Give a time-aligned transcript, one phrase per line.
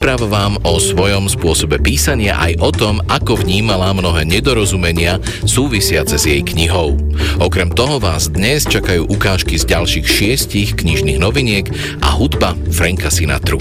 [0.00, 6.24] Práv vám o svojom spôsobe písania aj o tom, ako vnímala mnohé nedorozumenia súvisiace s
[6.24, 6.96] jej knihou.
[7.36, 11.68] Okrem toho vás dnes čakajú ukážky z ďalších šiestich knižných noviniek
[12.00, 13.60] a hudba Franka Sinatru.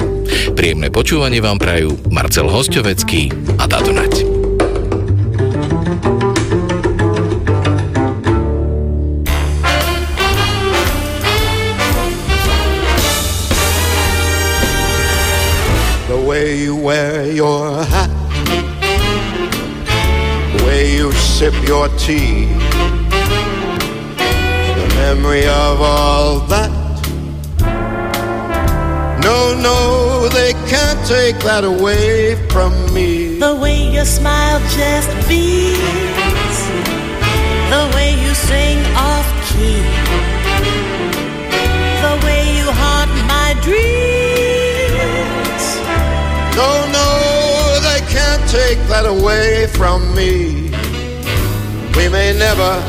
[0.55, 4.28] Príjemné počúvanie vám prajú Marcel Hostovecký a Dado Nať.
[17.40, 18.12] Your hat,
[20.52, 22.48] the way you sip your tea,
[24.79, 26.70] the memory of all that.
[29.23, 33.40] No, no, they can't take that away from me.
[33.40, 36.57] The way your smile just beams,
[37.73, 38.79] the way you sing
[39.09, 39.79] off key,
[42.05, 43.90] the way you haunt my dreams.
[46.59, 46.88] No, no, they can't
[48.49, 50.71] take that away from me.
[51.96, 52.82] We may never,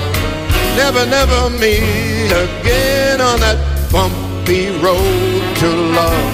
[0.74, 3.58] never, never meet again on that
[3.92, 5.68] bumpy road to
[5.98, 6.32] love.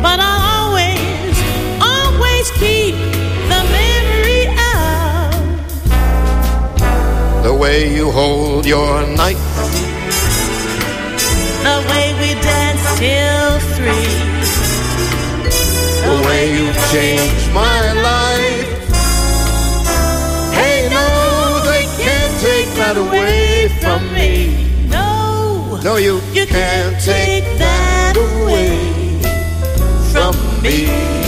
[0.00, 1.34] But I'll always,
[1.82, 2.94] always keep
[3.50, 5.34] the memory of
[7.42, 9.42] the way you hold your knife,
[11.66, 14.33] the way we dance till three
[16.26, 18.68] way you changed my life.
[20.52, 24.88] Hey, no, they can't take that away from me.
[24.88, 29.20] No, no, you, you can't, can't take that away
[30.12, 31.23] from me.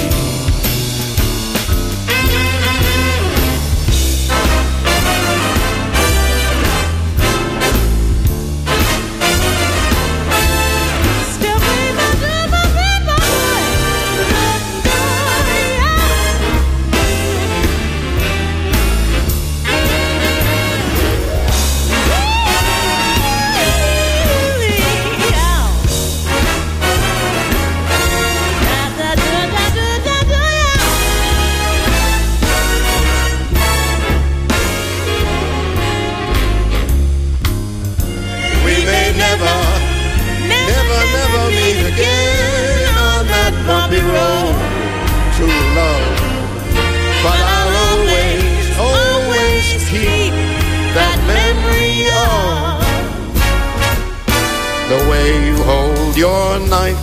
[56.17, 56.97] Your knife.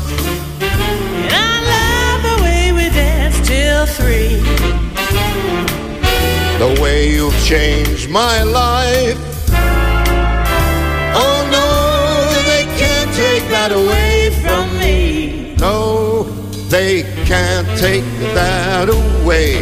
[0.59, 4.41] And I love the way we dance till three.
[6.57, 9.19] The way you've changed my life.
[11.15, 11.69] Oh no,
[12.49, 15.55] they can't take that away from me.
[15.57, 16.23] No,
[16.69, 19.61] they can't take that away.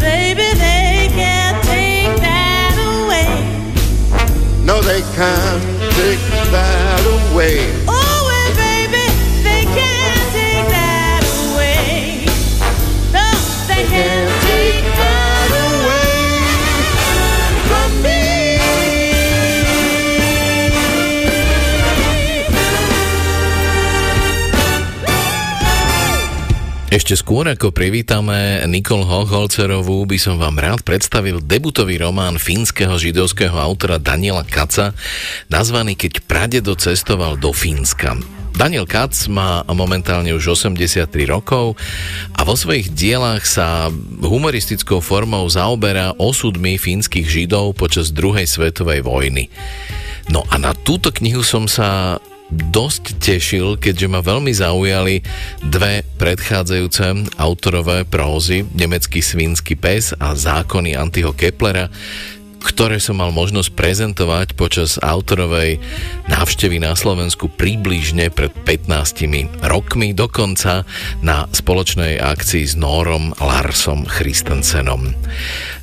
[0.00, 3.28] Baby, they can't take that away.
[4.64, 5.62] No, they can't
[5.92, 7.56] take that away.
[7.88, 8.05] Oh,
[26.96, 33.52] Ešte skôr ako privítame Nikol Hochholcerovú, by som vám rád predstavil debutový román fínskeho židovského
[33.52, 34.96] autora Daniela Kaca,
[35.52, 38.16] nazvaný Keď pradedo cestoval do Fínska.
[38.56, 41.76] Daniel Kac má momentálne už 83 rokov
[42.32, 43.92] a vo svojich dielách sa
[44.24, 49.52] humoristickou formou zaoberá osudmi fínskych židov počas druhej svetovej vojny.
[50.32, 52.16] No a na túto knihu som sa
[52.50, 55.22] dosť tešil, keďže ma veľmi zaujali
[55.66, 61.90] dve predchádzajúce autorové prózy, nemecký svínsky pes a zákony Antiho Keplera,
[62.66, 65.78] ktoré som mal možnosť prezentovať počas autorovej
[66.26, 70.82] návštevy na Slovensku približne pred 15 rokmi, dokonca
[71.22, 75.14] na spoločnej akcii s Nórom Larsom Christensenom.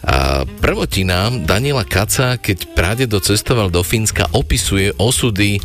[0.03, 5.63] A prvotina Daniela Kaca, keď práde docestoval do Fínska, opisuje osudy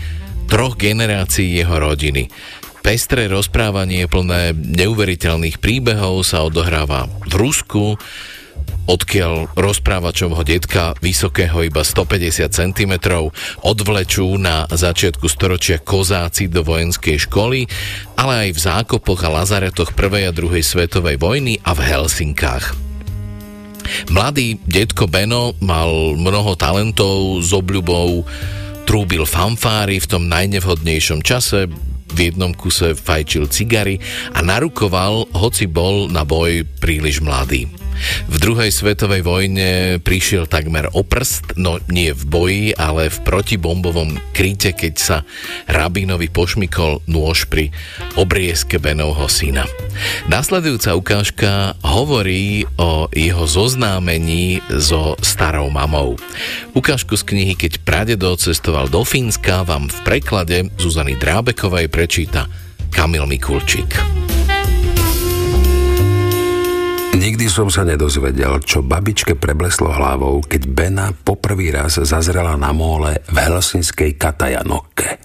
[0.48, 2.32] troch generácií jeho rodiny.
[2.80, 8.00] Pestré rozprávanie plné neuveriteľných príbehov sa odohráva v Rusku,
[8.88, 12.92] odkiaľ rozprávačovho detka vysokého iba 150 cm
[13.60, 17.68] odvlečú na začiatku storočia kozáci do vojenskej školy,
[18.16, 22.88] ale aj v zákopoch a lazaretoch prvej a druhej svetovej vojny a v Helsinkách.
[24.08, 28.24] Mladý detko Beno mal mnoho talentov s obľubou
[28.88, 31.68] trúbil fanfári v tom najnevhodnejšom čase,
[32.08, 34.00] v jednom kuse fajčil cigary
[34.32, 37.68] a narukoval, hoci bol na boj príliš mladý.
[38.28, 44.16] V druhej svetovej vojne prišiel takmer o prst, no nie v boji, ale v protibombovom
[44.32, 45.16] kryte, keď sa
[45.66, 47.74] Rabinovi pošmikol nôž pri
[48.14, 49.66] obriezke Benovho syna.
[50.30, 51.52] Nasledujúca ukážka
[51.82, 56.14] hovorí o jeho zoznámení so starou mamou.
[56.72, 62.46] Ukážku z knihy Keď pradedo cestoval do Fínska vám v preklade Zuzany Drábekovej prečíta
[62.94, 64.37] Kamil Mikulčík.
[67.16, 73.24] Nikdy som sa nedozvedel, čo babičke prebleslo hlavou, keď Bena poprvý raz zazrela na móle
[73.32, 75.16] v helsinskej Katajanokke.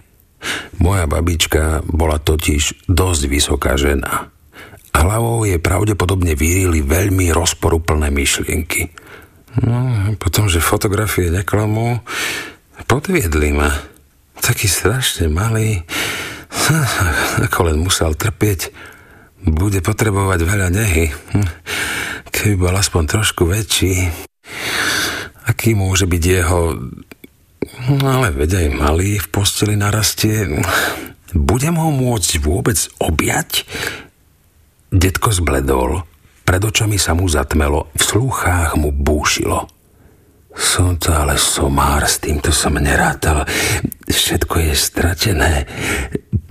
[0.80, 4.32] Moja babička bola totiž dosť vysoká žena.
[4.96, 8.88] Hlavou jej pravdepodobne vyrili veľmi rozporuplné myšlienky.
[9.68, 12.00] No, potom, že fotografie neklamú,
[12.88, 13.70] podviedli ma.
[14.40, 15.84] Taký strašne malý,
[17.46, 18.72] ako len musel trpieť,
[19.48, 21.12] bude potrebovať veľa nehy.
[21.12, 21.48] Hm.
[22.34, 24.10] Keby bol aspoň trošku väčší,
[25.48, 26.60] aký môže byť jeho...
[27.84, 30.48] No ale veď aj malý v posteli narastie.
[31.34, 33.66] Budem ho môcť vôbec objať?
[34.94, 36.06] Detko zbledol,
[36.46, 39.66] pred očami sa mu zatmelo, v slúchách mu búšilo.
[40.54, 43.42] Som to ale somár, s týmto som nerátal.
[44.06, 45.66] Všetko je stratené.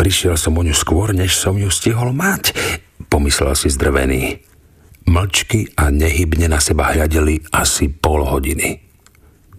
[0.03, 2.51] Prišiel som o ňu skôr, než som ju stihol mať,
[3.07, 4.43] pomyslel si zdrvený.
[5.07, 8.83] Mlčky a nehybne na seba hľadeli asi pol hodiny.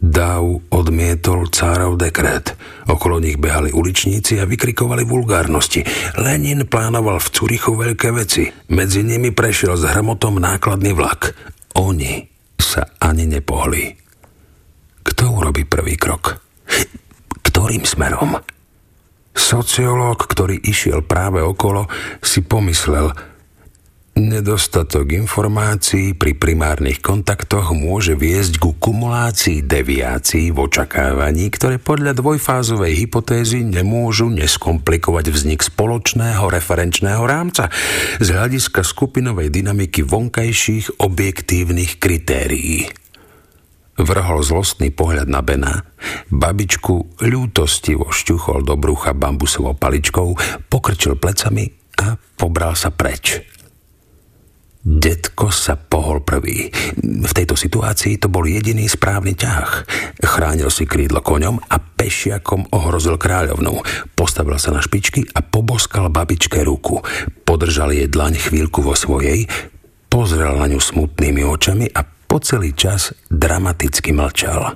[0.04, 2.60] Dáv odmietol cárov dekret.
[2.92, 5.88] Okolo nich behali uličníci a vykrikovali vulgárnosti.
[6.20, 8.44] Lenin plánoval v Curichu veľké veci.
[8.68, 11.32] Medzi nimi prešiel s hrmotom nákladný vlak.
[11.80, 12.20] Oni
[12.60, 13.96] sa ani nepohli.
[15.08, 16.36] Kto urobí prvý krok?
[17.48, 18.44] Ktorým smerom?
[19.34, 21.90] Sociológ, ktorý išiel práve okolo,
[22.22, 23.12] si pomyslel,
[24.14, 32.94] Nedostatok informácií pri primárnych kontaktoch môže viesť ku kumulácii deviácií v očakávaní, ktoré podľa dvojfázovej
[32.94, 37.74] hypotézy nemôžu neskomplikovať vznik spoločného referenčného rámca
[38.22, 43.03] z hľadiska skupinovej dynamiky vonkajších objektívnych kritérií.
[43.94, 45.86] Vrhol zlostný pohľad na Bena,
[46.34, 50.34] babičku ľútostivo šťuchol do brucha bambusovou paličkou,
[50.66, 51.70] pokrčil plecami
[52.02, 53.54] a pobral sa preč.
[54.84, 56.68] Detko sa pohol prvý.
[57.00, 59.88] V tejto situácii to bol jediný správny ťah.
[60.20, 63.80] Chránil si krídlo koňom a pešiakom ohrozil kráľovnú.
[64.12, 67.00] Postavil sa na špičky a poboskal babičke ruku.
[67.48, 69.48] Podržal jej dlaň chvíľku vo svojej,
[70.12, 74.74] pozrel na ňu smutnými očami a po celý čas dramaticky mlčal.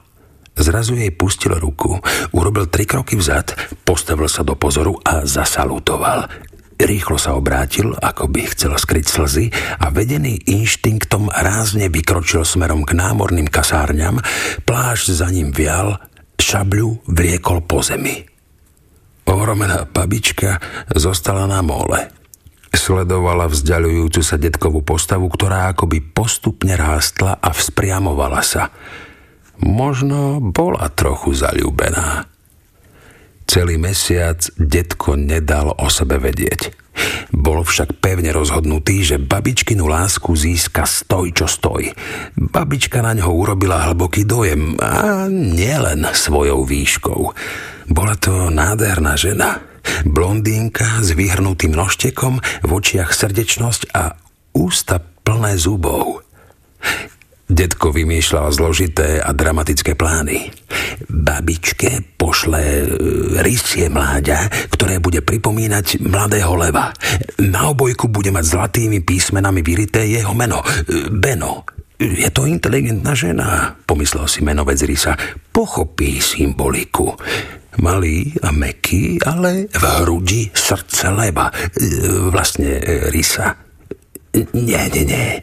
[0.53, 1.97] Zrazu jej pustil ruku,
[2.37, 6.29] urobil tri kroky vzad, postavil sa do pozoru a zasalutoval.
[6.77, 9.45] Rýchlo sa obrátil, ako by chcel skryť slzy
[9.81, 14.21] a vedený inštinktom rázne vykročil smerom k námorným kasárňam,
[14.61, 15.97] plášť za ním vial,
[16.37, 18.21] šabľu vliekol po zemi.
[19.25, 20.61] Ohromená babička
[20.93, 22.05] zostala na mole.
[22.71, 28.71] Sledovala vzdialujúcu sa detkovú postavu, ktorá akoby postupne rástla a vzpriamovala sa.
[29.63, 32.29] Možno bola trochu zalúbená.
[33.47, 36.75] Celý mesiac detko nedal o sebe vedieť.
[37.31, 41.93] Bol však pevne rozhodnutý, že babičkinu lásku získa stoj čo stoj.
[42.35, 47.21] Babička na ňo urobila hlboký dojem a nielen svojou výškou.
[47.87, 49.66] Bola to nádherná žena.
[50.07, 54.15] Blondínka s vyhrnutým nožtekom, v očiach srdečnosť a
[54.57, 56.25] ústa plné zubov.
[57.47, 60.51] Detko vymýšľal zložité a dramatické plány.
[61.07, 62.85] Babičke pošle e,
[63.39, 66.91] rysie mláďa, ktoré bude pripomínať mladého leva.
[67.39, 70.59] Na obojku bude mať zlatými písmenami vyrité jeho meno.
[70.59, 71.63] E, Beno.
[71.97, 75.17] Je to inteligentná žena, pomyslel si menovec Rysa.
[75.49, 77.17] Pochopí symboliku.
[77.81, 81.49] Malý a meký, ale v hrudi srdce leva.
[81.49, 82.77] E, vlastne
[83.09, 83.49] Rysa.
[84.53, 85.41] Nie, nie, nie.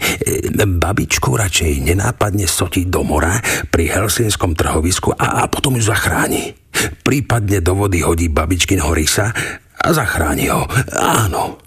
[0.54, 3.34] Babičku radšej nenápadne sotiť do mora
[3.66, 6.54] pri helsinskom trhovisku a, a potom ju zachráni.
[7.02, 9.34] Prípadne do vody hodí babičkin horisa
[9.82, 10.62] a zachráni ho.
[11.02, 11.58] Áno.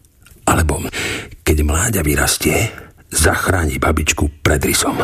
[0.47, 0.79] Alebo
[1.43, 4.97] keď mláďa vyrastie, zachráni babičku pred rysom.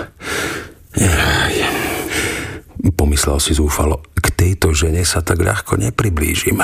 [2.94, 6.60] Pomyslel si zúfalo, k tejto žene sa tak ľahko nepriblížim.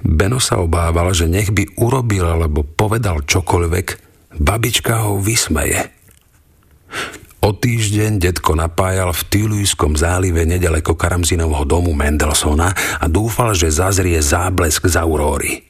[0.00, 5.90] Beno sa obával, že nech by urobil alebo povedal čokoľvek, Babička ho vysmeje.
[7.42, 12.70] O týždeň detko napájal v Tülujskom zálive nedaleko Karamzinovho domu Mendelsona
[13.02, 15.64] a dúfal, že zazrie záblesk z auróry.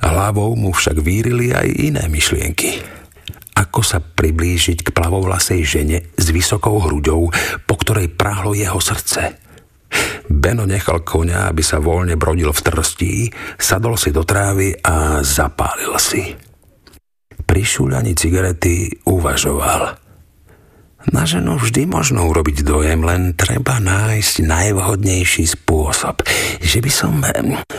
[0.00, 2.78] Hlavou mu však vírili aj iné myšlienky.
[3.56, 7.32] Ako sa priblížiť k plavovlasej žene s vysokou hruďou,
[7.64, 9.40] po ktorej práhlo jeho srdce.
[10.28, 13.14] Beno nechal konia, aby sa voľne brodil v trstí,
[13.56, 16.36] sadol si do trávy a zapálil si.
[17.46, 19.82] Pri šúľaní cigarety uvažoval–
[21.14, 26.26] na ženu vždy možno urobiť dojem, len treba nájsť najvhodnejší spôsob.
[26.58, 27.22] Že by som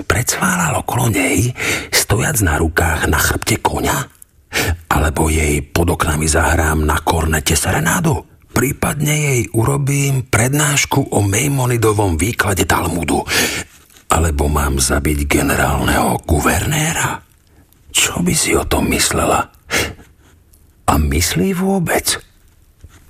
[0.08, 1.52] predsválal okolo nej,
[1.92, 4.17] stojac na rukách na chrbte konia?
[4.88, 8.26] Alebo jej pod oknami zahrám na kornete serenádu?
[8.52, 13.22] Prípadne jej urobím prednášku o Maimonidovom výklade Talmudu.
[14.10, 17.22] Alebo mám zabiť generálneho guvernéra?
[17.94, 19.54] Čo by si o tom myslela?
[20.88, 22.27] A myslí vôbec?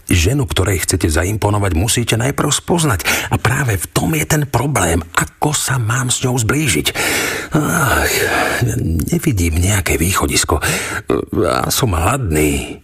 [0.08, 3.04] Ženu, ktorej chcete zaimponovať, musíte najprv spoznať.
[3.32, 5.04] A práve v tom je ten problém.
[5.16, 6.88] Ako sa mám s ňou zblížiť?
[7.52, 8.16] Ach,
[9.12, 10.64] nevidím nejaké východisko.
[11.36, 12.80] Ja som hladný.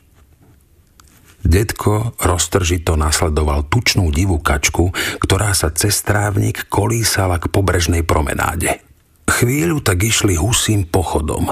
[1.44, 8.80] Detko roztržito nasledoval tučnú divú kačku, ktorá sa cez trávnik kolísala k pobrežnej promenáde.
[9.28, 11.52] Chvíľu tak išli husým pochodom.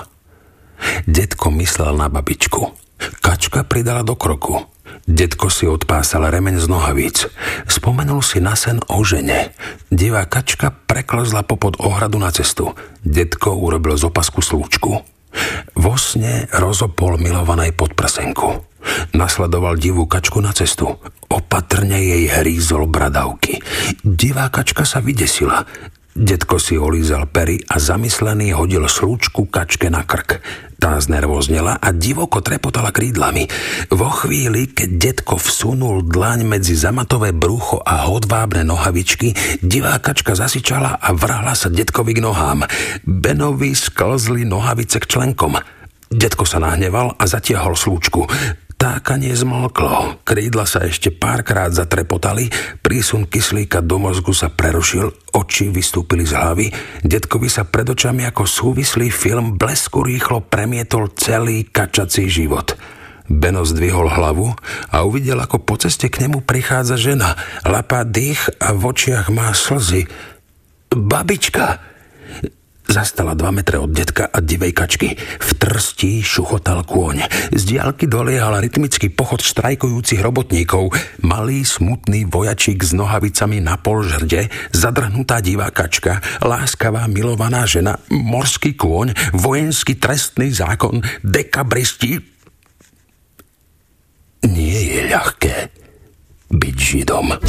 [1.03, 2.80] Detko myslel na babičku.
[3.21, 4.65] Kačka pridala do kroku.
[5.07, 7.17] Detko si odpásal remeň z nohavíc.
[7.65, 9.55] Spomenul si na sen o žene.
[9.89, 12.77] Divá kačka preklzla popod ohradu na cestu.
[13.01, 15.01] Detko urobil z opasku slúčku.
[15.73, 18.67] Vo sne rozopol milovanej podprsenku.
[19.15, 20.99] Nasledoval divú kačku na cestu.
[21.31, 23.63] Opatrne jej hrízol bradavky.
[24.03, 25.63] Divá kačka sa vydesila.
[26.11, 30.43] Detko si olízal pery a zamyslený hodil slúčku kačke na krk.
[30.75, 33.47] Tá znervoznela a divoko trepotala krídlami.
[33.87, 40.99] Vo chvíli, keď detko vsunul dlaň medzi zamatové brucho a hodvábne nohavičky, divá kačka zasičala
[40.99, 42.67] a vrhla sa detkovi k nohám.
[43.07, 45.63] Benovi sklzli nohavice k členkom.
[46.11, 48.27] Detko sa nahneval a zatiahol slúčku.
[48.81, 52.49] Tákanie zmlklo, krídla sa ešte párkrát zatrepotali,
[52.81, 56.73] prísun kyslíka do mozgu sa prerušil, oči vystúpili z hlavy,
[57.05, 62.73] detkovi sa pred očami ako súvislý film blesku rýchlo premietol celý kačací život.
[63.29, 64.49] Beno zdvihol hlavu
[64.89, 67.37] a uvidel, ako po ceste k nemu prichádza žena.
[67.61, 70.09] Lapá dých a v očiach má slzy.
[70.89, 71.90] Babička!
[72.91, 75.15] Zastala dva metre od detka a divej kačky.
[75.15, 77.23] V trstí šuchotal kôň.
[77.55, 80.91] Z diálky doliehal rytmický pochod štrajkujúcich robotníkov.
[81.23, 88.75] Malý, smutný vojačík s nohavicami na pol žrde, zadrhnutá divá kačka, láskavá, milovaná žena, morský
[88.75, 92.19] kôň, vojenský trestný zákon, dekabristi.
[94.51, 95.55] Nie je ľahké
[96.51, 97.39] byť židom.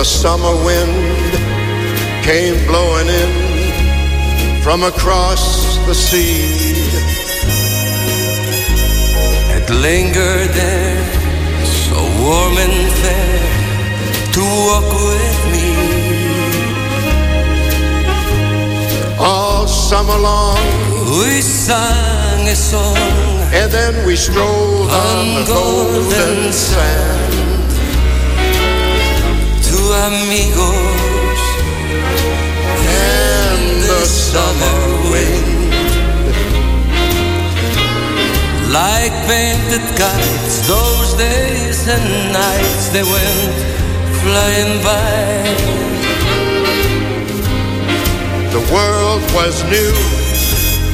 [0.00, 0.96] The summer wind
[2.24, 6.72] came blowing in from across the sea.
[9.56, 11.04] It lingered there,
[11.66, 13.40] so warm and fair,
[14.36, 15.70] to walk with me.
[19.18, 20.64] All summer long,
[21.18, 22.96] we sang a song,
[23.52, 27.49] and then we strolled on, on the golden sand
[29.92, 31.40] amigos
[32.86, 34.78] and the summer
[35.10, 35.72] wind.
[38.72, 43.54] Like painted kites, those days and nights they went
[44.22, 45.90] flying by.
[48.54, 49.94] The world was new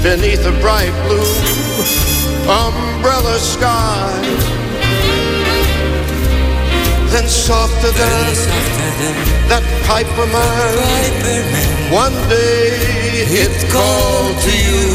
[0.03, 1.77] beneath a bright blue
[2.49, 4.46] umbrella sky
[7.17, 8.35] then softer than
[9.49, 10.75] that piper man.
[11.91, 14.89] One day it called to you,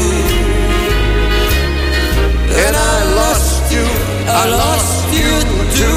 [2.64, 3.86] and I lost you.
[4.40, 5.32] I lost you
[5.80, 5.92] to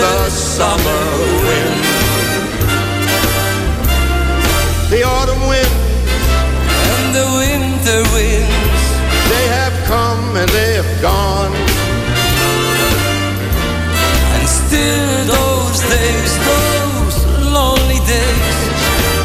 [0.00, 1.45] the summer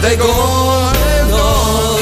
[0.01, 2.01] they go on and on.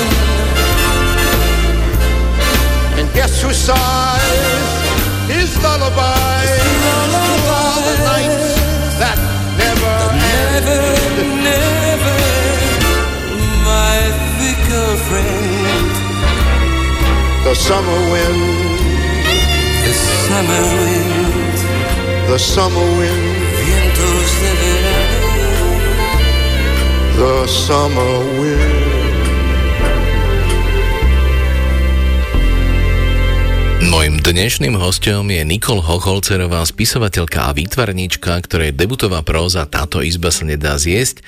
[2.99, 4.69] And guess who sighs
[5.27, 6.45] his lullaby,
[6.85, 7.13] lullaby.
[7.13, 7.25] to
[7.57, 9.17] all the nights that
[9.61, 10.79] never Never,
[11.19, 11.43] end.
[11.49, 12.17] never,
[13.69, 13.97] my
[14.37, 15.89] fickle friend.
[17.45, 18.41] The summer wind.
[19.85, 19.93] The
[20.27, 21.57] summer wind.
[22.29, 23.25] The summer wind.
[23.59, 24.78] Vientos de
[27.19, 28.87] the summer wind.
[33.89, 40.47] Mojím dnešným hostom je Nikol Hocholcerová, spisovateľka a výtvarníčka, ktorej debutová próza Táto izba sa
[40.47, 41.19] nedá zjesť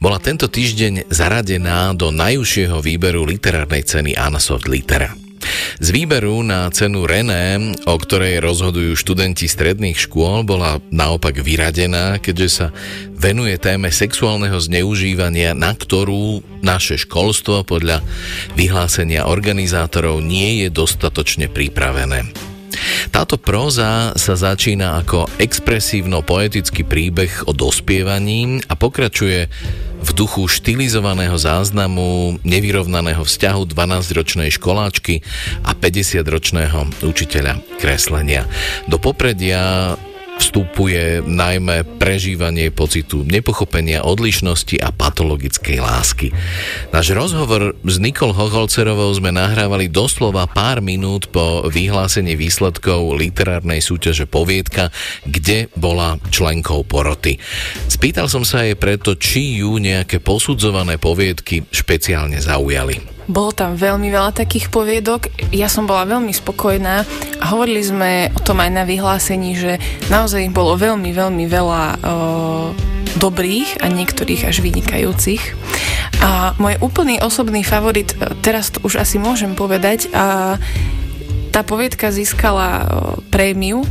[0.00, 5.23] bola tento týždeň zaradená do najúžšieho výberu literárnej ceny Anna Soft Litera.
[5.78, 12.48] Z výberu na cenu René, o ktorej rozhodujú študenti stredných škôl, bola naopak vyradená, keďže
[12.48, 12.66] sa
[13.14, 18.04] venuje téme sexuálneho zneužívania, na ktorú naše školstvo podľa
[18.54, 22.30] vyhlásenia organizátorov nie je dostatočne pripravené.
[23.14, 29.46] Táto próza sa začína ako expresívno-poetický príbeh o dospievaní a pokračuje
[30.04, 35.24] v duchu štilizovaného záznamu nevyrovnaného vzťahu 12-ročnej školáčky
[35.64, 38.44] a 50-ročného učiteľa kreslenia.
[38.84, 39.96] Do popredia
[40.44, 46.36] vstupuje najmä prežívanie pocitu nepochopenia, odlišnosti a patologickej lásky.
[46.92, 54.28] Náš rozhovor s Nikol Hocholcerovou sme nahrávali doslova pár minút po vyhlásení výsledkov literárnej súťaže
[54.28, 54.92] Poviedka,
[55.24, 57.40] kde bola členkou poroty.
[57.88, 63.14] Spýtal som sa jej preto, či ju nejaké posudzované poviedky špeciálne zaujali.
[63.24, 65.32] Bolo tam veľmi veľa takých poviedok.
[65.54, 66.96] Ja som bola veľmi spokojná
[67.40, 69.80] a hovorili sme o tom aj na vyhlásení, že
[70.12, 71.96] naozaj ich bolo veľmi, veľmi veľa o,
[73.16, 75.42] dobrých a niektorých až vynikajúcich.
[76.20, 78.12] A môj úplný osobný favorit,
[78.44, 80.56] teraz to už asi môžem povedať, a
[81.48, 82.84] tá poviedka získala
[83.30, 83.86] prémiu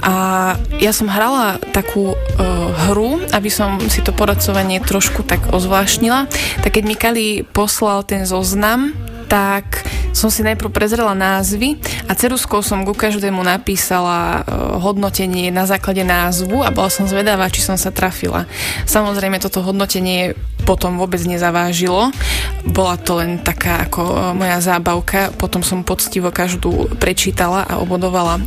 [0.00, 0.14] a
[0.76, 2.16] ja som hrala takú uh,
[2.88, 6.28] hru, aby som si to poradcovanie trošku tak ozvláštnila.
[6.60, 8.92] Tak keď mi Kali poslal ten zoznam,
[9.26, 9.82] tak
[10.14, 11.76] som si najprv prezrela názvy
[12.06, 17.50] a ceruskou som ku každému napísala uh, hodnotenie na základe názvu a bola som zvedavá,
[17.50, 18.46] či som sa trafila.
[18.86, 22.10] Samozrejme, toto hodnotenie potom vôbec nezavážilo.
[22.66, 25.30] Bola to len taká ako moja zábavka.
[25.36, 28.42] Potom som poctivo každú prečítala a obodovala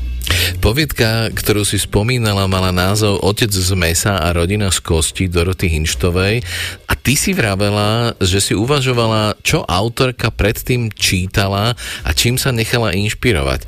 [0.59, 6.43] Poviedka, ktorú si spomínala, mala názov Otec z mesa a rodina z kosti Doroty Hinštovej
[6.89, 12.91] a ty si vravela, že si uvažovala, čo autorka predtým čítala a čím sa nechala
[12.91, 13.65] inšpirovať.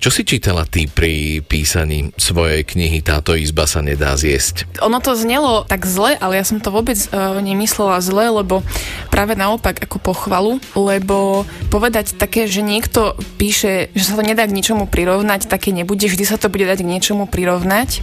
[0.00, 4.80] Čo si čítala ty pri písaní svojej knihy Táto izba sa nedá zjesť?
[4.80, 8.64] Ono to znelo tak zle, ale ja som to vôbec uh, nemyslela zle, lebo
[9.12, 14.56] práve naopak ako pochvalu, lebo povedať také, že niekto píše, že sa to nedá k
[14.56, 18.00] ničomu prirovnať, také nebude, vždy sa to bude dať k niečomu prirovnať.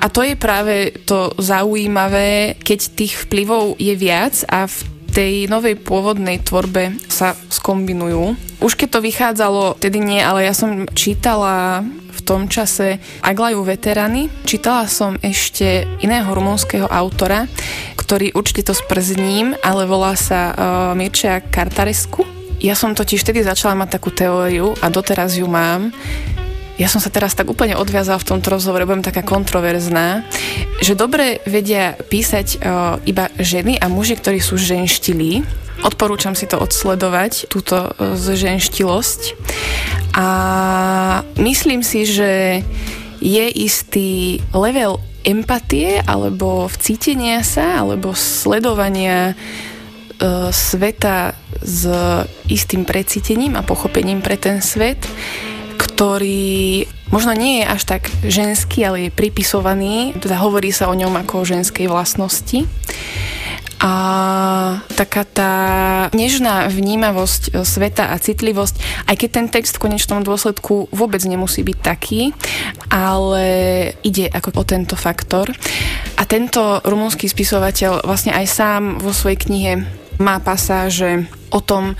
[0.00, 4.76] A to je práve to zaujímavé, keď tých vplyvov je viac a v
[5.10, 8.38] tej novej pôvodnej tvorbe sa skombinujú.
[8.62, 14.30] Už keď to vychádzalo, tedy nie, ale ja som čítala v tom čase Aglaju veterany.
[14.46, 17.50] Čítala som ešte iného rumunského autora,
[17.98, 20.58] ktorý určite to sprzním, ale volá sa uh,
[20.94, 22.26] Mircea Kartarescu.
[22.60, 25.96] Ja som totiž vtedy začala mať takú teóriu a doteraz ju mám,
[26.80, 30.24] ja som sa teraz tak úplne odviazala v tomto rozhovore, budem taká kontroverzná,
[30.80, 35.44] že dobre vedia písať uh, iba ženy a muži, ktorí sú ženštilí.
[35.84, 39.20] Odporúčam si to odsledovať, túto uh, zženštilosť.
[40.16, 40.28] A
[41.36, 42.64] myslím si, že
[43.20, 51.84] je istý level empatie alebo vcítenia sa alebo sledovania uh, sveta s
[52.48, 55.04] istým precítením a pochopením pre ten svet,
[55.80, 61.16] ktorý možno nie je až tak ženský, ale je pripisovaný, teda hovorí sa o ňom
[61.24, 62.68] ako o ženskej vlastnosti.
[63.80, 63.92] A
[64.92, 65.54] taká tá
[66.12, 71.64] nežná vnímavosť e, sveta a citlivosť, aj keď ten text v konečnom dôsledku vôbec nemusí
[71.64, 72.36] byť taký,
[72.92, 73.44] ale
[74.04, 75.48] ide ako o tento faktor.
[76.20, 79.72] A tento rumúnsky spisovateľ vlastne aj sám vo svojej knihe
[80.20, 81.96] má pasáže o tom,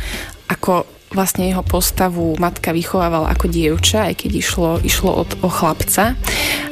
[0.53, 6.15] ako vlastne jeho postavu matka vychovávala ako dievča, aj keď išlo, išlo od, o chlapca.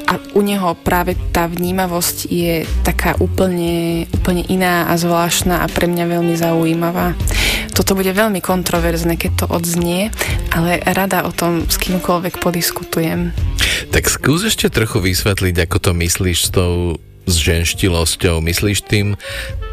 [0.09, 5.85] A u neho práve tá vnímavosť je taká úplne, úplne iná a zvláštna a pre
[5.85, 7.13] mňa veľmi zaujímavá.
[7.77, 10.11] Toto bude veľmi kontroverzné, keď to odznie,
[10.51, 13.31] ale rada o tom s kýmkoľvek podiskutujem.
[13.93, 18.41] Tak skús ešte trochu vysvetliť, ako to myslíš s tou s ženštilosťou.
[18.41, 19.21] Myslíš tým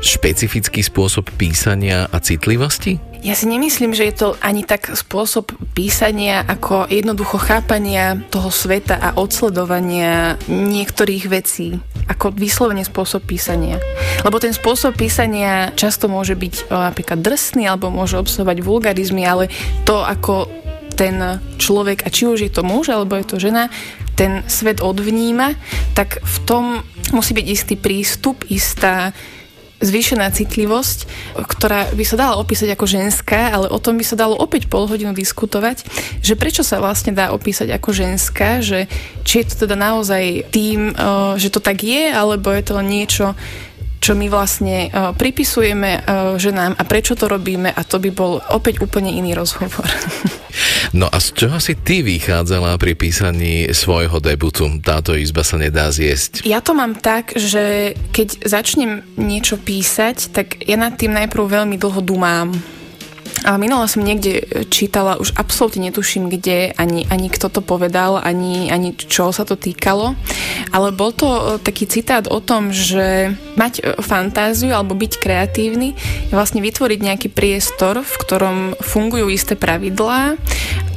[0.03, 2.99] špecifický spôsob písania a citlivosti?
[3.25, 9.01] Ja si nemyslím, že je to ani tak spôsob písania, ako jednoducho chápania toho sveta
[9.01, 13.81] a odsledovania niektorých vecí, ako vyslovene spôsob písania.
[14.21, 19.49] Lebo ten spôsob písania často môže byť o, napríklad drsný, alebo môže obsahovať vulgarizmy, ale
[19.89, 20.45] to, ako
[20.93, 23.73] ten človek, a či už je to muž alebo je to žena,
[24.15, 25.54] ten svet odvníma,
[25.93, 26.63] tak v tom
[27.12, 29.12] musí byť istý prístup, istá
[29.84, 30.99] zvýšená citlivosť,
[31.36, 34.88] ktorá by sa dala opísať ako ženská, ale o tom by sa dalo opäť pol
[34.88, 35.84] hodinu diskutovať,
[36.23, 38.88] že prečo sa vlastne dá opísať ako ženská, že
[39.28, 40.95] či je to teda naozaj tým,
[41.36, 43.36] že to tak je, alebo je to niečo,
[44.05, 48.37] čo my vlastne uh, pripisujeme uh, ženám a prečo to robíme a to by bol
[48.53, 49.89] opäť úplne iný rozhovor.
[50.95, 54.63] No a z čoho si ty vychádzala pri písaní svojho debutu?
[54.79, 56.47] Táto izba sa nedá zjesť.
[56.47, 61.75] Ja to mám tak, že keď začnem niečo písať, tak ja nad tým najprv veľmi
[61.75, 62.55] dlho dumám
[63.45, 64.41] a minula som niekde
[64.73, 69.53] čítala, už absolútne netuším, kde, ani, ani kto to povedal, ani, ani čo sa to
[69.53, 70.17] týkalo,
[70.73, 75.93] ale bol to e, taký citát o tom, že mať e, fantáziu alebo byť kreatívny
[76.27, 80.41] je vlastne vytvoriť nejaký priestor, v ktorom fungujú isté pravidlá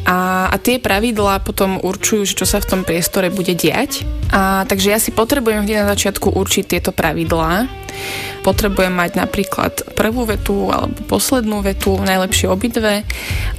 [0.09, 4.09] a, a tie pravidlá potom určujú, čo sa v tom priestore bude diať.
[4.33, 7.69] A, takže ja si potrebujem vždy na začiatku určiť tieto pravidlá
[8.47, 13.03] Potrebujem mať napríklad prvú vetu alebo poslednú vetu, najlepšie obidve.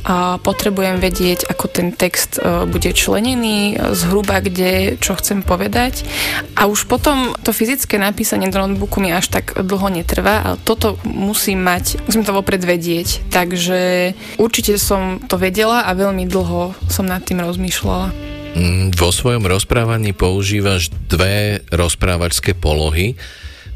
[0.07, 6.07] A potrebujem vedieť, ako ten text e, bude členený, zhruba kde, čo chcem povedať.
[6.55, 10.97] A už potom to fyzické napísanie do notebooku mi až tak dlho netrvá, ale toto
[11.03, 13.29] musím mať, musím to vopred vedieť.
[13.29, 18.29] Takže určite som to vedela a veľmi dlho som nad tým rozmýšľala.
[18.57, 23.13] Mm, vo svojom rozprávaní používaš dve rozprávačské polohy.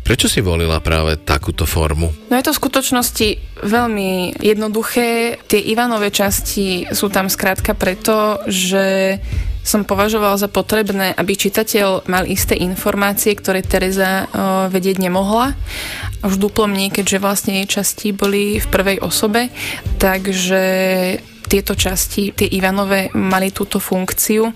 [0.04, 2.12] Prečo si volila práve takúto formu?
[2.28, 3.28] No je to v skutočnosti
[3.63, 5.39] veľmi jednoduché.
[5.48, 9.18] Tie Ivanové časti sú tam skrátka preto, že
[9.63, 15.56] som považovala za potrebné, aby čitateľ mal isté informácie, ktoré Teresa uh, vedieť nemohla.
[16.20, 19.56] Už duplom nie, keďže vlastne jej časti boli v prvej osobe,
[20.04, 20.63] takže
[21.45, 24.49] tieto časti, tie Ivanové, mali túto funkciu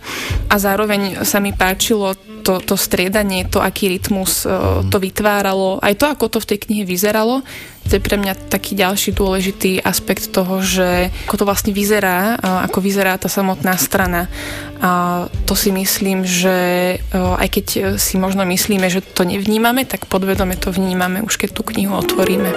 [0.47, 2.15] a zároveň sa mi páčilo
[2.47, 4.88] to, to striedanie, to, aký rytmus mm.
[4.88, 7.43] to vytváralo, aj to, ako to v tej knihe vyzeralo.
[7.88, 12.36] To je pre mňa taký ďalší dôležitý aspekt toho, že ako to vlastne vyzerá,
[12.67, 14.28] ako vyzerá tá samotná strana.
[14.84, 16.56] A to si myslím, že
[17.15, 21.63] aj keď si možno myslíme, že to nevnímame, tak podvedome to vnímame už keď tú
[21.63, 22.52] knihu otvoríme.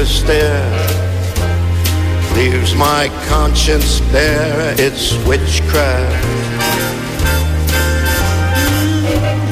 [0.00, 0.70] Hither stare
[2.34, 4.74] leaves my conscience bare.
[4.78, 6.24] It's witchcraft.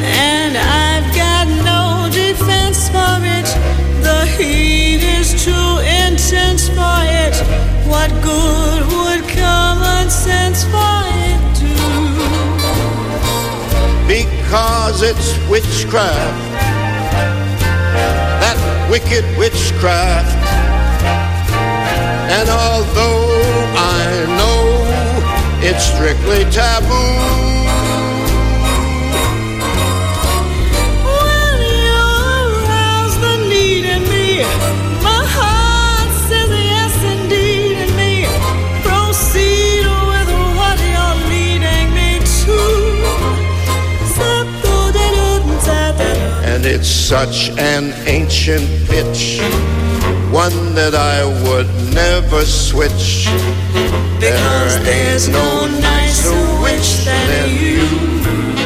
[0.01, 3.49] And I've got no defense for it.
[4.03, 5.69] The heat is too
[6.05, 7.37] intense for it.
[7.87, 11.39] What good would common sense for it
[14.09, 16.49] because it's witchcraft.
[18.41, 20.38] That wicked witchcraft.
[22.41, 23.27] And although
[23.75, 24.63] I know
[25.61, 26.95] it's strictly taboo.
[31.03, 31.99] When you
[32.47, 34.45] arouse the need in me
[35.03, 38.15] My heart says yes indeed in me
[38.87, 42.59] Proceed with what you're leading me to
[44.15, 46.17] Stop though that wouldn't happen
[46.53, 49.41] And it's such an ancient pitch,
[50.33, 53.29] one that I would never switch.
[54.21, 58.58] Because there there's no nicer witch than you.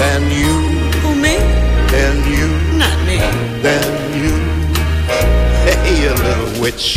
[0.00, 0.54] Than you,
[1.04, 1.36] Who me?
[1.92, 2.48] than you,
[2.80, 3.20] Not me.
[3.60, 3.84] than
[4.16, 4.32] you.
[5.68, 6.96] Hey, you little witch.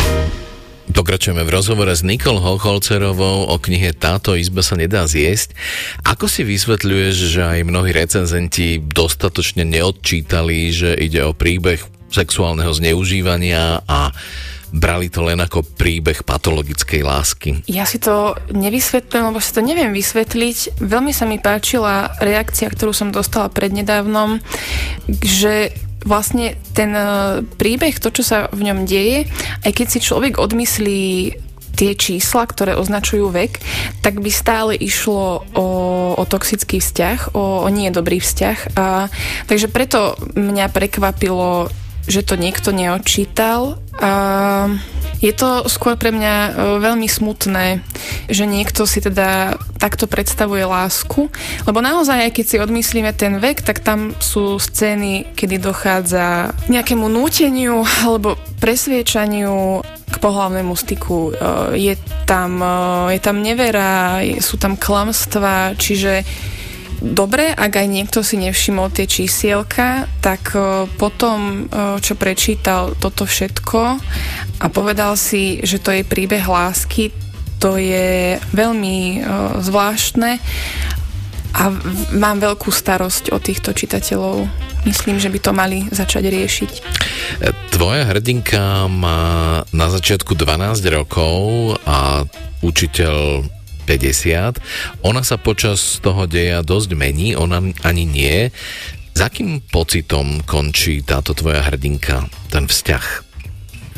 [0.94, 5.52] Pokračujeme v rozhovore s Nikol Hocholcerovou o knihe Táto izba sa nedá zjesť.
[6.06, 13.82] Ako si vysvetľuješ, že aj mnohí recenzenti dostatočne neodčítali, že ide o príbeh sexuálneho zneužívania
[13.84, 14.14] a
[14.74, 17.50] brali to len ako príbeh patologickej lásky?
[17.70, 20.82] Ja si to nevysvetľujem, lebo si to neviem vysvetliť.
[20.82, 24.42] Veľmi sa mi páčila reakcia, ktorú som dostala prednedávnom,
[25.22, 27.06] že vlastne ten e,
[27.56, 29.30] príbeh, to, čo sa v ňom deje,
[29.64, 31.04] aj keď si človek odmyslí
[31.74, 33.58] tie čísla, ktoré označujú vek,
[34.06, 35.68] tak by stále išlo o,
[36.14, 38.78] o toxický vzťah, o, o nie dobrý vzťah.
[38.78, 39.10] A,
[39.50, 41.74] takže preto mňa prekvapilo,
[42.08, 43.80] že to niekto neodčítal.
[44.02, 44.12] A
[45.24, 46.52] je to skôr pre mňa e,
[46.84, 47.80] veľmi smutné,
[48.28, 51.32] že niekto si teda takto predstavuje lásku,
[51.64, 57.08] lebo naozaj, aj keď si odmyslíme ten vek, tak tam sú scény, kedy dochádza nejakému
[57.08, 59.80] núteniu alebo presviečaniu
[60.12, 61.32] k pohlavnému styku.
[61.32, 61.34] E,
[61.80, 61.96] Je
[62.28, 66.28] tam, e, je tam nevera, sú tam klamstvá, čiže
[67.04, 73.28] dobre, ak aj niekto si nevšimol tie čísielka, tak e, potom, e, čo prečítal toto
[73.28, 73.80] všetko
[74.64, 77.12] a povedal si, že to je príbeh lásky,
[77.60, 79.18] to je veľmi e,
[79.60, 80.40] zvláštne
[81.54, 81.64] a
[82.16, 84.48] mám veľkú starosť o týchto čitateľov.
[84.84, 86.72] Myslím, že by to mali začať riešiť.
[87.72, 89.22] Tvoja hrdinka má
[89.72, 92.28] na začiatku 12 rokov a
[92.60, 93.48] učiteľ
[93.86, 94.60] 50.
[95.04, 98.50] Ona sa počas toho deja dosť mení, ona ani nie.
[99.14, 103.06] Za akým pocitom končí táto tvoja hrdinka, ten vzťah?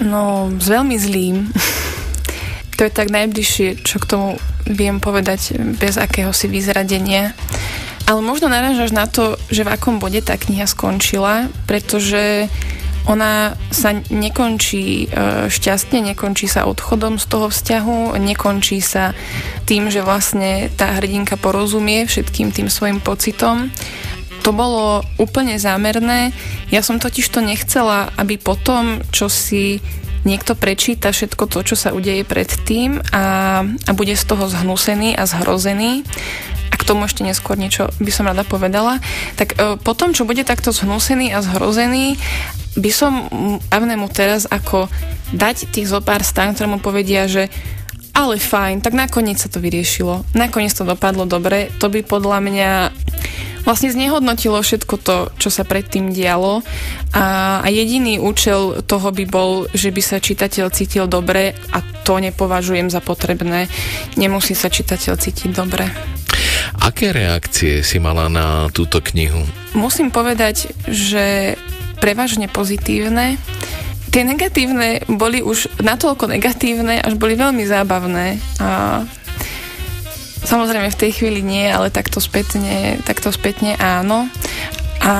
[0.03, 1.55] No, s veľmi zlým.
[2.77, 4.27] to je tak najbližšie, čo k tomu
[4.67, 7.31] viem povedať bez akéhosi vyzradenia.
[8.05, 12.51] Ale možno narážaš na to, že v akom bode tá kniha skončila, pretože
[13.05, 15.07] ona sa nekončí e,
[15.49, 19.13] šťastne, nekončí sa odchodom z toho vzťahu, nekončí sa
[19.69, 23.69] tým, že vlastne tá hrdinka porozumie všetkým tým svojim pocitom.
[24.41, 26.33] To bolo úplne zámerné.
[26.69, 29.81] Ja som totiž to nechcela, aby potom, čo si
[30.25, 35.29] niekto prečíta všetko to, čo sa udeje predtým a, a bude z toho zhnusený a
[35.29, 36.01] zhrozený,
[36.75, 38.99] a k tomu ešte neskôr niečo by som rada povedala,
[39.39, 42.19] tak e, potom, čo bude takto zhnusený a zhrozený,
[42.75, 43.31] by som
[43.71, 44.91] Avnemu teraz ako
[45.31, 47.47] dať tých zo pár stán, ktoré mu povedia, že
[48.11, 50.23] ale fajn, tak nakoniec sa to vyriešilo.
[50.35, 51.67] Nakoniec to dopadlo dobre.
[51.83, 52.71] To by podľa mňa
[53.67, 56.63] vlastne znehodnotilo všetko to, čo sa predtým dialo
[57.11, 62.21] a, a jediný účel toho by bol, že by sa čitateľ cítil dobre a to
[62.21, 63.67] nepovažujem za potrebné.
[64.15, 65.89] Nemusí sa čitateľ cítiť dobre.
[66.81, 69.43] Aké reakcie si mala na túto knihu?
[69.75, 71.55] Musím povedať, že
[71.99, 73.39] prevažne pozitívne.
[74.11, 78.39] Tie negatívne boli už natoľko negatívne, až boli veľmi zábavné.
[78.63, 79.03] A
[80.47, 84.31] samozrejme v tej chvíli nie, ale takto spätne, takto spätne áno.
[85.05, 85.15] A,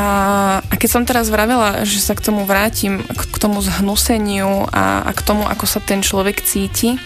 [0.66, 5.06] a keď som teraz vravela, že sa k tomu vrátim, k, k tomu zhnuseniu a,
[5.06, 6.98] a k tomu, ako sa ten človek cíti,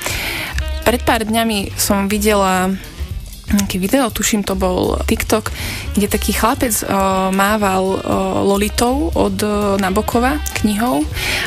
[0.85, 2.71] pred pár dňami som videla
[3.55, 5.49] nejaké video, tuším to bol TikTok,
[5.97, 7.99] kde taký chlapec uh, mával uh,
[8.45, 11.01] Lolitou od uh, Nabokova knihou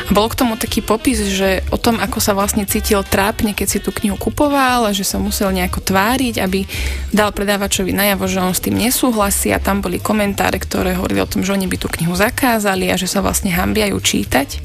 [0.07, 3.67] a bol k tomu taký popis, že o tom, ako sa vlastne cítil trápne, keď
[3.67, 6.67] si tú knihu kupoval a že sa musel nejako tváriť, aby
[7.15, 11.29] dal predávačovi najavo, že on s tým nesúhlasí a tam boli komentáre, ktoré hovorili o
[11.29, 14.59] tom, že oni by tú knihu zakázali a že sa vlastne hambia ju čítať.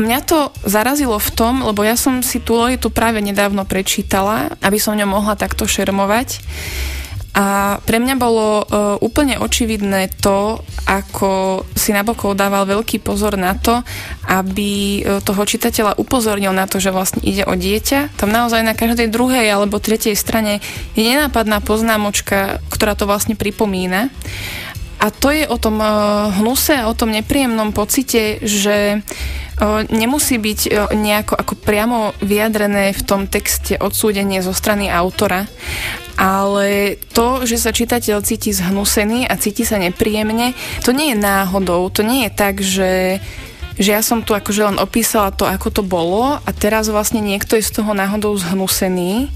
[0.00, 4.80] Mňa to zarazilo v tom, lebo ja som si tú Lolitu práve nedávno prečítala, aby
[4.80, 6.40] som ňou mohla takto šermovať.
[7.30, 13.54] A pre mňa bolo uh, úplne očividné to, ako si Nabokov dával veľký pozor na
[13.54, 13.86] to,
[14.26, 18.18] aby uh, toho čitateľa upozornil na to, že vlastne ide o dieťa.
[18.18, 20.58] Tam naozaj na každej druhej alebo tretej strane
[20.98, 24.10] je nenápadná poznámočka, ktorá to vlastne pripomína.
[24.98, 29.06] A to je o tom uh, hnuse a o tom nepríjemnom pocite, že
[29.92, 35.44] nemusí byť nejako ako priamo vyjadrené v tom texte odsúdenie zo strany autora,
[36.16, 41.88] ale to, že sa čitateľ cíti zhnusený a cíti sa nepríjemne, to nie je náhodou,
[41.92, 43.20] to nie je tak, že
[43.80, 47.56] že ja som tu akože len opísala to, ako to bolo a teraz vlastne niekto
[47.56, 49.32] je z toho náhodou zhnusený.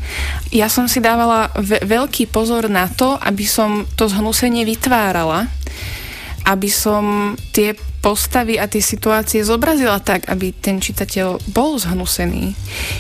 [0.52, 5.48] Ja som si dávala ve- veľký pozor na to, aby som to zhnusenie vytvárala,
[6.44, 7.72] aby som tie
[8.04, 12.52] postavy a tie situácie zobrazila tak, aby ten čitateľ bol zhnusený.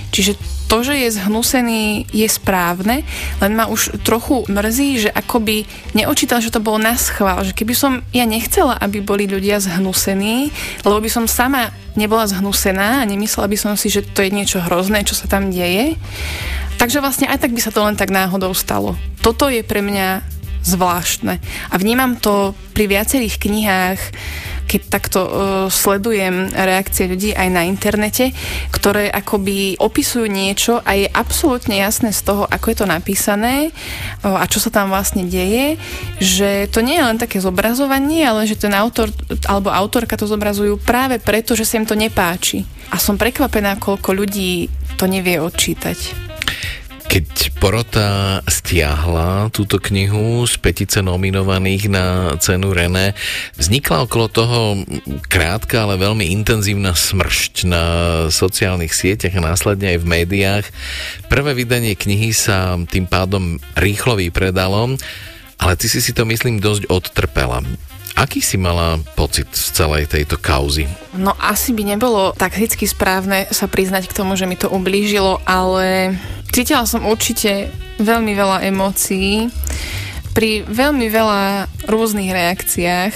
[0.08, 3.04] Čiže to, že je zhnusený, je správne,
[3.44, 7.76] len ma už trochu mrzí, že akoby neočítal, že to bolo na schvál, že keby
[7.76, 10.48] som ja nechcela, aby boli ľudia zhnusení,
[10.88, 11.68] lebo by som sama
[12.00, 15.52] nebola zhnusená a nemyslela by som si, že to je niečo hrozné, čo sa tam
[15.52, 16.00] deje,
[16.80, 18.96] takže vlastne aj tak by sa to len tak náhodou stalo.
[19.20, 20.33] Toto je pre mňa
[20.64, 21.38] zvláštne.
[21.70, 24.00] A vnímam to pri viacerých knihách,
[24.64, 25.30] keď takto uh,
[25.68, 28.32] sledujem reakcie ľudí aj na internete,
[28.72, 33.70] ktoré akoby opisujú niečo a je absolútne jasné z toho, ako je to napísané
[34.24, 35.76] uh, a čo sa tam vlastne deje,
[36.18, 39.12] že to nie je len také zobrazovanie, ale že ten autor
[39.44, 42.64] alebo autorka to zobrazujú práve preto, že sa im to nepáči.
[42.90, 46.33] A som prekvapená, koľko ľudí to nevie odčítať.
[47.14, 53.14] Keď porota stiahla túto knihu z petice nominovaných na cenu René,
[53.54, 54.82] vznikla okolo toho
[55.30, 57.84] krátka, ale veľmi intenzívna smršť na
[58.34, 60.66] sociálnych sieťach a následne aj v médiách.
[61.30, 64.98] Prvé vydanie knihy sa tým pádom rýchlo vypredalo,
[65.62, 67.62] ale ty si si to myslím dosť odtrpela.
[68.18, 70.90] Aký si mala pocit z celej tejto kauzy?
[71.14, 76.14] No asi by nebolo takticky správne sa priznať k tomu, že mi to ublížilo, ale
[76.54, 77.66] Cítila som určite
[77.98, 79.50] veľmi veľa emócií
[80.38, 83.14] pri veľmi veľa rôznych reakciách,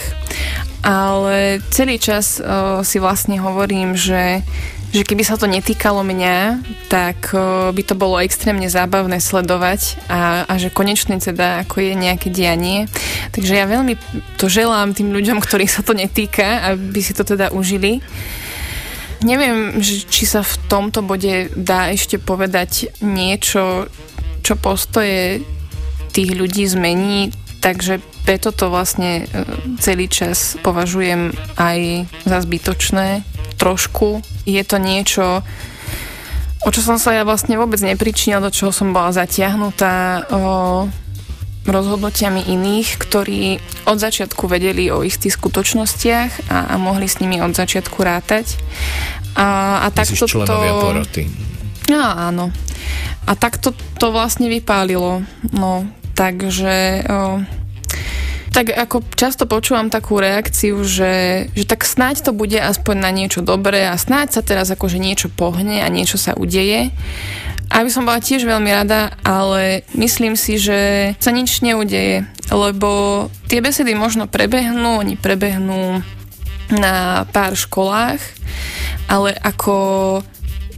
[0.82, 4.42] ale celý čas uh, si vlastne hovorím, že
[4.88, 7.36] že keby sa to netýkalo mňa, tak
[7.76, 12.88] by to bolo extrémne zábavné sledovať a, a že konečne teda ako je nejaké dianie.
[13.36, 14.00] Takže ja veľmi
[14.40, 18.00] to želám tým ľuďom, ktorých sa to netýka, aby si to teda užili.
[19.18, 23.90] Neviem, či sa v tomto bode dá ešte povedať niečo,
[24.46, 25.42] čo postoje
[26.14, 29.42] tých ľudí zmení, takže preto to vlastne e,
[29.82, 33.26] celý čas považujem aj za zbytočné.
[33.58, 35.42] Trošku je to niečo,
[36.62, 40.28] o čo som sa ja vlastne vôbec nepričinila, do čoho som bola zatiahnutá.
[40.30, 40.38] O,
[41.68, 47.52] rozhodnutiami iných, ktorí od začiatku vedeli o istých skutočnostiach a, a mohli s nimi od
[47.52, 48.56] začiatku rátať.
[49.38, 50.56] A, a takto to...
[50.82, 51.28] poroty.
[51.88, 52.50] No, áno.
[53.28, 55.22] A takto to vlastne vypálilo.
[55.52, 55.84] No,
[56.16, 57.04] takže...
[57.06, 57.44] O,
[58.48, 63.38] tak ako často počúvam takú reakciu, že, že tak snáď to bude aspoň na niečo
[63.44, 66.90] dobré a snáď sa teraz akože niečo pohne a niečo sa udeje.
[67.68, 73.60] Aby som bola tiež veľmi rada, ale myslím si, že sa nič neudeje, lebo tie
[73.60, 76.00] besedy možno prebehnú, oni prebehnú
[76.72, 78.20] na pár školách,
[79.08, 79.76] ale ako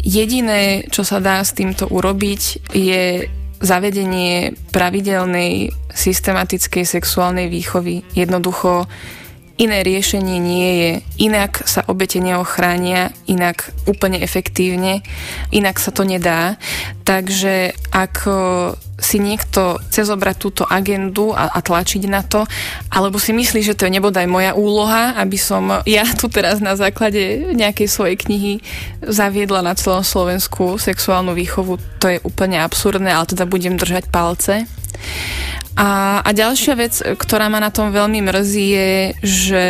[0.03, 3.27] jediné, čo sa dá s týmto urobiť, je
[3.61, 8.03] zavedenie pravidelnej systematickej sexuálnej výchovy.
[8.17, 8.89] Jednoducho
[9.61, 10.93] iné riešenie nie je.
[11.29, 15.05] Inak sa obete neochránia, inak úplne efektívne,
[15.53, 16.57] inak sa to nedá.
[17.05, 18.25] Takže ak
[19.01, 22.45] si niekto chce zobrať túto agendu a, a tlačiť na to,
[22.93, 26.77] alebo si myslí, že to je nebodaj moja úloha, aby som ja tu teraz na
[26.77, 28.53] základe nejakej svojej knihy
[29.01, 34.69] zaviedla na celom Slovensku sexuálnu výchovu, to je úplne absurdné, ale teda budem držať palce.
[35.79, 39.67] A, a ďalšia vec, ktorá ma na tom veľmi mrzí, je, že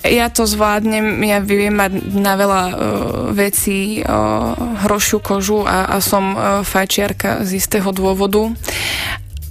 [0.00, 2.74] ja to zvládnem, ja viem mať na veľa uh,
[3.36, 8.48] vecí uh, hrošiu kožu a, a som uh, fajčiarka z istého dôvodu.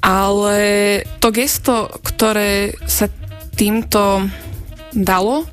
[0.02, 0.58] Ale
[1.20, 3.12] to gesto, ktoré sa
[3.54, 4.26] týmto
[4.96, 5.46] dalo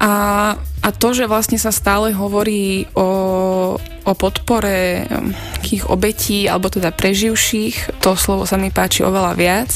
[0.00, 0.12] a,
[0.58, 5.08] a to, že vlastne sa stále hovorí o o podpore
[5.56, 9.70] takých obetí, alebo teda preživších, to slovo sa mi páči oveľa viac.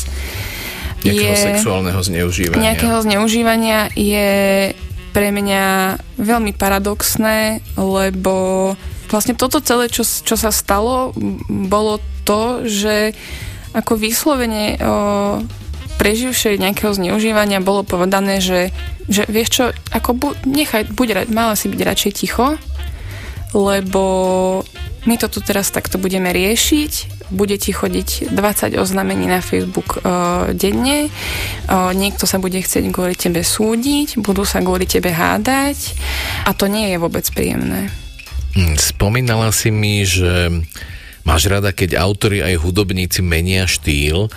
[1.01, 2.61] Nejakého je, sexuálneho zneužívania.
[2.61, 4.31] Nejakého zneužívania je
[5.17, 8.77] pre mňa veľmi paradoxné, lebo
[9.09, 11.17] vlastne toto celé, čo, čo sa stalo,
[11.49, 11.97] bolo
[12.29, 13.17] to, že
[13.73, 14.85] ako vyslovene o,
[15.99, 18.71] preživšej nejakého zneužívania bolo povedané, že,
[19.11, 22.55] že vieš čo, ako bu, nechaj, buď, mala si byť radšej ticho,
[23.53, 24.05] lebo
[25.09, 27.19] my to tu teraz takto budeme riešiť.
[27.29, 33.13] Bude ti chodiť 20 oznámení na Facebook uh, denne, uh, niekto sa bude chcieť kvôli
[33.13, 35.93] tebe súdiť, budú sa kvôli tebe hádať
[36.49, 37.93] a to nie je vôbec príjemné.
[38.57, 40.65] Hm, spomínala si mi, že
[41.21, 44.33] máš rada, keď autori aj hudobníci menia štýl.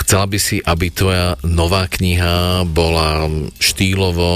[0.00, 4.30] Chcela by si, aby tvoja nová kniha bola štýlovo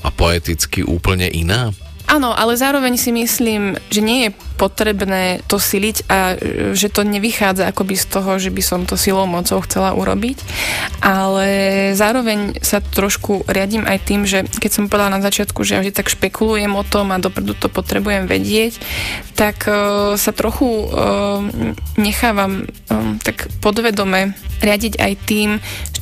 [0.00, 1.72] a poeticky úplne iná?
[2.12, 4.30] Áno, ale zároveň si myslím, že nie je
[4.62, 6.36] potrebné to siliť a e,
[6.78, 10.38] že to nevychádza akoby z toho, že by som to silou mocou chcela urobiť.
[11.02, 11.46] Ale
[11.98, 15.90] zároveň sa trošku riadím aj tým, že keď som povedala na začiatku, že ja vždy
[15.90, 18.78] tak špekulujem o tom a dopredu to potrebujem vedieť,
[19.34, 21.42] tak uh, sa trochu uh,
[21.98, 22.68] nechávam
[23.24, 25.50] tak podvedome riadiť aj tým,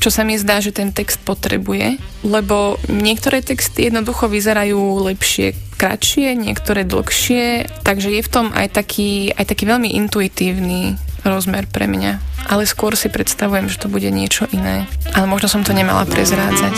[0.01, 6.37] čo sa mi zdá, že ten text potrebuje, lebo niektoré texty jednoducho vyzerajú lepšie kratšie,
[6.37, 12.19] niektoré dlhšie, takže je v tom aj taký, aj taký veľmi intuitívny rozmer pre mňa.
[12.49, 14.89] Ale skôr si predstavujem, že to bude niečo iné.
[15.13, 16.75] Ale možno som to nemala prezrádzať.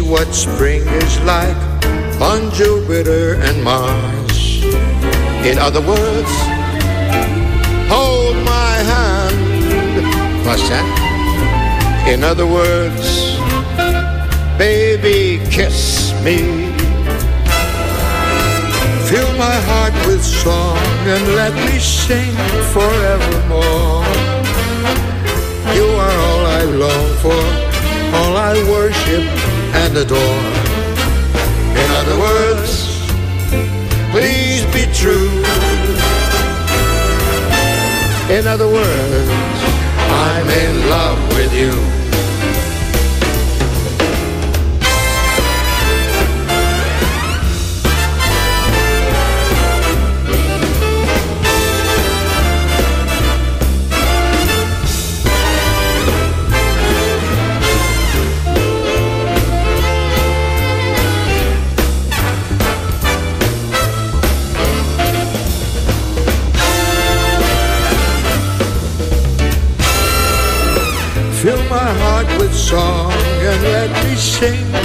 [0.00, 1.56] What spring is like
[2.20, 4.62] on Jupiter and Mars.
[5.44, 6.32] In other words,
[7.90, 10.46] hold my hand.
[10.46, 10.86] What's that?
[12.08, 13.36] In other words,
[14.56, 16.38] baby, kiss me.
[19.08, 20.78] Fill my heart with song
[21.12, 22.34] and let me sing
[22.72, 24.21] forevermore.
[25.74, 27.42] You are all I long for,
[28.18, 29.24] all I worship
[29.80, 30.42] and adore.
[31.82, 32.72] In other words,
[34.10, 35.30] please be true.
[38.36, 39.30] In other words,
[40.28, 42.01] I'm in love with you.
[74.42, 74.81] Me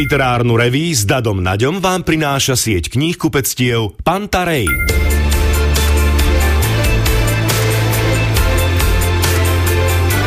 [0.00, 4.64] Literárnu reví s Dadom Naďom vám prináša sieť kníh kupectiev Pantarej.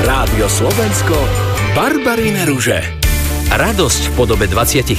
[0.06, 1.18] Rádio Slovensko
[1.74, 2.86] Barbarine ruže
[3.50, 4.94] Radosť v podobe 25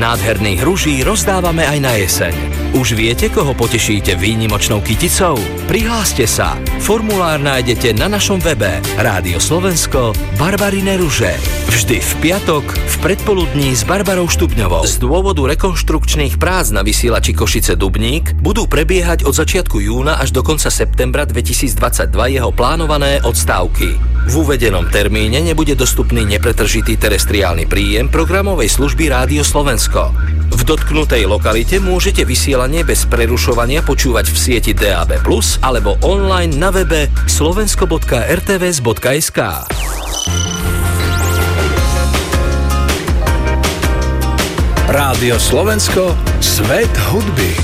[0.00, 2.34] nádherných ruží rozdávame aj na jeseň.
[2.80, 5.36] Už viete, koho potešíte výnimočnou kyticou?
[5.68, 6.56] Prihláste sa.
[6.84, 11.32] Formulár nájdete na našom webe Rádio Slovensko Barbarine ruže.
[11.72, 14.84] Vždy v piatok v predpoludní s Barbarou Štupňovou.
[14.84, 20.44] Z dôvodu rekonštrukčných prác na vysielači Košice Dubník budú prebiehať od začiatku júna až do
[20.44, 23.96] konca septembra 2022 jeho plánované odstávky.
[24.28, 30.12] V uvedenom termíne nebude dostupný nepretržitý terestriálny príjem programovej služby Rádio Slovensko.
[30.52, 35.16] V dotknutej lokalite môžete vysielanie bez prerušovania počúvať v sieti DAB+,
[35.64, 39.38] alebo online na webe slovensko.rtvs.sk.
[44.90, 47.54] Rádio Slovensko, svet hudby.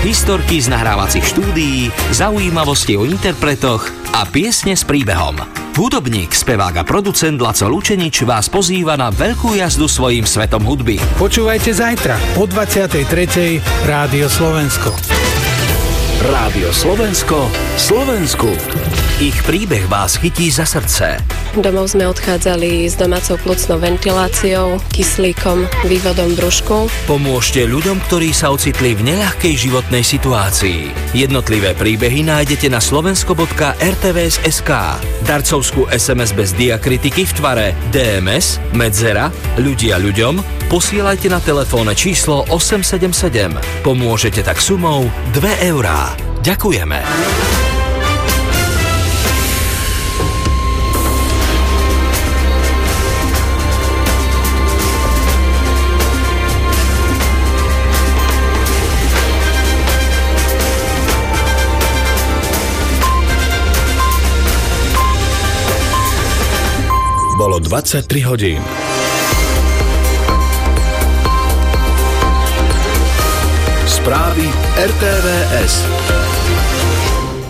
[0.00, 3.84] Historky z nahrávacích štúdií, zaujímavosti o interpretoch
[4.16, 5.38] a piesne s príbehom.
[5.76, 10.98] Hudobník, spevák a producent Laco Lučenič vás pozýva na veľkú jazdu svojim svetom hudby.
[11.20, 13.60] Počúvajte zajtra o 23.
[13.88, 15.41] Rádio Slovensko.
[16.22, 18.46] Rádio Slovensko, Slovensku.
[19.18, 21.18] Ich príbeh vás chytí za srdce.
[21.58, 26.86] Domov sme odchádzali s domácou plúcnou ventiláciou, kyslíkom, vývodom brúšku.
[27.10, 30.94] Pomôžte ľuďom, ktorí sa ocitli v neľahkej životnej situácii.
[31.10, 34.70] Jednotlivé príbehy nájdete na slovensko.rtvs.sk.
[35.26, 39.26] Darcovskú SMS bez diakritiky v tvare DMS, Medzera,
[39.58, 43.84] ľudia ľuďom posielajte na telefónne číslo 877.
[43.84, 45.04] Pomôžete tak sumou
[45.36, 46.11] 2 eurá.
[46.42, 46.98] Ďakujeme.
[67.38, 68.62] Bolo 23 hodín.
[73.86, 74.46] Správy
[74.78, 75.74] RTVS.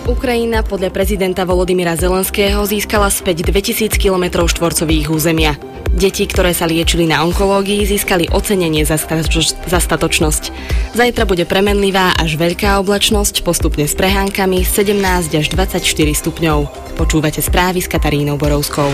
[0.03, 5.55] Ukrajina podľa prezidenta Volodymyra Zelenského získala späť 2000 km štvorcových územia.
[5.95, 10.43] Deti, ktoré sa liečili na onkológii, získali ocenenie za, za statočnosť.
[10.91, 15.79] Zajtra bude premenlivá až veľká oblačnosť, postupne s prehánkami 17 až 24
[16.19, 16.59] stupňov.
[16.99, 18.91] Počúvate správy s Katarínou Borovskou.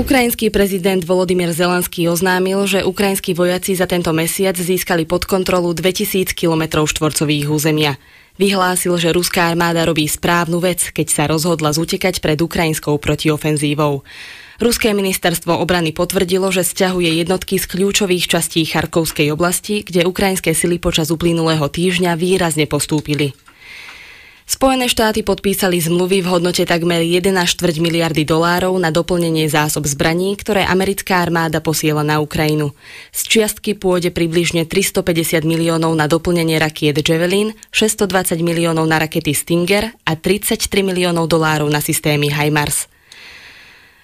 [0.00, 6.32] Ukrajinský prezident Volodymyr Zelenský oznámil, že ukrajinskí vojaci za tento mesiac získali pod kontrolu 2000
[6.32, 8.00] km štvorcových územia.
[8.40, 14.00] Vyhlásil, že ruská armáda robí správnu vec, keď sa rozhodla zutekať pred ukrajinskou protiofenzívou.
[14.56, 20.80] Ruské ministerstvo obrany potvrdilo, že stiahuje jednotky z kľúčových častí Charkovskej oblasti, kde ukrajinské sily
[20.80, 23.36] počas uplynulého týždňa výrazne postúpili.
[24.50, 30.66] Spojené štáty podpísali zmluvy v hodnote takmer 1,4 miliardy dolárov na doplnenie zásob zbraní, ktoré
[30.66, 32.74] americká armáda posiela na Ukrajinu.
[33.14, 39.94] Z čiastky pôjde približne 350 miliónov na doplnenie rakiet Javelin, 620 miliónov na rakety Stinger
[40.02, 42.90] a 33 miliónov dolárov na systémy HIMARS.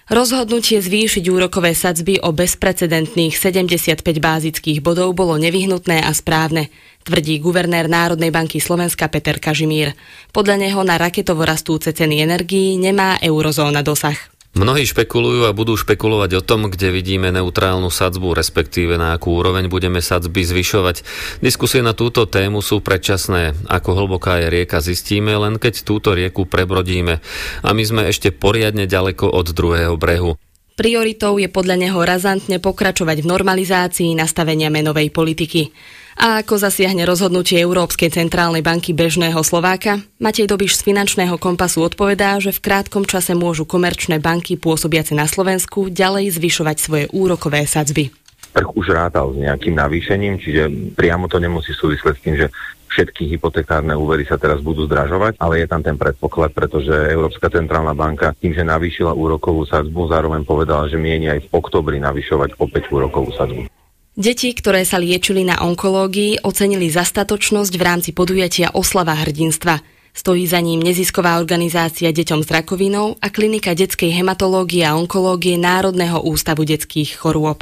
[0.07, 6.71] Rozhodnutie zvýšiť úrokové sadzby o bezprecedentných 75 bázických bodov bolo nevyhnutné a správne
[7.07, 9.95] tvrdí guvernér Národnej banky Slovenska Peter Kažimír.
[10.35, 14.19] Podľa neho na raketovo rastúce ceny energií nemá eurozóna dosah.
[14.57, 19.69] Mnohí špekulujú a budú špekulovať o tom, kde vidíme neutrálnu sadzbu, respektíve na akú úroveň
[19.69, 21.05] budeme sadzby zvyšovať.
[21.45, 23.53] Diskusie na túto tému sú predčasné.
[23.69, 27.21] Ako hlboká je rieka, zistíme len keď túto rieku prebrodíme.
[27.61, 30.41] A my sme ešte poriadne ďaleko od druhého brehu.
[30.73, 35.69] Prioritou je podľa neho razantne pokračovať v normalizácii nastavenia menovej politiky.
[36.17, 40.01] A ako zasiahne rozhodnutie Európskej centrálnej banky bežného Slováka?
[40.17, 45.29] Matej Dobiš z finančného kompasu odpovedá, že v krátkom čase môžu komerčné banky pôsobiace na
[45.29, 48.09] Slovensku ďalej zvyšovať svoje úrokové sadzby.
[48.49, 50.63] Trh už rátal s nejakým navýšením, čiže
[50.97, 52.49] priamo to nemusí súvisleť s tým, že
[52.89, 57.93] všetky hypotekárne úvery sa teraz budú zdražovať, ale je tam ten predpoklad, pretože Európska centrálna
[57.93, 62.89] banka tým, že navýšila úrokovú sadzbu, zároveň povedala, že mieni aj v oktobri navyšovať opäť
[62.89, 63.69] úrokovú sadzbu.
[64.17, 69.77] Deti, ktoré sa liečili na onkológii, ocenili zastatočnosť v rámci podujatia Oslava hrdinstva.
[70.09, 76.25] Stojí za ním nezisková organizácia Deťom s rakovinou a klinika detskej hematológie a onkológie Národného
[76.25, 77.61] ústavu detských chorôb.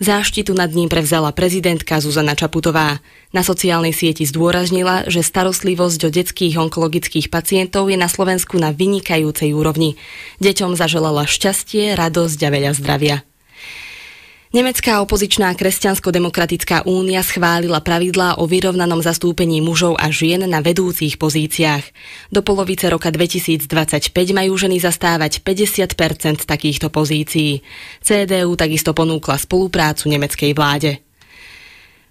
[0.00, 3.04] Záštitu nad ním prevzala prezidentka Zuzana Čaputová.
[3.36, 9.52] Na sociálnej sieti zdôraznila, že starostlivosť o detských onkologických pacientov je na Slovensku na vynikajúcej
[9.52, 10.00] úrovni.
[10.40, 13.29] Deťom zaželala šťastie, radosť a veľa zdravia.
[14.50, 21.86] Nemecká opozičná kresťansko-demokratická únia schválila pravidlá o vyrovnanom zastúpení mužov a žien na vedúcich pozíciách.
[22.34, 27.62] Do polovice roka 2025 majú ženy zastávať 50% takýchto pozícií.
[28.02, 31.09] CDU takisto ponúkla spoluprácu nemeckej vláde.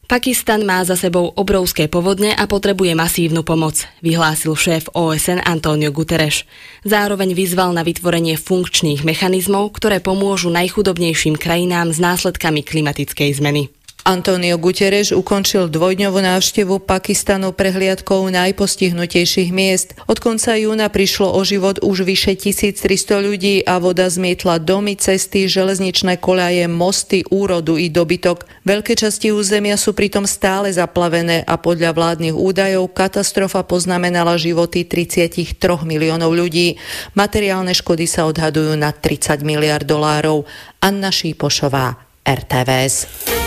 [0.10, 6.50] Pakistan má za sebou obrovské povodne a potrebuje masívnu pomoc, vyhlásil šéf OSN Antonio Guterres.
[6.82, 13.70] Zároveň vyzval na vytvorenie funkčných mechanizmov, ktoré pomôžu najchudobnejším krajinám s následkami klimatickej zmeny.
[14.08, 19.94] Antonio Guterres ukončil dvojdňovú návštevu Pakistanu prehliadkou najpostihnutejších miest.
[20.08, 25.52] Od konca júna prišlo o život už vyše 1300 ľudí a voda zmietla domy, cesty,
[25.52, 28.48] železničné koľaje, mosty, úrodu i dobytok.
[28.64, 35.60] Veľké časti územia sú pritom stále zaplavené a podľa vládnych údajov katastrofa poznamenala životy 33
[35.84, 36.80] miliónov ľudí.
[37.20, 40.48] Materiálne škody sa odhadujú na 30 miliard dolárov.
[40.80, 43.39] Anna Šípošová, RTVS.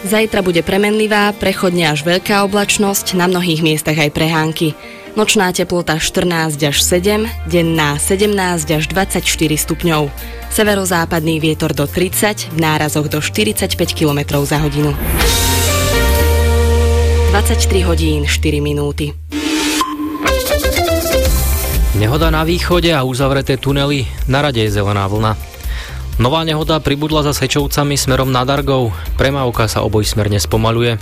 [0.00, 4.72] Zajtra bude premenlivá, prechodne až veľká oblačnosť, na mnohých miestach aj prehánky.
[5.12, 8.32] Nočná teplota 14 až 7, denná 17
[8.72, 9.20] až 24
[9.60, 10.08] stupňov.
[10.48, 14.96] Severozápadný vietor do 30, v nárazoch do 45 km za hodinu.
[17.36, 19.12] 23 hodín 4 minúty.
[22.00, 25.49] Nehoda na východe a uzavreté tunely, na rade je zelená vlna.
[26.20, 31.00] Nová nehoda pribudla za Sečovcami smerom nad Argou, premávka sa obojsmerne spomaluje.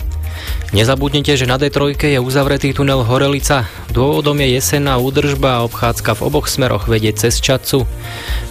[0.68, 3.64] Nezabudnite, že na D3 je uzavretý tunel Horelica.
[3.88, 7.88] Dôvodom je jesenná údržba a obchádzka v oboch smeroch vedie cez Čacu.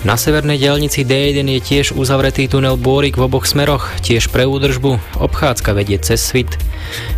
[0.01, 5.21] Na severnej diaľnici D1 je tiež uzavretý tunel Bôrik v oboch smeroch, tiež pre údržbu.
[5.21, 6.57] Obchádzka vedie cez Svit.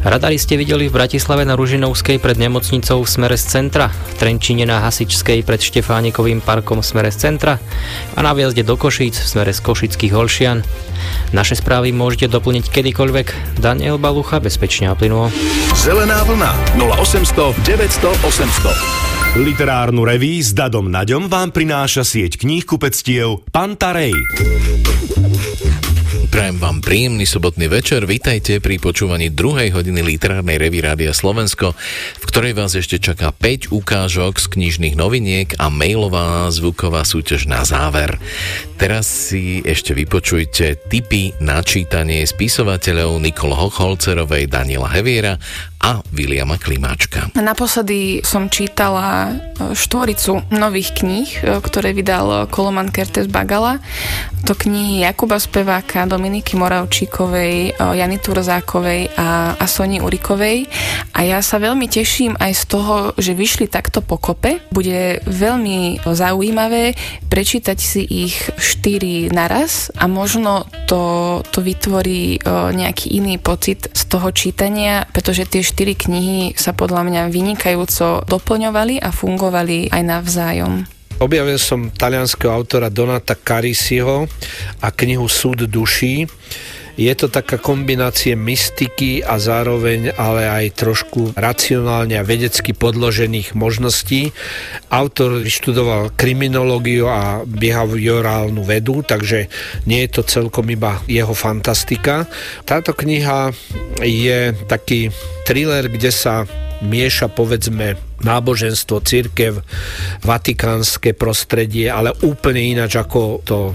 [0.03, 4.67] Radari ste videli v Bratislave na Ružinovskej pred nemocnicou v smere z centra, v Trenčine
[4.67, 7.55] na Hasičskej pred Štefánikovým parkom v smere z centra
[8.15, 10.59] a na viazde do Košíc v smere z Košických Holšian.
[11.31, 13.59] Naše správy môžete doplniť kedykoľvek.
[13.59, 15.29] Daniel Balucha bezpečne a plynulo.
[15.77, 18.09] Zelená vlna 0800 900
[19.35, 19.39] 800.
[19.39, 24.17] Literárnu reví s Dadom Naďom vám prináša sieť kníh kupectiev Pantarej.
[26.39, 28.07] Prajem vám príjemný sobotný večer.
[28.07, 31.75] Vítajte pri počúvaní druhej hodiny literárnej revy Rádia Slovensko,
[32.15, 37.67] v ktorej vás ešte čaká 5 ukážok z knižných noviniek a mailová zvuková súťaž na
[37.67, 38.15] záver.
[38.79, 45.35] Teraz si ešte vypočujte tipy na čítanie spisovateľov Nikol Hochholcerovej, Daniela Heviera
[45.79, 47.31] a Viliama Klimáčka.
[47.39, 53.79] Naposledy som čítala e, štvoricu nových kníh, e, ktoré vydal Koloman Kertes Bagala.
[54.43, 60.67] To knihy Jakuba Speváka, Dominiky Moravčíkovej, e, Jany Turzákovej a, a Soni Urikovej.
[61.15, 64.59] A ja sa veľmi teším aj z toho, že vyšli takto pokope.
[64.75, 66.91] Bude veľmi zaujímavé
[67.31, 72.41] prečítať si ich štyri naraz a možno to, to vytvorí
[72.73, 78.97] nejaký iný pocit z toho čítania, pretože tie štyri knihy sa podľa mňa vynikajúco doplňovali
[78.97, 80.73] a fungovali aj navzájom.
[81.19, 84.25] Objavil som talianského autora Donata Carisiho
[84.81, 86.25] a knihu Súd duší.
[86.99, 94.35] Je to taká kombinácie mystiky a zároveň ale aj trošku racionálne a vedecky podložených možností.
[94.91, 99.47] Autor vyštudoval kriminológiu a behaviorálnu vedu, takže
[99.87, 102.27] nie je to celkom iba jeho fantastika.
[102.67, 103.55] Táto kniha
[104.03, 105.07] je taký
[105.47, 106.43] thriller, kde sa
[106.83, 109.63] mieša povedzme náboženstvo, církev,
[110.23, 113.71] vatikánske prostredie, ale úplne ináč ako to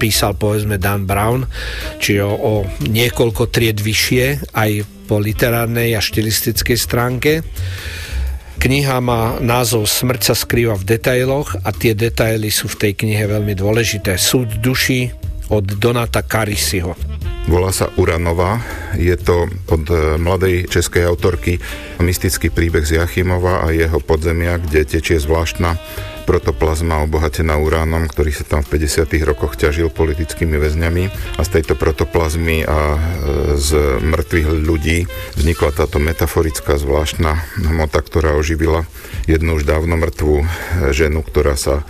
[0.00, 1.44] písal povedzme Dan Brown,
[2.00, 2.52] čiže o, o
[2.84, 4.70] niekoľko tried vyššie aj
[5.04, 7.32] po literárnej a štilistickej stránke.
[8.54, 13.28] Kniha má názov Smrť sa skrýva v detailoch a tie detaily sú v tej knihe
[13.28, 14.16] veľmi dôležité.
[14.16, 16.96] Súd duši od Donata Carisiho.
[17.44, 18.64] Volá sa Uranová,
[18.96, 21.60] je to od e, mladej českej autorky
[22.00, 25.76] mystický príbeh z Jachimova a jeho podzemia, kde tečie zvláštna
[26.24, 29.28] protoplazma obohatená uránom, ktorý sa tam v 50.
[29.28, 31.04] rokoch ťažil politickými väzňami
[31.36, 32.98] a z tejto protoplazmy a e,
[33.60, 35.04] z mŕtvych ľudí
[35.36, 38.88] vznikla táto metaforická zvláštna hmota, ktorá oživila
[39.28, 40.46] jednu už dávno mŕtvú e,
[40.96, 41.84] ženu, ktorá sa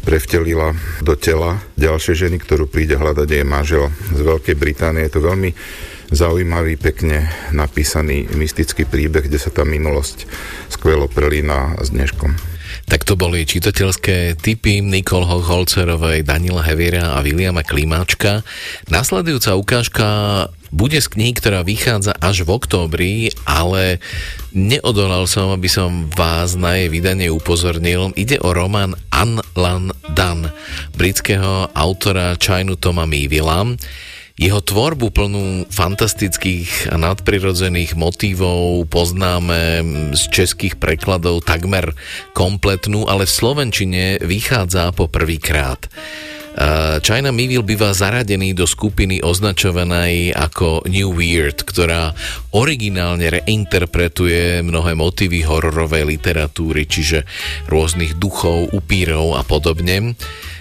[0.00, 0.74] prevtelila
[1.04, 5.06] do tela ďalšej ženy, ktorú príde hľadať jej manžel z Veľkej Británie.
[5.06, 5.52] Je to veľmi
[6.10, 10.26] zaujímavý, pekne napísaný mystický príbeh, kde sa tá minulosť
[10.66, 12.34] skvelo prelína s dneškom.
[12.90, 18.42] Tak to boli čitateľské typy Nikol Holcerovej, Daniela Heviera a Williama Klimáčka.
[18.90, 20.06] Nasledujúca ukážka
[20.70, 23.12] bude z knihy, ktorá vychádza až v októbri,
[23.46, 23.98] ale
[24.54, 28.14] neodolal som, aby som vás na jej vydanie upozornil.
[28.14, 30.50] Ide o román An Lan Dan,
[30.94, 33.66] britského autora Chinu Toma Mivila.
[34.40, 39.84] Jeho tvorbu plnú fantastických a nadprirodzených motívov poznáme
[40.16, 41.92] z českých prekladov takmer
[42.32, 45.92] kompletnú, ale v Slovenčine vychádza po prvýkrát.
[47.04, 52.16] China Mivil býva zaradený do skupiny označovanej ako New Weird, ktorá
[52.56, 57.28] originálne reinterpretuje mnohé motívy hororovej literatúry, čiže
[57.68, 60.16] rôznych duchov, upírov a podobne.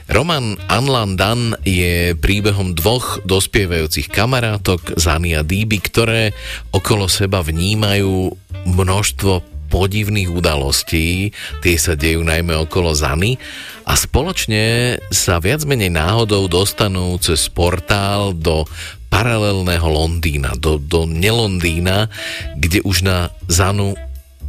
[0.10, 6.34] Roman Anlan Dan je príbehom dvoch dospievajúcich kamarátok Zany a Dýby, ktoré
[6.74, 8.34] okolo seba vnímajú
[8.66, 11.30] množstvo podivných udalostí,
[11.62, 13.38] tie sa dejú najmä okolo Zany
[13.86, 18.66] a spoločne sa viac menej náhodou dostanú cez portál do
[19.14, 22.10] paralelného Londýna, do, do nelondýna,
[22.58, 23.94] kde už na Zanu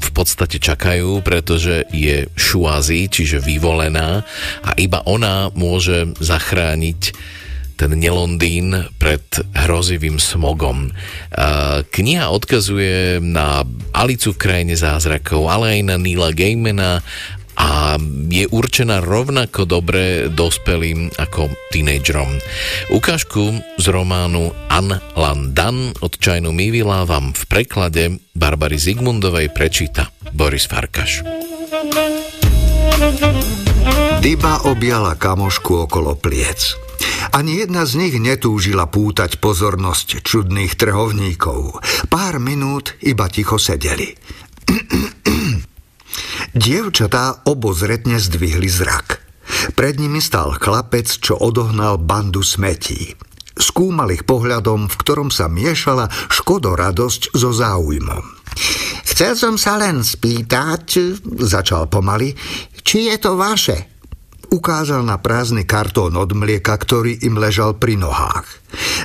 [0.01, 4.25] v podstate čakajú, pretože je šuazi, čiže vyvolená
[4.65, 7.13] a iba ona môže zachrániť
[7.81, 9.25] ten nelondín pred
[9.57, 10.93] hrozivým smogom.
[11.89, 13.65] Kniha odkazuje na
[13.97, 17.01] Alicu v krajine zázrakov, ale aj na Nila Gaimana
[17.57, 17.99] a
[18.31, 22.31] je určená rovnako dobre dospelým ako tínejdžerom.
[22.95, 28.03] Ukážku z románu An Landan od Čajnu Mivila vám v preklade
[28.37, 31.27] Barbary Zigmundovej prečíta Boris Farkaš.
[34.21, 36.77] Dyba objala kamošku okolo pliec.
[37.33, 41.81] Ani jedna z nich netúžila pútať pozornosť čudných trhovníkov.
[42.13, 44.13] Pár minút iba ticho sedeli.
[46.51, 49.23] Dievčatá obozretne zdvihli zrak.
[49.79, 53.15] Pred nimi stal chlapec, čo odohnal bandu smetí.
[53.55, 58.25] Skúmal ich pohľadom, v ktorom sa miešala škodoradosť so záujmom.
[59.07, 62.35] Chcel som sa len spýtať, začal pomaly,
[62.83, 64.03] či je to vaše?
[64.51, 68.49] Ukázal na prázdny kartón od mlieka, ktorý im ležal pri nohách.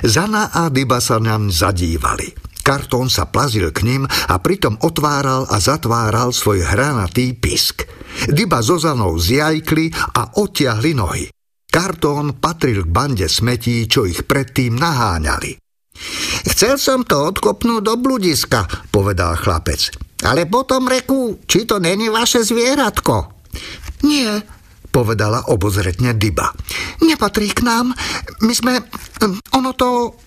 [0.02, 2.34] Zana a Dyba sa naň zadívali.
[2.66, 7.86] Kartón sa plazil k ním a pritom otváral a zatváral svoj hranatý pisk.
[8.26, 11.30] Dyba so Zanou zjajkli a odtiahli nohy.
[11.70, 15.62] Kartón patril k bande smetí, čo ich predtým naháňali.
[16.50, 19.94] Chcel som to odkopnúť do bludiska, povedal chlapec.
[20.26, 23.30] Ale potom reku, či to není vaše zvieratko.
[24.02, 24.42] Nie,
[24.90, 26.50] povedala obozretne Dyba.
[27.04, 27.92] Nepatrí k nám.
[28.42, 28.72] My sme...
[29.54, 30.18] Ono to...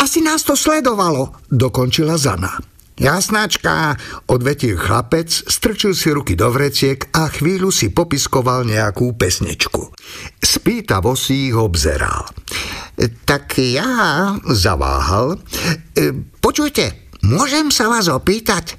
[0.00, 2.56] Asi nás to sledovalo, dokončila Zana.
[2.96, 3.96] Jasnačka,
[4.32, 9.92] odvetil chlapec, strčil si ruky do vreciek a chvíľu si popiskoval nejakú pesničku.
[10.40, 12.28] Spýtavo si ich obzeral.
[13.24, 15.40] Tak ja zaváhal.
[16.40, 18.76] Počujte, môžem sa vás opýtať?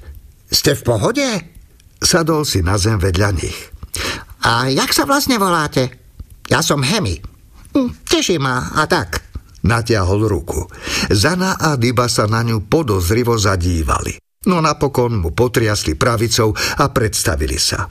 [0.50, 1.26] Ste v pohode?
[2.02, 3.58] Sadol si na zem vedľa nich.
[4.42, 5.86] A jak sa vlastne voláte?
[6.50, 7.22] Ja som Hemi.
[7.74, 9.31] Hm, teší ma a tak.
[9.62, 10.66] Natiahol ruku.
[11.10, 14.18] Zana a Dyba sa na ňu podozrivo zadívali.
[14.50, 16.50] No napokon mu potriasli pravicou
[16.82, 17.86] a predstavili sa.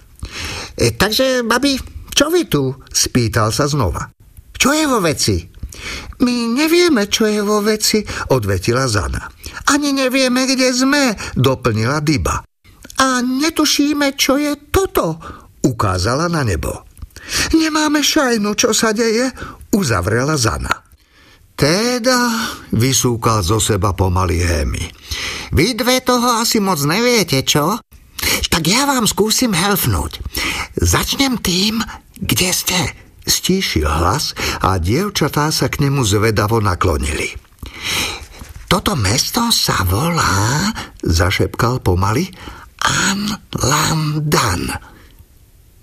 [0.76, 1.80] E, takže, babi,
[2.12, 2.76] čo vy tu?
[2.92, 4.12] Spýtal sa znova.
[4.52, 5.40] Čo je vo veci?
[6.22, 8.04] My nevieme, čo je vo veci,
[8.36, 9.26] odvetila Zana.
[9.72, 12.44] Ani nevieme, kde sme, doplnila Dyba.
[13.02, 15.18] A netušíme, čo je toto,
[15.66, 16.86] ukázala na nebo.
[17.56, 19.32] Nemáme šajnu, čo sa deje,
[19.74, 20.91] uzavrela Zana.
[21.62, 24.82] Teda, vysúkal zo seba pomaly Hémy.
[25.54, 27.78] Vy dve toho asi moc neviete, čo?
[28.50, 30.26] Tak ja vám skúsim helfnúť.
[30.74, 31.78] Začnem tým,
[32.18, 32.80] kde ste.
[33.30, 34.34] Stíšil hlas
[34.66, 37.30] a dievčatá sa k nemu zvedavo naklonili.
[38.66, 40.66] Toto mesto sa volá,
[41.06, 42.26] zašepkal pomaly,
[42.82, 44.66] Anlandan.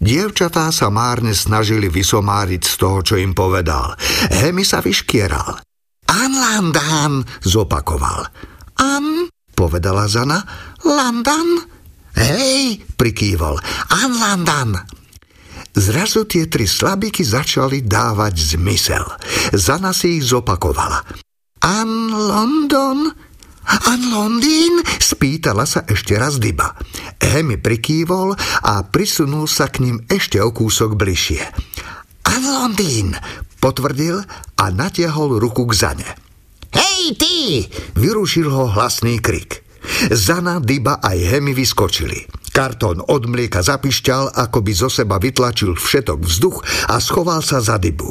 [0.03, 3.95] Dievčatá sa márne snažili vysomáriť z toho, čo im povedal.
[4.35, 5.68] Hemi sa vyškieral.
[6.09, 8.33] Anlandan, zopakoval.
[8.81, 10.41] An, povedala Zana.
[10.83, 11.69] Landan?
[12.17, 13.61] Hej, prikývol.
[13.93, 14.75] Anlandan.
[15.79, 19.05] Zrazu tie tri slabiky začali dávať zmysel.
[19.55, 21.07] Zana si ich zopakovala.
[21.63, 23.13] An London?
[23.69, 24.81] An Londýn?
[24.83, 26.73] Spýtala sa ešte raz Dyba.
[27.21, 28.33] Hemi prikývol
[28.65, 31.43] a prisunul sa k ním ešte o kúsok bližšie.
[32.27, 33.13] An Londýn,
[33.59, 34.23] potvrdil
[34.59, 36.09] a natiahol ruku k Zane.
[36.73, 37.37] Hej ty!
[37.99, 39.67] Vyrušil ho hlasný krik.
[40.13, 42.29] Zana, Dyba aj Hemi vyskočili.
[42.53, 46.59] Kartón od mlieka zapišťal, ako by zo seba vytlačil všetok vzduch
[46.91, 48.11] a schoval sa za Dybu.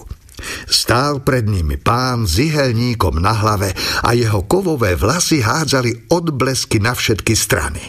[0.70, 3.74] Stál pred nimi pán s ihelníkom na hlave
[4.06, 7.82] a jeho kovové vlasy hádzali odblesky na všetky strany.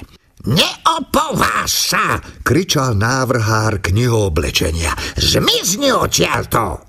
[0.49, 4.97] Neopováž sa, kričal návrhár knihooblečenia.
[5.21, 6.88] Zmizni odtiaľto!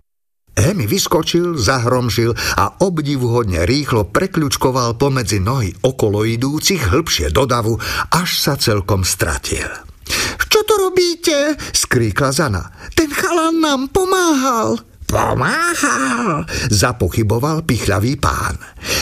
[0.60, 7.80] Hemi vyskočil, zahromžil a obdivuhodne rýchlo prekľučkoval pomedzi nohy okolo idúcich hĺbšie do davu,
[8.12, 9.72] až sa celkom stratil.
[10.52, 11.56] Čo to robíte?
[11.72, 12.76] skríkla Zana.
[12.92, 14.84] Ten chalan nám pomáhal.
[15.10, 18.60] Pomáhal, zapochyboval pichľavý pán.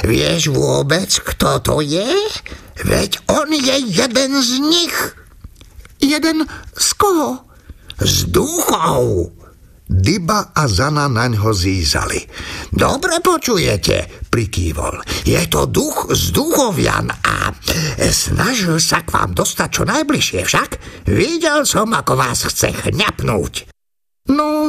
[0.08, 2.08] Vieš vôbec, kto to je?
[2.86, 4.95] Veď on je jeden z nich.
[5.99, 6.45] Jeden
[6.78, 7.43] z koho?
[7.97, 9.36] Z duchov.
[9.88, 12.19] Dyba a Zana naň ho zízali.
[12.67, 14.99] Dobre počujete, prikývol.
[15.23, 17.55] Je to duch z duchovian a
[18.11, 20.69] snažil sa k vám dostať čo najbližšie však.
[21.07, 23.71] Videl som, ako vás chce chňapnúť.
[24.27, 24.67] No,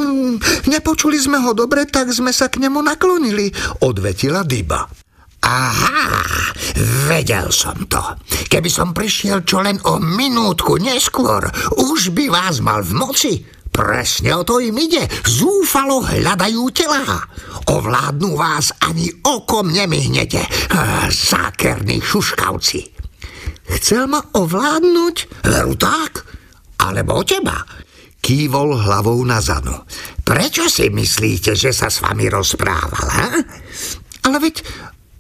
[0.70, 3.50] nepočuli sme ho dobre, tak sme sa k nemu naklonili,
[3.82, 4.86] odvetila Dyba.
[5.42, 6.54] Aha,
[7.10, 8.02] vedel som to.
[8.46, 11.46] Keby som prišiel čo len o minútku neskôr,
[11.78, 13.32] už by vás mal v moci.
[13.78, 15.06] Presne o to im ide.
[15.22, 17.22] Zúfalo hľadajú telá.
[17.70, 20.42] Ovládnu vás ani okom nemyhnete.
[21.06, 22.80] Zákerní šuškavci.
[23.78, 25.46] Chcel ma ovládnuť?
[25.46, 26.26] Veru tak?
[26.82, 27.62] Alebo teba?
[28.18, 29.86] Kývol hlavou na Zanu.
[30.26, 33.30] Prečo si myslíte, že sa s vami rozprával, ha?
[34.26, 34.66] Ale veď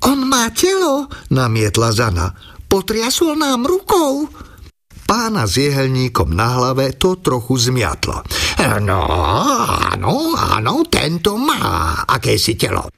[0.02, 2.34] on má telo, namietla Zana.
[2.66, 4.26] Potriasol nám rukou.
[5.08, 8.20] Pána s jehelníkom na hlave to trochu zmiatlo.
[8.84, 9.00] No,
[9.88, 12.92] áno, áno, tento má akési telo.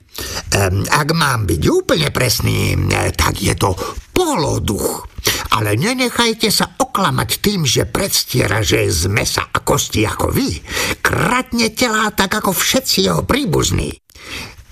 [0.91, 2.75] Ak mám byť úplne presný,
[3.15, 3.79] tak je to
[4.11, 5.07] poloduch.
[5.55, 10.59] Ale nenechajte sa oklamať tým, že predstiera, že je z mesa a kosti ako vy.
[10.99, 13.95] Kradne telá tak ako všetci jeho príbuzní.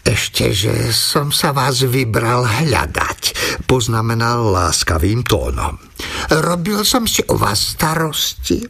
[0.06, 3.20] Ešte, že som sa vás vybral hľadať,
[3.70, 5.76] poznamenal láskavým tónom.
[6.30, 8.64] Robil som si o vás starosti.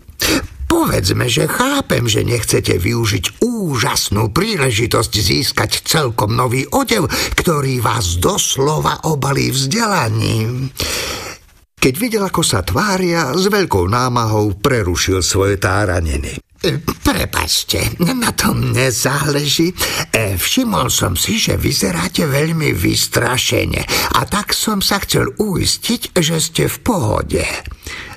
[0.68, 7.08] Povedzme, že chápem, že nechcete využiť úžasnú príležitosť získať celkom nový odev,
[7.40, 10.68] ktorý vás doslova obalí vzdelaním.
[11.78, 16.47] Keď videl, ako sa tvária, s veľkou námahou prerušil svoje táraniny.
[16.58, 19.70] Prepačte, na tom nezáleží.
[20.10, 23.86] E, všimol som si, že vyzeráte veľmi vystrašene
[24.18, 27.46] a tak som sa chcel uistiť, že ste v pohode.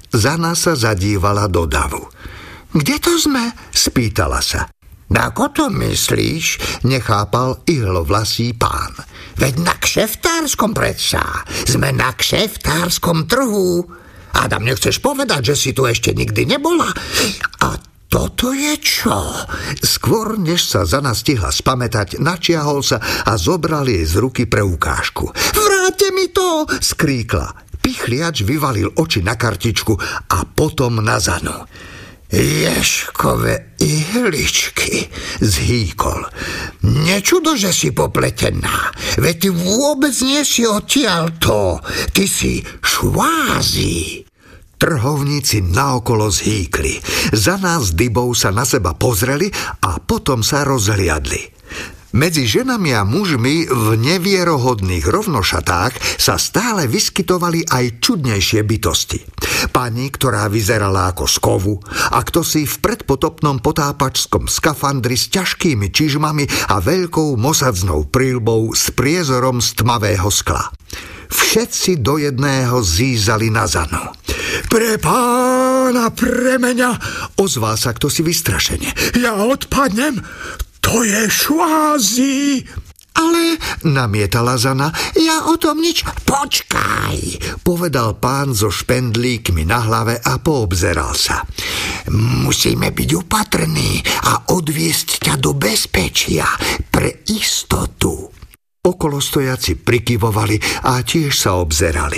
[0.10, 2.02] Zana sa zadívala do davu.
[2.74, 3.54] Kde to sme?
[3.70, 4.66] spýtala sa.
[5.12, 6.82] Ako to myslíš?
[6.88, 8.96] Nechápal ihlovlasý pán.
[9.38, 11.46] Veď na kšeftárskom predsa.
[11.68, 13.86] Sme na kšeftárskom trhu.
[14.34, 16.88] Adam, nechceš povedať, že si tu ešte nikdy nebola?
[17.60, 19.16] A toto je čo?
[19.80, 25.32] Skôr, než sa Zana stihla spamätať, načiahol sa a zobral jej z ruky preukážku.
[25.32, 26.68] Vráte mi to!
[26.68, 27.56] skríkla.
[27.82, 29.96] Pichliač vyvalil oči na kartičku
[30.28, 31.66] a potom na Zanu.
[32.32, 35.12] Ješkové ihličky,
[35.44, 36.24] zhýkol.
[36.84, 41.84] Nečudo, že si popletená, veď ty vôbec nie si odtiaľto.
[42.16, 44.31] Ty si švázi.
[44.82, 46.98] Trhovníci naokolo zhýkli.
[47.38, 49.54] Za nás dybou sa na seba pozreli
[49.86, 51.54] a potom sa rozhliadli.
[52.18, 59.22] Medzi ženami a mužmi v nevierohodných rovnošatách sa stále vyskytovali aj čudnejšie bytosti.
[59.70, 61.78] Pani, ktorá vyzerala ako skovu
[62.10, 68.90] a kto si v predpotopnom potápačskom skafandri s ťažkými čižmami a veľkou mosadznou prílbou s
[68.90, 70.74] priezorom z tmavého skla.
[71.32, 74.12] Všetci do jedného zízali na zanu.
[74.68, 76.92] Pre pána, pre mňa,
[77.40, 79.16] ozval sa kto si vystrašene.
[79.20, 80.20] Ja odpadnem,
[80.84, 82.68] to je švázi.
[83.12, 84.88] Ale, namietala Zana,
[85.20, 86.08] ja o tom nič...
[86.24, 87.18] Počkaj,
[87.62, 91.44] povedal pán so špendlíkmi na hlave a poobzeral sa.
[92.16, 94.00] Musíme byť opatrní
[94.32, 96.48] a odviesť ťa do bezpečia
[96.88, 98.41] pre istotu.
[98.82, 100.58] Okolostojaci prikyvovali
[100.90, 102.18] a tiež sa obzerali.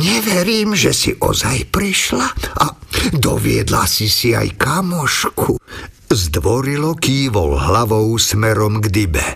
[0.00, 2.24] Neverím, že si ozaj prišla
[2.64, 2.66] a
[3.12, 5.60] doviedla si si aj kamošku.
[6.08, 9.26] Zdvorilo kývol hlavou smerom k dybe.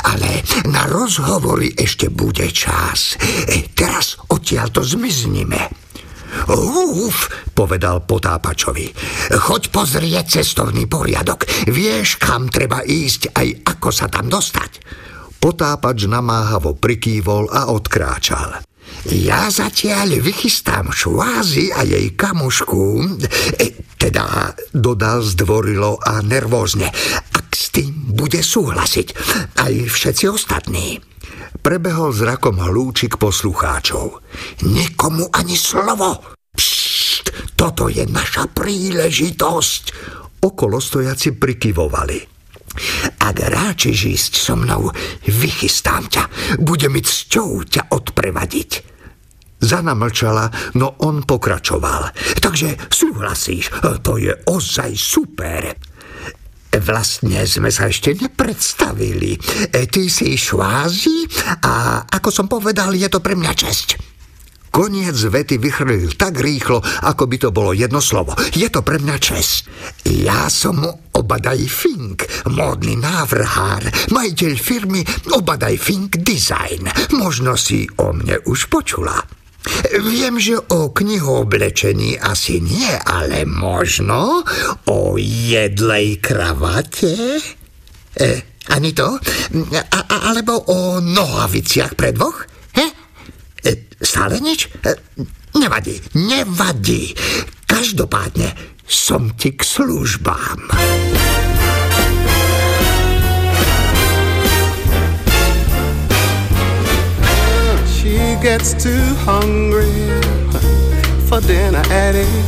[0.00, 3.20] Ale na rozhovory ešte bude čas.
[3.52, 5.85] E, teraz odtiaľ to zmiznime.
[6.52, 8.92] Uf, povedal potápačovi.
[9.32, 11.48] Choď pozrieť cestovný poriadok.
[11.70, 14.70] Vieš, kam treba ísť, aj ako sa tam dostať.
[15.40, 18.66] Potápač namáhavo prikývol a odkráčal.
[19.06, 22.82] Ja zatiaľ vychystám švázy a jej kamušku,
[23.58, 23.66] e,
[23.98, 26.90] teda dodal zdvorilo a nervózne,
[27.34, 29.08] ak s tým bude súhlasiť
[29.62, 30.98] aj všetci ostatní.
[31.60, 34.22] Prebehol zrakom hlúčik poslucháčov.
[34.68, 36.36] Nikomu ani slovo.
[36.52, 39.82] Pšt, toto je naša príležitosť.
[40.44, 42.18] Okolo stojaci prikyvovali.
[43.24, 44.92] Ak ráčiš ísť so mnou,
[45.26, 46.24] vychystám ťa.
[46.60, 48.70] Bude mi cťou ťa odprevadiť.
[49.56, 52.12] Zana mlčala, no on pokračoval.
[52.44, 53.72] Takže súhlasíš,
[54.04, 55.72] to je ozaj super.
[56.74, 59.38] Vlastne sme sa ešte nepredstavili.
[59.70, 61.24] Ty si švázi
[61.62, 63.88] a ako som povedal, je to pre mňa česť.
[64.76, 68.36] Koniec vety vychrlil tak rýchlo, ako by to bolo jedno slovo.
[68.52, 69.64] Je to pre mňa čest.
[70.04, 70.84] Ja som
[71.16, 75.00] Obadaj Fink, módny návrhár, majiteľ firmy
[75.32, 76.92] Obadaj Fink Design.
[77.16, 79.16] Možno si o mne už počula.
[80.06, 84.46] Viem, že o knihooblečení asi nie, ale možno
[84.86, 87.42] o jedlej kravate?
[88.16, 88.28] E,
[88.70, 89.18] ani to?
[89.90, 92.46] A, a, alebo o nohaviciach pre dvoch?
[92.74, 92.86] He?
[93.66, 94.70] E, stále nič?
[94.82, 94.90] E,
[95.58, 97.14] nevadí, nevadí.
[97.66, 98.54] Každopádne,
[98.86, 100.70] som ti k službám.
[108.52, 109.90] Gets too hungry
[111.26, 112.46] for dinner at eight.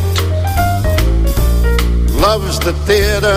[2.23, 3.37] Loves the theater,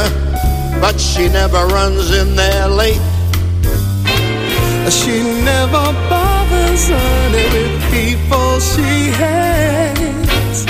[0.80, 3.02] but she never runs in there late.
[4.92, 10.68] She never bothers honey with people she hates.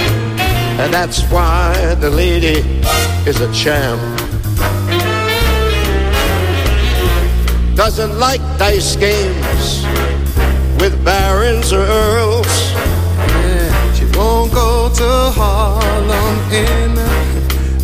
[0.79, 2.61] And that's why the lady
[3.29, 3.99] is a champ.
[7.75, 9.80] Doesn't like dice games
[10.82, 12.71] with barons or earls.
[12.73, 15.07] Yeah, she won't go to
[15.38, 16.97] Harlem in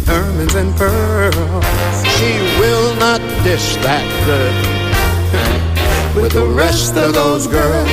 [0.09, 1.63] ermines and pearls.
[2.17, 4.55] She will not dish that good
[6.15, 7.87] with the rest of those girls.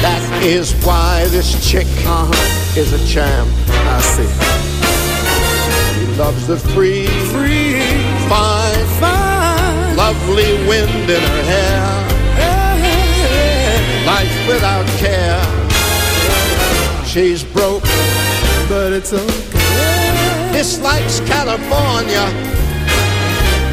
[0.00, 2.80] That is why this chick uh-huh.
[2.80, 3.50] is a champ.
[3.92, 4.32] I see.
[6.00, 7.82] She loves the free, free,
[8.26, 12.15] fine, fine, lovely wind in her hair.
[14.16, 15.38] Life without care.
[17.04, 17.82] She's broke,
[18.66, 20.52] but it's okay.
[20.52, 22.24] Dislikes California.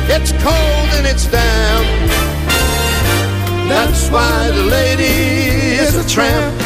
[0.09, 1.87] It's cold and it's damp.
[3.69, 6.62] That's why the lady is a tramp.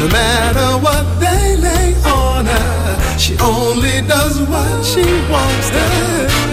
[0.00, 5.86] No matter what they lay on her, she only does what she wants to.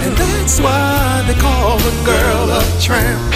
[0.04, 3.34] And that's why they call the girl a tramp.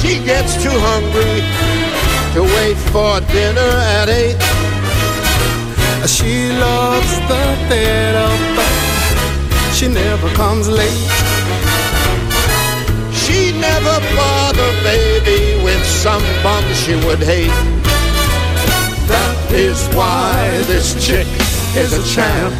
[0.00, 1.42] She gets too hungry
[2.34, 4.38] to wait for dinner at eight.
[6.06, 8.57] She loves the theater,
[9.78, 11.08] she never comes late.
[13.14, 17.54] She never bother baby with some bum she would hate.
[19.06, 21.28] That is why this chick
[21.76, 22.52] is a champ.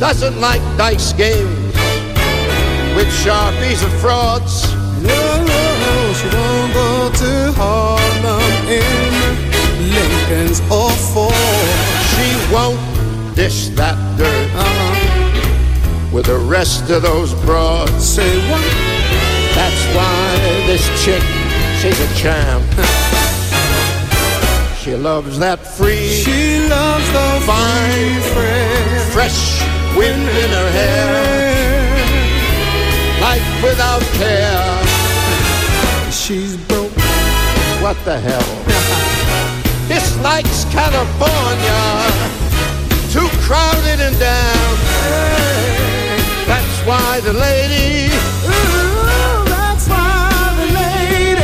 [0.00, 1.76] Doesn't like dice games
[2.96, 4.72] with sharpies and frauds.
[5.02, 11.34] No, no, she don't go to Harlem in Lincoln's or Ford.
[12.16, 12.91] She won't
[13.34, 16.10] dish that dirt uh-huh.
[16.12, 17.92] with the rest of those broads.
[18.04, 18.64] Say what?
[19.54, 21.22] That's why this chick,
[21.80, 22.64] she's a champ.
[24.78, 26.08] she loves that free.
[26.08, 31.52] She loves the fine, fresh, fresh wind in her hair
[33.22, 34.82] life without care.
[36.10, 36.90] She's broke.
[37.80, 38.48] What the hell?
[39.88, 42.31] Dislikes California.
[43.42, 44.74] Crowded and damn.
[46.46, 48.08] That's why the lady.
[49.44, 51.36] That's why the lady.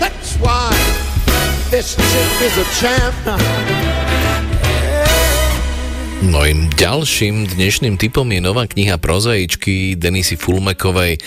[0.00, 0.72] That's why
[1.70, 1.96] this
[2.42, 3.14] is a champ.
[6.24, 11.20] Mojím ďalším dnešným typom je nová kniha prozaičky Denisy Fulmekovej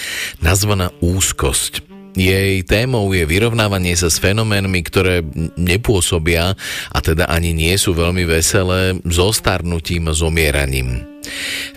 [0.44, 1.87] nazvaná Úzkosť.
[2.18, 5.22] Jej témou je vyrovnávanie sa s fenoménmi, ktoré
[5.54, 6.58] nepôsobia
[6.90, 11.06] a teda ani nie sú veľmi veselé, zostarnutím a zomieraním.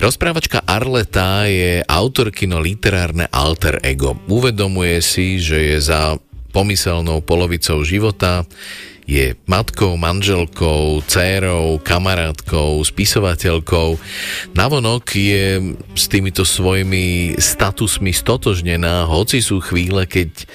[0.01, 4.17] Rozprávačka Arleta je autorkino literárne alter ego.
[4.33, 6.17] Uvedomuje si, že je za
[6.57, 8.49] pomyselnou polovicou života,
[9.11, 13.99] je matkou, manželkou, dcérou, kamarátkou, spisovateľkou.
[14.55, 20.47] Navonok je s týmito svojimi statusmi stotožnená, hoci sú chvíle, keď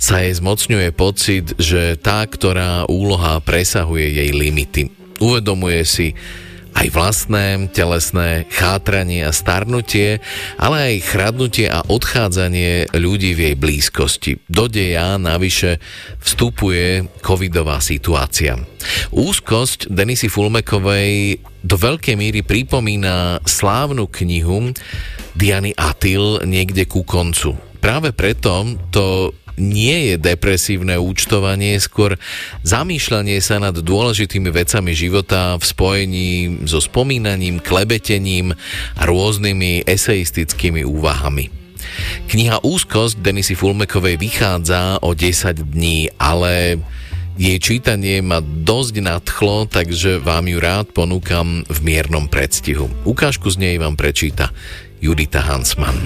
[0.00, 4.88] sa jej zmocňuje pocit, že tá, ktorá úloha presahuje jej limity.
[5.20, 6.16] Uvedomuje si,
[6.74, 10.22] aj vlastné telesné chátranie a starnutie,
[10.56, 14.32] ale aj chradnutie a odchádzanie ľudí v jej blízkosti.
[14.46, 15.82] Do deja navyše
[16.22, 18.58] vstupuje covidová situácia.
[19.12, 24.72] Úzkosť Denisy Fulmekovej do veľkej míry pripomína slávnu knihu
[25.36, 27.56] Diany Atil niekde ku koncu.
[27.80, 32.16] Práve preto to nie je depresívne účtovanie, skôr
[32.66, 36.28] zamýšľanie sa nad dôležitými vecami života v spojení
[36.64, 38.56] so spomínaním, klebetením
[38.96, 41.52] a rôznymi eseistickými úvahami.
[42.32, 46.78] Kniha Úzkosť Denisy Fulmekovej vychádza o 10 dní, ale
[47.40, 52.92] jej čítanie ma dosť nadchlo, takže vám ju rád ponúkam v miernom predstihu.
[53.08, 54.52] Ukážku z nej vám prečíta
[55.00, 55.96] Judita Hansmann.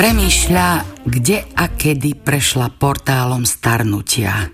[0.00, 0.68] Premýšľa,
[1.04, 4.48] kde a kedy prešla portálom starnutia.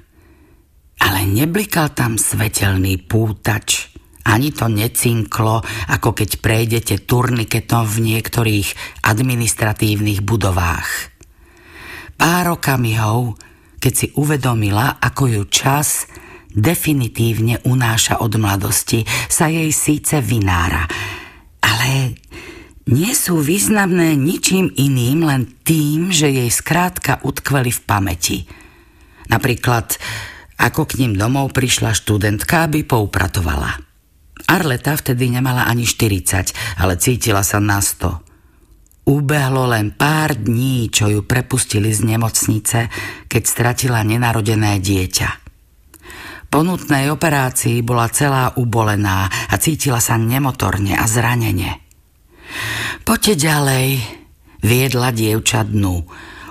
[0.99, 3.95] Ale neblikal tam svetelný pútač.
[4.27, 11.15] Ani to necinklo, ako keď prejdete turniketom v niektorých administratívnych budovách.
[12.19, 13.39] Pár okamihov,
[13.79, 16.11] keď si uvedomila, ako ju čas
[16.51, 20.91] definitívne unáša od mladosti, sa jej síce vynára,
[21.63, 22.19] ale
[22.87, 28.39] nie sú významné ničím iným, len tým, že jej skrátka utkveli v pamäti.
[29.27, 29.99] Napríklad,
[30.55, 33.83] ako k ním domov prišla študentka, aby poupratovala.
[34.47, 39.11] Arleta vtedy nemala ani 40, ale cítila sa na 100.
[39.11, 42.91] Ubehlo len pár dní, čo ju prepustili z nemocnice,
[43.27, 45.31] keď stratila nenarodené dieťa.
[46.47, 51.86] Po nutnej operácii bola celá ubolená a cítila sa nemotorne a zranene.
[53.07, 53.87] Poďte ďalej,
[54.63, 56.03] viedla dievča dnu.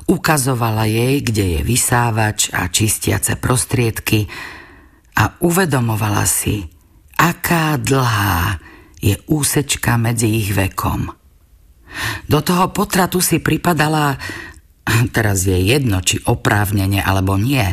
[0.06, 4.30] Ukazovala jej, kde je vysávač a čistiace prostriedky
[5.18, 6.64] a uvedomovala si,
[7.18, 8.62] aká dlhá
[9.02, 11.10] je úsečka medzi ich vekom.
[12.30, 14.16] Do toho potratu si pripadala,
[15.16, 17.66] teraz je jedno, či oprávnene alebo nie,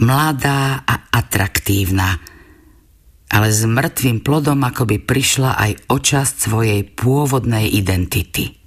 [0.00, 2.16] mladá a atraktívna–
[3.32, 8.60] ale s mŕtvým plodom akoby prišla aj o časť svojej pôvodnej identity.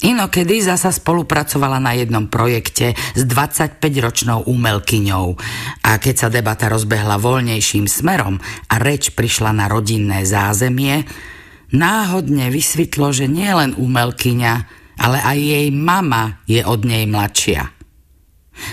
[0.00, 5.26] Inokedy zasa spolupracovala na jednom projekte s 25-ročnou umelkyňou
[5.84, 8.40] a keď sa debata rozbehla voľnejším smerom
[8.72, 11.04] a reč prišla na rodinné zázemie,
[11.76, 14.54] náhodne vysvetlo, že nie len umelkyňa,
[15.04, 17.68] ale aj jej mama je od nej mladšia.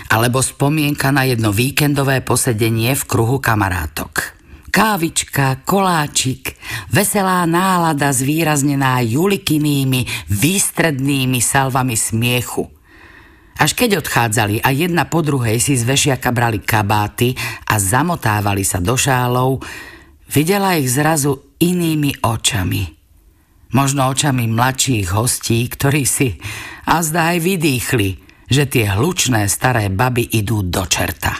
[0.07, 4.36] Alebo spomienka na jedno víkendové posedenie v kruhu kamarátok
[4.69, 6.55] kávička, koláčik,
[6.91, 12.67] veselá nálada zvýraznená julikinými, výstrednými salvami smiechu.
[13.57, 17.33] Až keď odchádzali a jedna po druhej si z vešiaka brali kabáty
[17.65, 19.65] a zamotávali sa do šálov,
[20.29, 22.85] videla ich zrazu inými očami.
[23.73, 26.37] Možno očami mladších hostí, ktorí si
[26.85, 28.09] a zdá aj vydýchli,
[28.47, 31.35] že tie hlučné staré baby idú do čerta.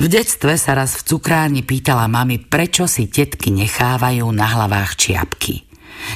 [0.00, 5.68] V detstve sa raz v cukráni pýtala mami, prečo si tetky nechávajú na hlavách čiapky.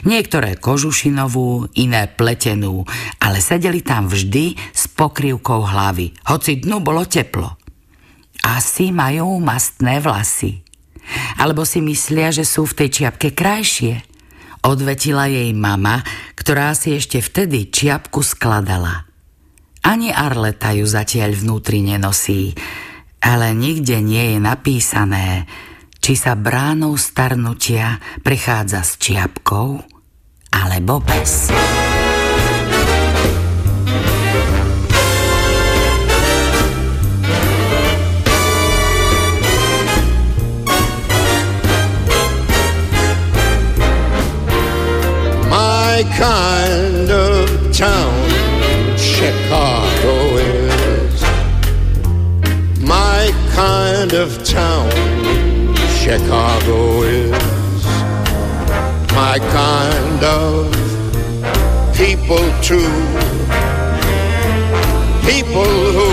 [0.09, 2.89] Niektoré kožušinovú, iné pletenú,
[3.21, 7.61] ale sedeli tam vždy s pokrývkou hlavy, hoci dnu bolo teplo.
[8.41, 10.65] Asi majú mastné vlasy.
[11.37, 14.01] Alebo si myslia, že sú v tej čiapke krajšie.
[14.65, 16.01] Odvetila jej mama,
[16.41, 19.05] ktorá si ešte vtedy čiapku skladala.
[19.85, 22.57] Ani Arleta ju zatiaľ vnútri nenosí,
[23.25, 25.49] ale nikde nie je napísané,
[26.05, 29.81] či sa bránou starnutia prechádza s čiapkou
[30.53, 31.49] alebo bez.
[45.49, 48.29] My kind of town,
[49.01, 49.94] Chicago
[54.15, 54.91] of town
[56.03, 57.85] Chicago is.
[59.13, 60.73] My kind of
[61.97, 62.93] people too.
[65.29, 65.65] People
[65.97, 66.11] who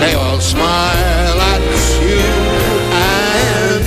[0.00, 1.62] they all smile at
[2.02, 2.24] you
[3.14, 3.86] and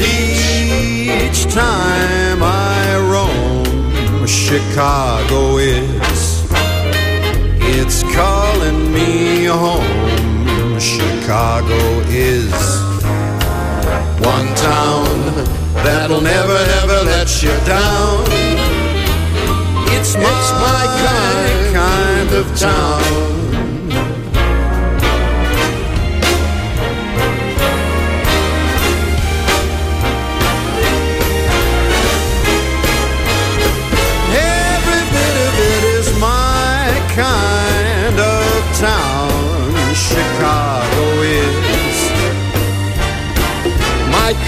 [1.28, 6.46] each time I roam Chicago is
[7.76, 11.76] it's calling me home Chicago
[12.10, 12.41] is
[14.62, 15.06] town
[15.84, 18.22] that'll never, ever let you down.
[19.96, 23.51] It's my, it's my kind, kind of town.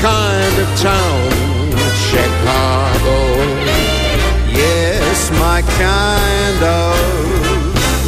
[0.04, 1.32] Kind of town,
[2.12, 3.18] Chicago.
[4.52, 7.00] Yes, my kind of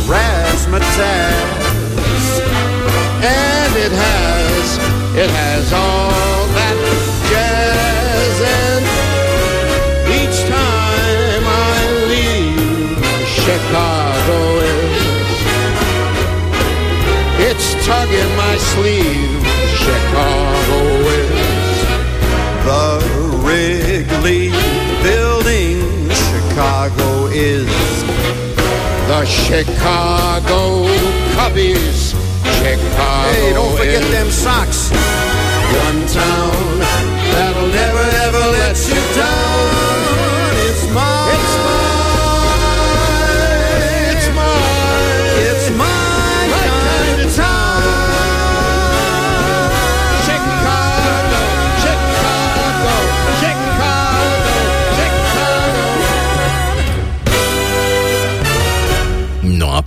[0.04, 1.24] razzmatazz.
[3.24, 4.66] And it has,
[5.16, 6.78] it has all that
[7.32, 8.36] jazz.
[8.60, 8.84] And
[10.20, 11.78] each time I
[12.12, 13.00] leave
[13.40, 14.40] Chicago,
[17.40, 19.15] it's tugging my sleeve.
[27.38, 27.68] Is
[29.08, 30.88] The Chicago
[31.36, 32.16] Cubbies.
[32.60, 33.30] Chicago.
[33.30, 34.90] Hey, don't forget them socks.
[34.90, 36.75] One town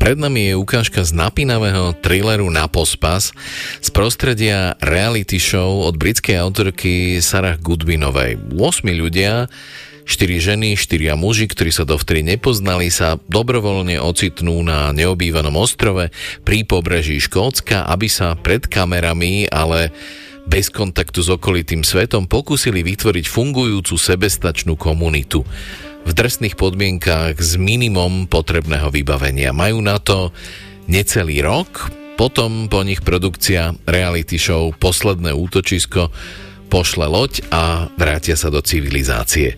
[0.09, 3.29] pred nami je ukážka z napínavého thrilleru Na pospas
[3.85, 8.41] z prostredia reality show od britskej autorky Sarah Goodwinovej.
[8.57, 9.53] 8 ľudia,
[10.09, 10.09] 4
[10.41, 16.09] ženy, 4 muži, ktorí sa dovtedy nepoznali, sa dobrovoľne ocitnú na neobývanom ostrove
[16.41, 19.93] pri pobreží Škótska, aby sa pred kamerami, ale
[20.49, 25.45] bez kontaktu s okolitým svetom pokúsili vytvoriť fungujúcu sebestačnú komunitu
[26.05, 29.57] v drsných podmienkách s minimum potrebného vybavenia.
[29.57, 30.31] Majú na to
[30.87, 36.11] necelý rok, potom po nich produkcia reality show Posledné útočisko
[36.69, 39.57] pošle loď a vrátia sa do civilizácie.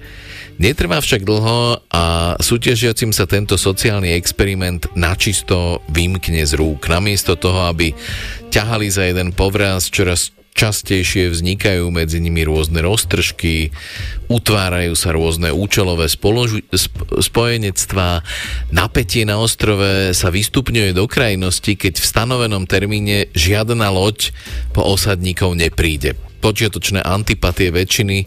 [0.60, 6.84] Netrvá však dlho a súťažiacim sa tento sociálny experiment načisto vymkne z rúk.
[6.84, 7.96] Namiesto toho, aby
[8.52, 13.72] ťahali za jeden povraz čoraz častejšie vznikajú medzi nimi rôzne roztržky,
[14.28, 18.20] utvárajú sa rôzne účelové spoložu- sp- spojenectvá,
[18.74, 24.34] napätie na ostrove sa vystupňuje do krajnosti, keď v stanovenom termíne žiadna loď
[24.74, 26.18] po osadníkov nepríde.
[26.40, 28.24] Počiatočné antipatie väčšiny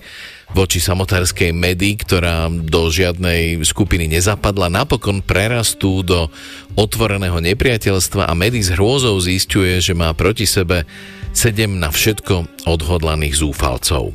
[0.53, 6.29] voči samotárskej medy, ktorá do žiadnej skupiny nezapadla, napokon prerastú do
[6.77, 10.85] otvoreného nepriateľstva a medy s hrôzou zistuje, že má proti sebe
[11.33, 14.13] sedem na všetko odhodlaných zúfalcov.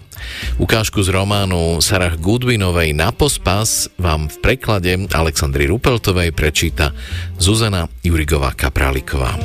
[0.58, 6.94] Ukážku z románu Sarah Goodwinovej Na pospas vám v preklade Aleksandry Rupeltovej prečíta
[7.36, 9.36] Zuzana Jurigová Kapráliková.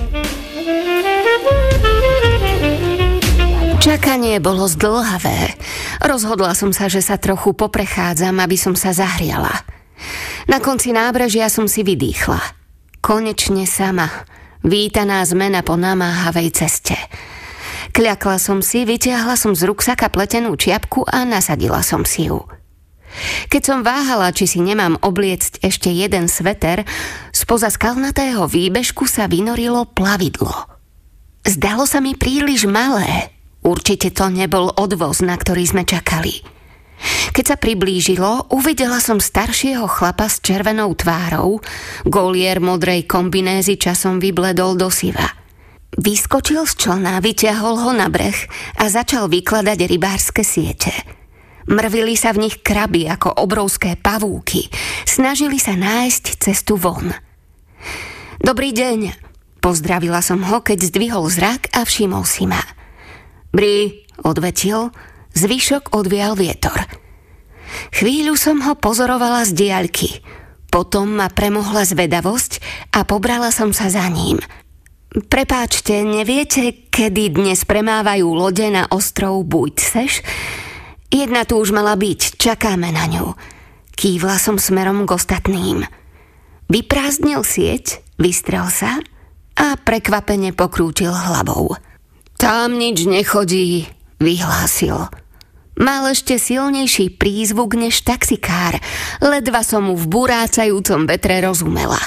[3.83, 5.59] Čakanie bolo zdlhavé.
[5.99, 9.51] Rozhodla som sa, že sa trochu poprechádzam, aby som sa zahriala.
[10.47, 12.39] Na konci nábrežia som si vydýchla.
[13.03, 14.07] Konečne sama.
[14.63, 16.95] Vítaná zmena po namáhavej ceste.
[17.93, 22.41] Kľakla som si, vytiahla som z ruksaka pletenú čiapku a nasadila som si ju.
[23.53, 26.89] Keď som váhala, či si nemám obliecť ešte jeden sveter,
[27.29, 30.73] spoza skalnatého výbežku sa vynorilo plavidlo.
[31.45, 33.29] Zdalo sa mi príliš malé.
[33.61, 36.41] Určite to nebol odvoz, na ktorý sme čakali.
[37.37, 41.61] Keď sa priblížilo, uvidela som staršieho chlapa s červenou tvárou,
[42.09, 45.42] golier modrej kombinézy časom vybledol do siva.
[45.93, 48.35] Vyskočil z člna, vyťahol ho na breh
[48.81, 50.89] a začal vykladať rybárske siete.
[51.69, 54.67] Mrvili sa v nich kraby ako obrovské pavúky.
[55.05, 57.13] Snažili sa nájsť cestu von.
[58.41, 59.15] Dobrý deň,
[59.63, 62.59] pozdravila som ho, keď zdvihol zrak a všimol si ma.
[63.53, 64.89] Bri, odvetil,
[65.37, 66.75] zvyšok odvial vietor.
[67.93, 70.09] Chvíľu som ho pozorovala z diaľky.
[70.73, 72.59] Potom ma premohla zvedavosť
[72.97, 74.41] a pobrala som sa za ním.
[75.13, 80.25] Prepáčte, neviete, kedy dnes premávajú lode na ostrov Bujtseš?
[81.13, 83.37] Jedna tu už mala byť, čakáme na ňu.
[83.93, 85.85] Kývla som smerom k ostatným.
[86.65, 88.97] Vyprázdnil sieť, vystrel sa
[89.53, 91.77] a prekvapene pokrútil hlavou.
[92.41, 93.85] Tam nič nechodí,
[94.17, 95.13] vyhlásil.
[95.77, 98.81] Mal ešte silnejší prízvuk než taxikár,
[99.21, 102.01] ledva som mu v burácajúcom vetre rozumela.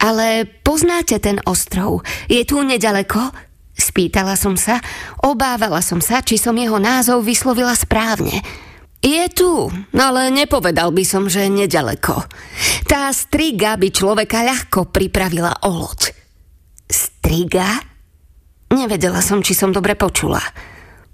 [0.00, 2.04] Ale poznáte ten ostrov?
[2.26, 3.32] Je tu nedaleko?
[3.76, 4.80] Spýtala som sa,
[5.20, 8.40] obávala som sa, či som jeho názov vyslovila správne.
[9.04, 12.24] Je tu, ale nepovedal by som, že nedaleko.
[12.88, 16.16] Tá striga by človeka ľahko pripravila o loď.
[16.88, 17.76] Striga?
[18.72, 20.40] Nevedela som, či som dobre počula.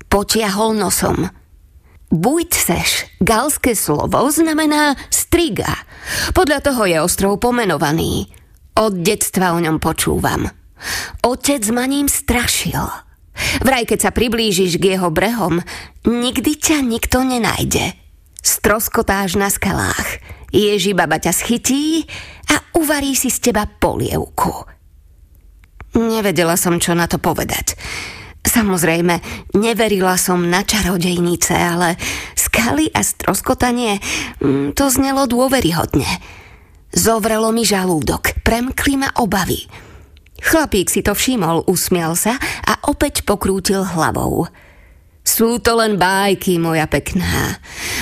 [0.06, 1.28] Potiahol nosom.
[2.12, 5.72] Bujtseš, galské slovo, znamená striga.
[6.36, 8.28] Podľa toho je ostrov pomenovaný.
[8.72, 10.48] Od detstva o ňom počúvam.
[11.22, 12.80] Otec ma ním strašil.
[13.64, 15.60] Vraj, keď sa priblížiš k jeho brehom,
[16.04, 17.96] nikdy ťa nikto nenájde.
[18.42, 20.20] Stroskotáš na skalách.
[20.52, 22.04] Ježi baba ťa schytí
[22.52, 24.68] a uvarí si z teba polievku.
[25.96, 27.76] Nevedela som, čo na to povedať.
[28.42, 29.22] Samozrejme,
[29.56, 31.96] neverila som na čarodejnice, ale
[32.34, 34.02] skaly a stroskotanie,
[34.42, 36.08] mm, to znelo dôveryhodne.
[36.92, 39.64] Zovrelo mi žalúdok, premkli ma obavy.
[40.42, 42.36] Chlapík si to všimol, usmial sa
[42.68, 44.44] a opäť pokrútil hlavou.
[45.24, 47.56] Sú to len bájky, moja pekná,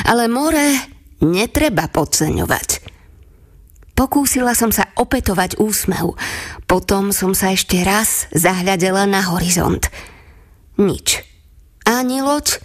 [0.09, 0.75] ale more
[1.23, 2.91] netreba podceňovať.
[3.93, 6.17] Pokúsila som sa opetovať úsmev.
[6.65, 9.93] Potom som sa ešte raz zahľadela na horizont.
[10.81, 11.21] Nič.
[11.85, 12.65] Ani loď,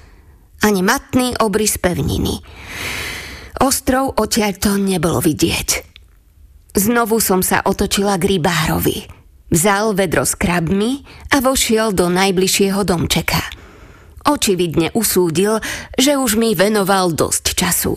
[0.64, 2.40] ani matný obrys pevniny.
[3.60, 5.95] Ostrov odtiaľto nebolo vidieť.
[6.76, 9.08] Znovu som sa otočila k rybárovi.
[9.48, 13.40] Vzal vedro s krabmi a vošiel do najbližšieho domčeka.
[14.28, 15.64] Očividne usúdil,
[15.96, 17.96] že už mi venoval dosť času.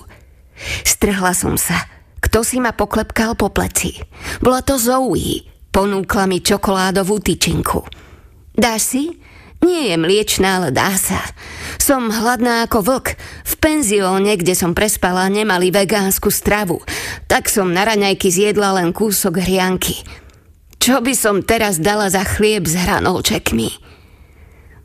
[0.87, 1.91] Strhla som sa.
[2.23, 3.99] Kto si ma poklepkal po pleci?
[4.39, 5.43] Bola to Zoe.
[5.75, 7.83] Ponúkla mi čokoládovú tyčinku.
[8.55, 9.05] Dáš si?
[9.59, 11.19] Nie je mliečná, ale dá sa.
[11.83, 13.07] Som hladná ako vlk.
[13.45, 16.79] V penzióne, kde som prespala, nemali vegánsku stravu.
[17.27, 19.99] Tak som na raňajky zjedla len kúsok hrianky.
[20.79, 23.69] Čo by som teraz dala za chlieb s hranolčekmi?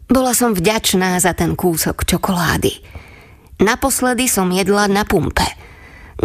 [0.09, 2.73] Bola som vďačná za ten kúsok čokolády.
[3.61, 5.45] Naposledy som jedla na pumpe.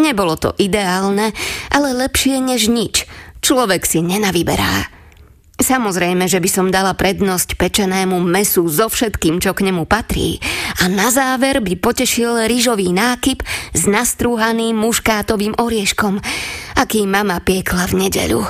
[0.00, 1.36] Nebolo to ideálne,
[1.68, 3.04] ale lepšie než nič.
[3.44, 4.97] Človek si nenavyberá.
[5.58, 10.38] Samozrejme, že by som dala prednosť pečenému mesu so všetkým, čo k nemu patrí.
[10.78, 13.42] A na záver by potešil rýžový nákyp
[13.74, 16.22] s nastrúhaným muškátovým orieškom,
[16.78, 18.46] aký mama piekla v nedeľu.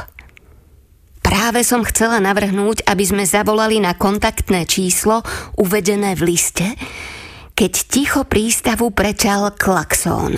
[1.25, 5.25] Práve som chcela navrhnúť, aby sme zavolali na kontaktné číslo
[5.57, 6.77] uvedené v liste,
[7.57, 10.37] keď ticho prístavu prečal klaxón.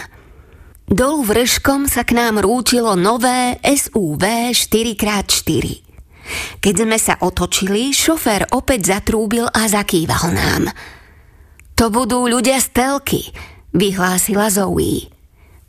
[0.86, 5.89] Dolu vrškom sa k nám rútilo nové SUV 4x4.
[6.62, 10.62] Keď sme sa otočili, šofér opäť zatrúbil a zakýval nám.
[11.74, 13.22] To budú ľudia z telky,
[13.72, 15.08] vyhlásila Zoe.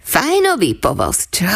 [0.01, 1.47] Fajnový povoz, čo?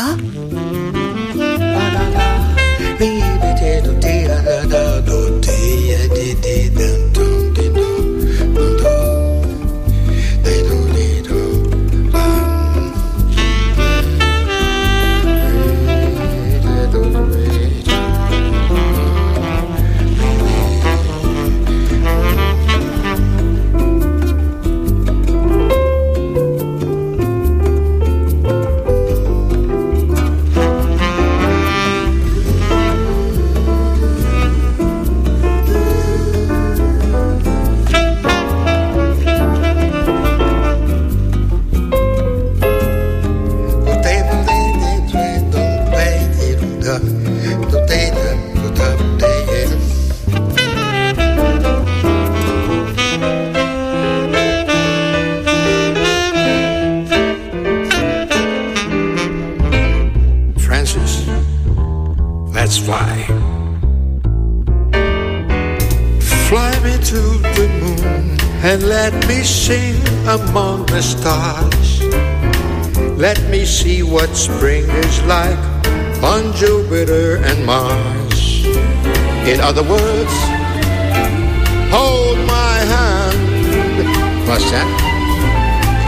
[70.28, 72.02] Among the stars.
[73.16, 75.60] Let me see what spring is like
[76.24, 78.66] on Jupiter and Mars.
[79.46, 80.36] In other words,
[81.94, 84.48] hold my hand.
[84.48, 84.90] What's that?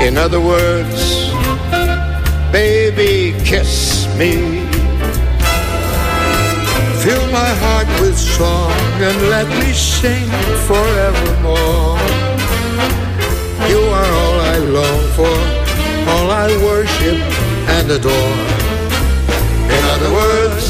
[0.02, 1.30] In other words,
[2.52, 4.66] baby, kiss me.
[7.04, 8.72] Fill my heart with song
[9.08, 10.28] and let me sing
[10.66, 11.97] forevermore.
[13.70, 15.36] You are all I long for,
[16.12, 17.20] all I worship
[17.76, 18.38] and adore.
[19.76, 20.66] In other words,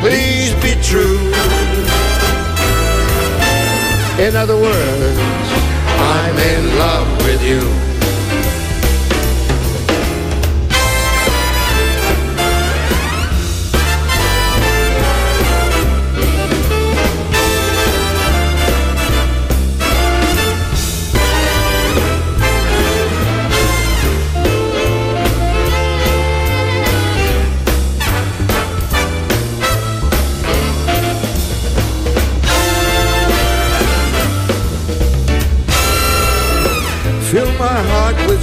[0.00, 1.18] please be true.
[4.18, 5.20] In other words,
[5.98, 7.91] I'm in love with you.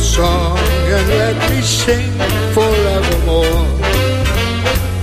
[0.10, 0.58] Song
[0.90, 2.10] and let me sing
[2.58, 3.62] forevermore.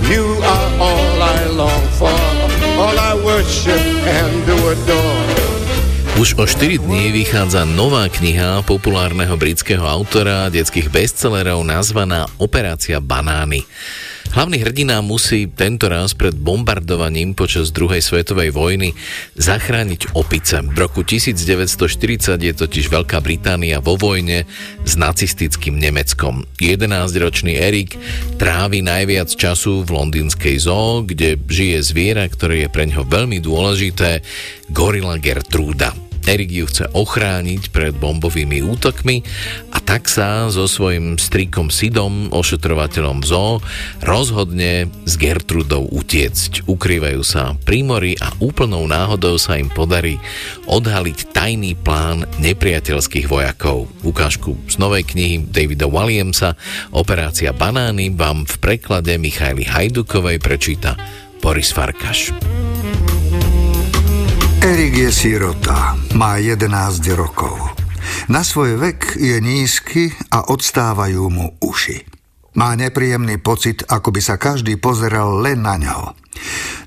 [0.03, 2.19] You are all I long for,
[2.75, 5.47] all I worship and do adore.
[6.17, 13.61] Už o 4 dní vychádza nová kniha populárneho britského autora detských bestsellerov nazvaná Operácia banány.
[14.37, 18.93] Hlavný hrdina musí tento raz pred bombardovaním počas druhej svetovej vojny
[19.33, 20.61] zachrániť opice.
[20.61, 24.45] V roku 1940 je totiž Veľká Británia vo vojne
[24.85, 26.45] s nacistickým Nemeckom.
[26.61, 27.97] 11-ročný Erik
[28.37, 34.21] trávi najviac času v londýnskej zoo, kde žije zviera, ktoré je pre ňo veľmi dôležité,
[34.69, 36.06] gorila Gertruda.
[36.27, 39.23] Erik ju chce ochrániť pred bombovými útokmi
[39.71, 43.63] a tak sa so svojím strikom Sidom, ošetrovateľom zoo,
[44.03, 46.67] rozhodne s Gertrudou utiecť.
[46.67, 50.19] Ukrývajú sa pri mori a úplnou náhodou sa im podarí
[50.67, 53.87] odhaliť tajný plán nepriateľských vojakov.
[54.03, 56.59] Ukážku z novej knihy Davida Williamsa
[56.91, 60.99] Operácia Banány vám v preklade Michaili Hajdukovej prečíta
[61.39, 62.35] Boris Farkaš.
[64.57, 66.65] Erik je sírota, má 11
[67.13, 67.53] rokov.
[68.25, 72.01] Na svoj vek je nízky a odstávajú mu uši.
[72.57, 76.17] Má nepríjemný pocit, ako by sa každý pozeral len na ňo.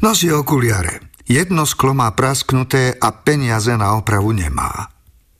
[0.02, 1.14] Nosí okuliare.
[1.30, 4.90] Jedno sklo má prasknuté a peniaze na opravu nemá.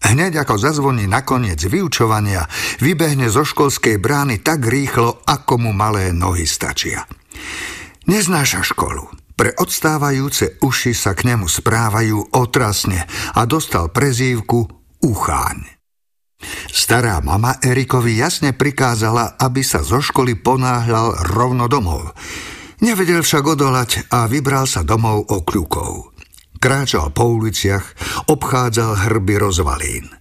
[0.00, 2.46] Hneď ako zazvoní nakoniec vyučovania,
[2.78, 7.10] vybehne zo školskej brány tak rýchlo, ako mu malé nohy stačia.
[8.06, 9.19] Neznáša školu.
[9.40, 14.68] Pre odstávajúce uši sa k nemu správajú otrasne a dostal prezývku
[15.00, 15.80] Ucháň.
[16.68, 22.12] Stará mama Erikovi jasne prikázala, aby sa zo školy ponáhľal rovno domov.
[22.84, 26.12] Nevedel však odolať a vybral sa domov okľukov.
[26.60, 27.96] Kráčal po uliciach,
[28.28, 30.19] obchádzal hrby rozvalín.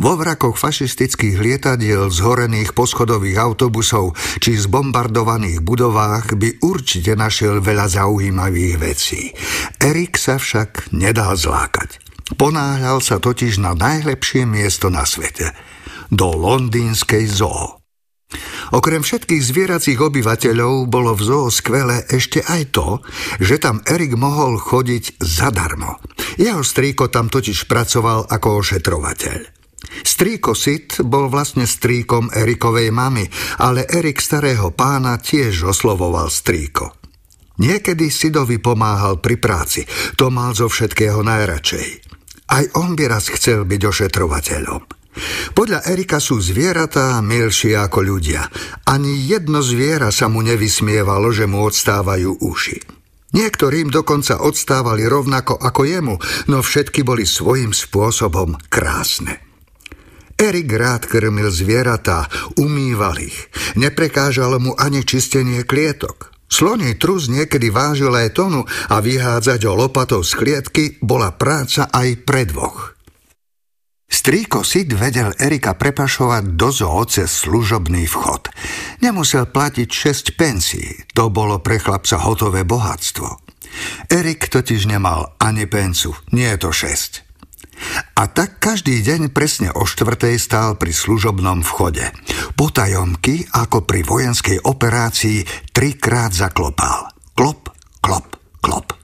[0.00, 8.76] Vo vrakoch fašistických lietadiel zhorených poschodových autobusov či zbombardovaných budovách by určite našiel veľa zaujímavých
[8.80, 9.36] vecí.
[9.76, 12.00] Erik sa však nedal zlákať.
[12.40, 15.52] Ponáhľal sa totiž na najlepšie miesto na svete.
[16.08, 17.76] Do londýnskej zoo.
[18.72, 22.88] Okrem všetkých zvieracích obyvateľov bolo v zoo skvelé ešte aj to,
[23.36, 26.00] že tam Erik mohol chodiť zadarmo.
[26.40, 29.61] Jeho strýko tam totiž pracoval ako ošetrovateľ.
[30.02, 33.26] Strýko Sid bol vlastne strýkom Erikovej mamy,
[33.60, 37.02] ale Erik starého pána tiež oslovoval strýko.
[37.60, 39.84] Niekedy Sidovi pomáhal pri práci,
[40.16, 41.88] to mal zo všetkého najradšej.
[42.52, 44.82] Aj on by raz chcel byť ošetrovateľom.
[45.52, 48.48] Podľa Erika sú zvieratá milšie ako ľudia.
[48.88, 52.78] Ani jedno zviera sa mu nevysmievalo, že mu odstávajú uši.
[53.32, 56.16] Niektorým dokonca odstávali rovnako ako jemu,
[56.48, 59.51] no všetky boli svojím spôsobom krásne.
[60.42, 62.26] Erik rád krmil zvieratá,
[62.58, 63.46] umýval ich.
[63.78, 66.34] Neprekážalo mu ani čistenie klietok.
[66.50, 72.26] Sloný trus niekedy vážil aj tonu a vyhádzať ho lopatou z klietky bola práca aj
[72.26, 72.98] pre dvoch.
[74.10, 78.50] Strýko Sid vedel Erika prepašovať do zoo cez služobný vchod.
[78.98, 83.46] Nemusel platiť 6 pensí, to bolo pre chlapca hotové bohatstvo.
[84.10, 87.31] Erik totiž nemal ani pencu, nie je to 6.
[88.14, 92.14] A tak každý deň presne o štvrtej stál pri služobnom vchode.
[92.54, 97.10] Potajomky, ako pri vojenskej operácii, trikrát zaklopal.
[97.34, 98.94] Klop, klop, klop.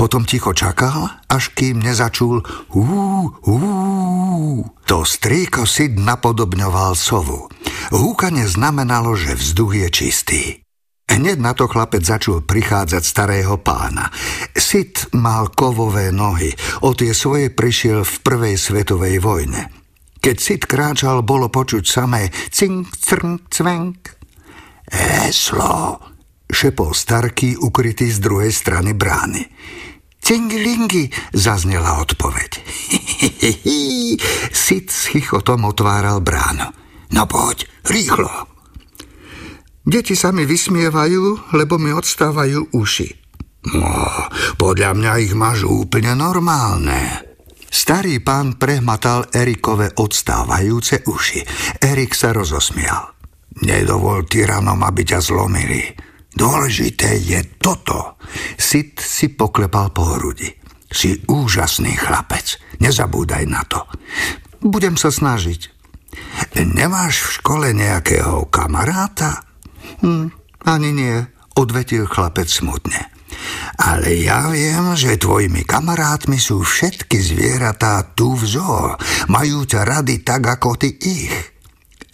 [0.00, 2.40] Potom ticho čakal, až kým nezačul
[2.72, 2.88] hú,
[3.44, 3.58] hú.
[4.88, 7.52] To strýko Sid napodobňoval sovu.
[7.92, 10.65] Húkanie znamenalo, že vzduch je čistý.
[11.16, 14.12] Hneď na to chlapec začul prichádzať starého pána.
[14.52, 16.52] Sit mal kovové nohy,
[16.84, 19.72] o tie svoje prišiel v prvej svetovej vojne.
[20.20, 23.96] Keď Sit kráčal, bolo počuť samé cink, crnk, cvenk.
[24.92, 26.04] Heslo,
[26.52, 29.40] šepol starký, ukrytý z druhej strany brány.
[30.20, 32.50] Cingilingi, zaznela odpoveď.
[34.52, 36.68] Sit s chichotom otváral bránu.
[37.16, 38.55] No poď, rýchlo.
[39.86, 43.08] Deti sa mi vysmievajú, lebo mi odstávajú uši.
[43.70, 43.94] No,
[44.58, 47.22] podľa mňa ich máš úplne normálne.
[47.70, 51.46] Starý pán prehmatal Erikove odstávajúce uši.
[51.78, 53.14] Erik sa rozosmial.
[53.62, 55.86] Nedovol tyranom, aby ťa zlomili.
[56.34, 58.18] Dôležité je toto.
[58.58, 60.50] Sit si poklepal po hrudi.
[60.90, 62.58] Si úžasný chlapec.
[62.82, 63.86] Nezabúdaj na to.
[64.66, 65.70] Budem sa snažiť.
[66.58, 69.45] Nemáš v škole nejakého kamaráta?
[70.00, 70.32] Hm,
[70.66, 71.16] ani nie,
[71.56, 73.16] odvetil chlapec smutne.
[73.76, 78.96] Ale ja viem, že tvojimi kamarátmi sú všetky zvieratá tu v zoo.
[79.28, 81.56] Majú ťa rady tak, ako ty ich.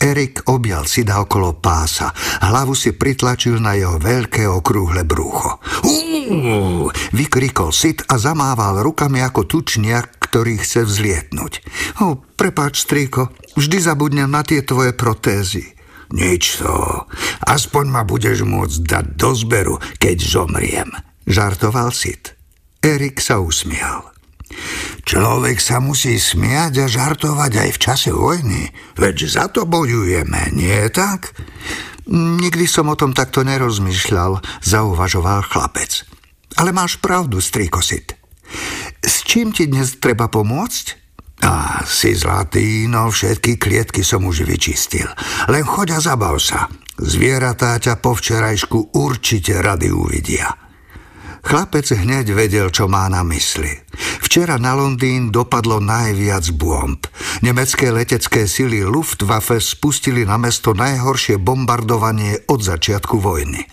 [0.03, 2.11] Erik objal Sida okolo pása.
[2.43, 5.63] Hlavu si pritlačil na jeho veľké okrúhle brúcho.
[5.87, 11.63] Uú, vykrikol Sid a zamával rukami ako tučniak, ktorý chce vzlietnúť.
[12.03, 15.71] O, prepáč, strýko, vždy zabudnem na tie tvoje protézy.
[16.13, 17.09] Nič to.
[17.49, 20.93] Aspoň ma budeš môcť dať do zberu, keď zomriem.
[21.25, 22.37] Žartoval Sid.
[22.85, 24.13] Erik sa usmial.
[25.09, 28.69] Človek sa musí smiať a žartovať aj v čase vojny,
[29.01, 31.33] veď za to bojujeme, nie tak?
[32.13, 36.05] Nikdy som o tom takto nerozmýšľal, zauvažoval chlapec.
[36.61, 38.21] Ale máš pravdu, strikosit.
[39.01, 41.02] S čím ti dnes treba pomôcť?
[41.43, 45.11] Á, si zlatý, no všetky klietky som už vyčistil.
[45.51, 46.71] Len choď a zabav sa.
[47.03, 50.55] Zvieratá ťa po včerajšku určite rady uvidia.
[51.43, 53.75] Chlapec hneď vedel, čo má na mysli.
[54.23, 57.03] Včera na Londýn dopadlo najviac bomb.
[57.43, 63.67] Nemecké letecké sily Luftwaffe spustili na mesto najhoršie bombardovanie od začiatku vojny.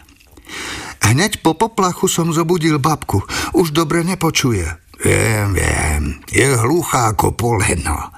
[1.06, 3.22] Hneď po poplachu som zobudil babku.
[3.54, 4.89] Už dobre nepočuje.
[5.00, 6.04] Viem, viem.
[6.28, 8.12] Je hluchá ako poleno.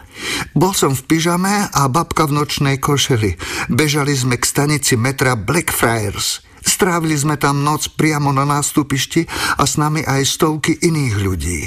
[0.58, 3.38] Bol som v pyžame a babka v nočnej košeli.
[3.70, 6.42] Bežali sme k stanici metra Blackfriars.
[6.62, 9.26] Strávili sme tam noc priamo na nástupišti
[9.58, 11.62] a s nami aj stovky iných ľudí.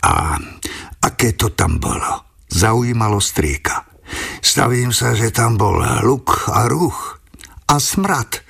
[0.00, 0.36] A
[1.04, 2.24] aké to tam bolo?
[2.48, 3.84] Zaujímalo strýka.
[4.40, 7.20] Stavím sa, že tam bol hluk a ruch.
[7.68, 8.42] A smrad.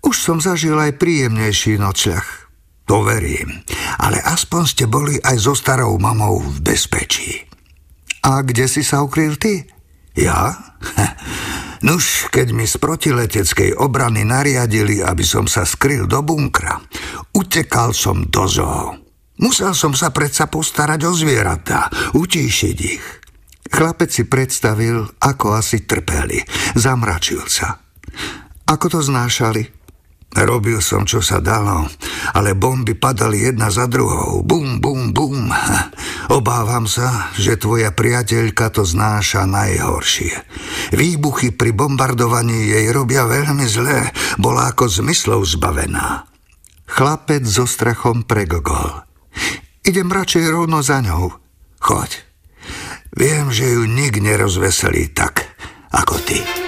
[0.00, 2.47] Už som zažil aj príjemnejší nočľah.
[2.88, 3.60] To verím.
[4.00, 7.44] Ale aspoň ste boli aj so starou mamou v bezpečí.
[8.24, 9.68] A kde si sa ukryl ty?
[10.16, 10.56] Ja?
[11.86, 16.82] Nuž, keď mi z protileteckej obrany nariadili, aby som sa skryl do bunkra,
[17.36, 18.98] utekal som do zoo.
[19.38, 21.86] Musel som sa predsa postarať o zvieratá,
[22.18, 23.04] utíšiť ich.
[23.70, 26.42] Chlapec si predstavil, ako asi trpeli.
[26.74, 27.78] Zamračil sa.
[28.66, 29.77] Ako to znášali?
[30.28, 31.88] Robil som, čo sa dalo,
[32.36, 34.44] ale bomby padali jedna za druhou.
[34.44, 35.48] Bum, bum, bum.
[36.28, 40.36] Obávam sa, že tvoja priateľka to znáša najhoršie.
[40.92, 44.12] Výbuchy pri bombardovaní jej robia veľmi zlé.
[44.36, 46.28] Bola ako zmyslov zbavená.
[46.84, 49.08] Chlapec so strachom pregogol.
[49.80, 51.32] Idem radšej rovno za ňou.
[51.80, 52.10] Choď.
[53.16, 55.48] Viem, že ju nik nerozveselí tak,
[55.88, 56.67] ako ty.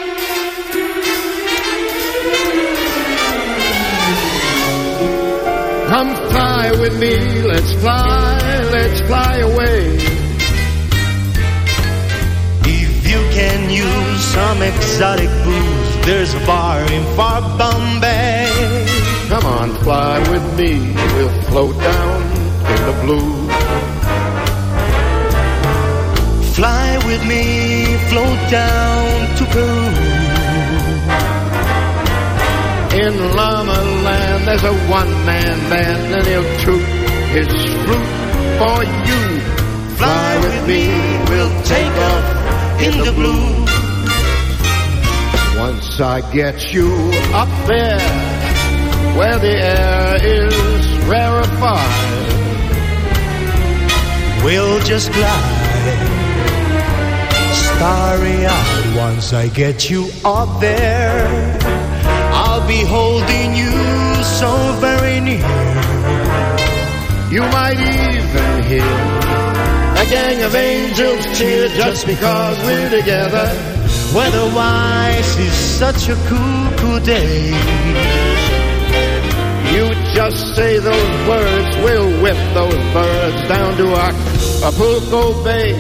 [6.01, 8.41] Come fly with me, let's fly,
[8.73, 9.99] let's fly away.
[12.65, 18.49] If you can use some exotic booze, there's a bar in far Bombay.
[19.29, 22.23] Come on, fly with me, we'll float down
[22.73, 23.35] in the blue.
[26.55, 30.10] Fly with me, float down to Peru.
[32.93, 36.83] In Llama Land, there's a one-man band, and he'll troop
[37.31, 37.47] his
[37.87, 38.11] fruit
[38.59, 39.41] for you.
[39.97, 40.89] Fly with me,
[41.31, 43.47] we'll take off in the blue.
[45.57, 46.91] Once I get you
[47.33, 48.01] up there,
[49.17, 52.35] where the air is rarefied,
[54.43, 55.71] we'll just glide
[57.55, 58.97] starry-eyed.
[58.97, 61.80] Once I get you up there
[62.51, 63.71] I'll be holding you
[64.41, 64.51] so
[64.81, 65.55] very near.
[67.31, 68.95] You might even hear
[70.03, 73.47] a gang of angels cheer just because we're together.
[74.13, 77.51] Weather-wise is such a cool, cool day.
[79.73, 85.71] You just say those words, we'll whip those birds down to Acapulco Bay.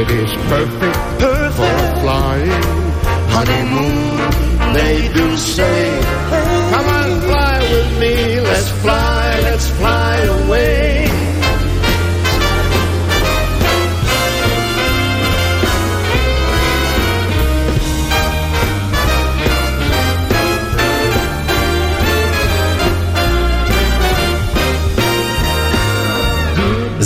[0.00, 1.56] It is perfect, perfect.
[1.56, 2.62] for a flying
[3.36, 4.17] honeymoon
[4.74, 6.00] they do say,
[6.72, 10.97] Come on, fly with me, let's fly, let's fly away.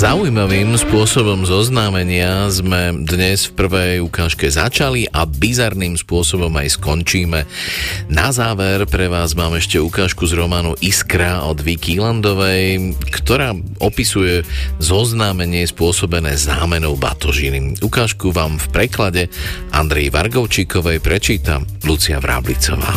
[0.02, 7.46] Zaujímavým spôsobom zoznámenia sme dnes v prvej ukážke začali a bizarným spôsobom aj skončíme.
[8.10, 14.42] Na záver pre vás mám ešte ukážku z románu Iskra od Vicky Landovej, ktorá opisuje
[14.82, 17.78] zoznámenie spôsobené zámenou batožiny.
[17.78, 19.22] Ukážku vám v preklade
[19.70, 22.90] Andrej Vargovčíkovej prečíta Lucia Vráblicová.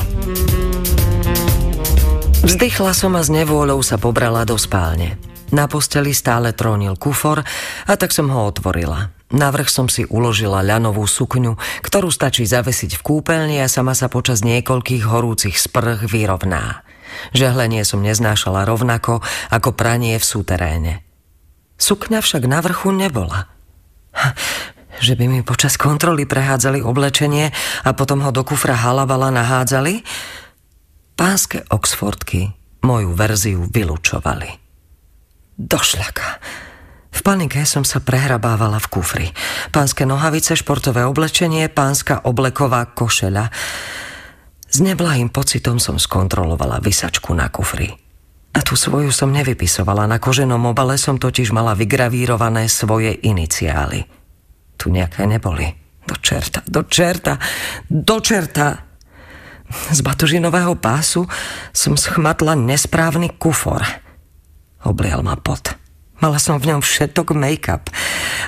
[2.41, 5.34] Vzdychla som a s nevôľou sa pobrala do spálne.
[5.55, 7.47] Na posteli stále trónil kufor
[7.87, 9.15] a tak som ho otvorila.
[9.31, 14.43] Navrh som si uložila ľanovú sukňu, ktorú stačí zavesiť v kúpeľni a sama sa počas
[14.43, 16.83] niekoľkých horúcich sprch vyrovná.
[17.31, 20.93] Žehlenie som neznášala rovnako ako pranie v súteréne.
[21.79, 23.47] Sukňa však na vrchu nebola.
[24.99, 27.55] Že by mi počas kontroly prehádzali oblečenie
[27.87, 30.03] a potom ho do kufra halabala nahádzali?
[31.15, 32.51] Pánske Oxfordky
[32.83, 34.64] moju verziu vylučovali.
[35.55, 36.27] Došľaka.
[37.15, 39.27] V panike som sa prehrabávala v kufri.
[39.71, 43.47] Pánske nohavice, športové oblečenie, pánska obleková košeľa.
[44.67, 47.87] S neblahým pocitom som skontrolovala vysačku na kufri.
[48.55, 50.11] A tú svoju som nevypisovala.
[50.11, 54.03] Na koženom obale som totiž mala vygravírované svoje iniciály.
[54.75, 55.71] tu nejaké neboli.
[56.05, 57.39] Do čerta, do čerta,
[57.89, 58.85] do čerta.
[59.65, 61.25] Z batožinového pásu
[61.73, 63.81] som schmatla nesprávny kufor.
[64.85, 65.73] Oblial ma pot.
[66.23, 67.91] Mala som v ňom všetok make-up.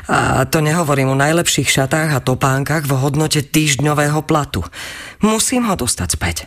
[0.07, 4.64] A to nehovorím o najlepších šatách a topánkach v hodnote týždňového platu.
[5.19, 6.38] Musím ho dostať späť.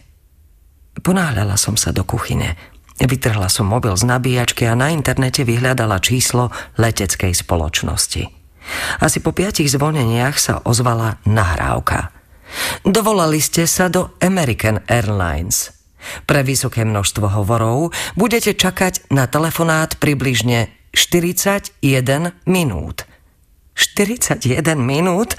[1.04, 2.56] Ponáhľala som sa do kuchyne.
[3.00, 8.22] Vytrhla som mobil z nabíjačky a na internete vyhľadala číslo leteckej spoločnosti.
[9.00, 12.12] Asi po piatich zvoneniach sa ozvala nahrávka.
[12.84, 15.79] Dovolali ste sa do American Airlines.
[16.24, 21.78] Pre vysoké množstvo hovorov budete čakať na telefonát približne 41
[22.46, 23.06] minút.
[23.78, 24.44] 41
[24.76, 25.38] minút?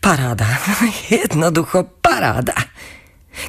[0.00, 0.46] Paráda.
[1.12, 2.56] Jednoducho paráda.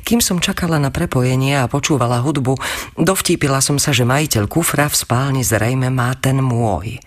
[0.01, 2.57] Kým som čakala na prepojenie a počúvala hudbu,
[2.97, 6.97] dovtípila som sa, že majiteľ kufra v spálni zrejme má ten môj.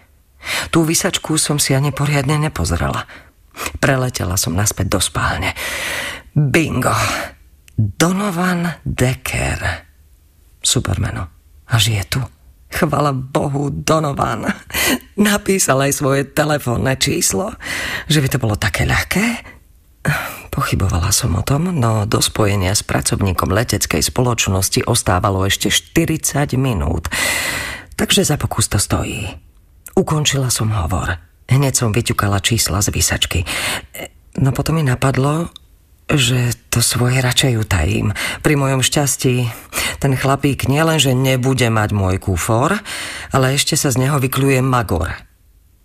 [0.70, 3.04] Tú vysačku som si ani poriadne nepozrela.
[3.82, 5.58] Preletela som naspäť do spálne.
[6.30, 6.94] Bingo!
[7.78, 9.86] Donovan Decker.
[10.58, 11.30] Supermeno.
[11.70, 12.20] Až je tu.
[12.74, 14.50] Chvala Bohu, Donovan.
[15.14, 17.54] Napísal aj svoje telefónne číslo.
[18.10, 19.24] Že by to bolo také ľahké?
[20.50, 27.06] Pochybovala som o tom, no do spojenia s pracovníkom leteckej spoločnosti ostávalo ešte 40 minút.
[27.94, 29.38] Takže za pokus to stojí.
[29.94, 31.14] Ukončila som hovor.
[31.46, 33.46] Hneď som vyťukala čísla z vysačky.
[34.34, 35.54] No potom mi napadlo,
[36.08, 38.16] že to svoje radšej utajím.
[38.40, 39.44] Pri mojom šťastí
[40.00, 42.80] ten chlapík nielenže nebude mať môj kúfor,
[43.32, 45.12] ale ešte sa z neho vykluje magor.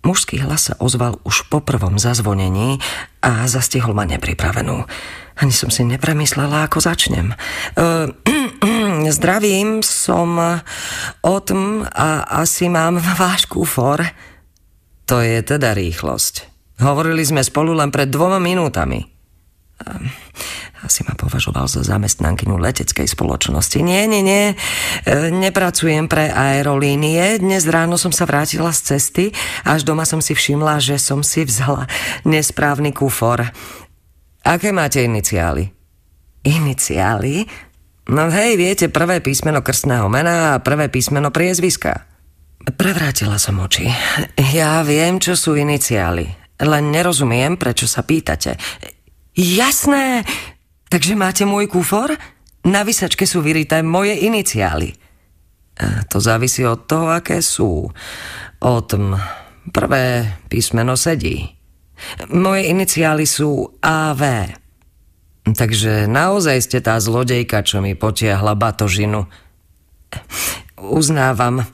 [0.03, 2.83] Mužský hlas sa ozval už po prvom zazvonení
[3.23, 4.83] a zastihol ma nepripravenú.
[5.39, 7.31] Ani som si nepremyslela, ako začnem.
[7.79, 8.11] Uh,
[9.15, 10.59] zdravím, som
[11.23, 14.03] Otm a asi mám váš kúfor.
[15.07, 16.51] To je teda rýchlosť.
[16.83, 19.12] Hovorili sme spolu len pred dvoma minútami.
[20.83, 23.79] Asi ma považoval za zamestnankyňu leteckej spoločnosti.
[23.79, 24.51] Nie, nie, nie.
[25.07, 27.39] Ehm, nepracujem pre aerolínie.
[27.39, 29.25] Dnes ráno som sa vrátila z cesty.
[29.63, 31.87] Až doma som si všimla, že som si vzala
[32.27, 33.47] nesprávny kufor.
[34.43, 35.71] Aké máte iniciály?
[36.43, 37.47] Iniciály?
[38.11, 42.03] No hej, viete, prvé písmeno krstného mena a prvé písmeno priezviska.
[42.75, 43.87] Prevrátila som oči.
[44.51, 46.27] Ja viem, čo sú iniciály.
[46.59, 48.59] Len nerozumiem, prečo sa pýtate.
[49.33, 50.21] Jasné!
[50.93, 52.13] Takže máte môj kúfor?
[52.63, 54.93] Na vysačke sú vyrité moje iniciály.
[56.13, 57.89] To závisí od toho, aké sú.
[58.61, 58.87] Od
[59.73, 61.49] prvé písmeno sedí.
[62.29, 64.53] Moje iniciály sú AV.
[65.43, 69.27] Takže naozaj ste tá zlodejka, čo mi potiahla batožinu.
[70.77, 71.65] Uznávam.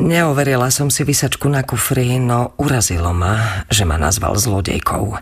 [0.00, 5.18] Neoverila som si vysačku na kufri, no urazilo ma, že ma nazval zlodejkou.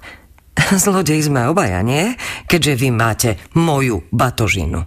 [0.82, 2.14] Zlodej sme obaja, nie?
[2.50, 4.84] Keďže vy máte moju batožinu.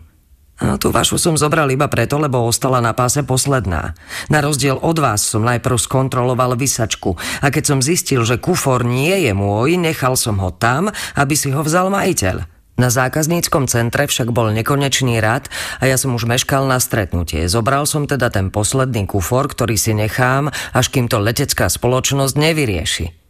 [0.62, 3.98] A tú vašu som zobral iba preto, lebo ostala na páse posledná.
[4.30, 9.26] Na rozdiel od vás som najprv skontroloval vysačku a keď som zistil, že kufor nie
[9.26, 12.46] je môj, nechal som ho tam, aby si ho vzal majiteľ.
[12.78, 15.50] Na zákazníckom centre však bol nekonečný rad
[15.82, 17.50] a ja som už meškal na stretnutie.
[17.50, 23.21] Zobral som teda ten posledný kufor, ktorý si nechám, až kým to letecká spoločnosť nevyrieši.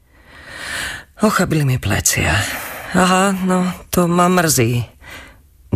[1.21, 2.33] Ochabili mi plecia.
[2.93, 4.89] Aha, no, to ma mrzí.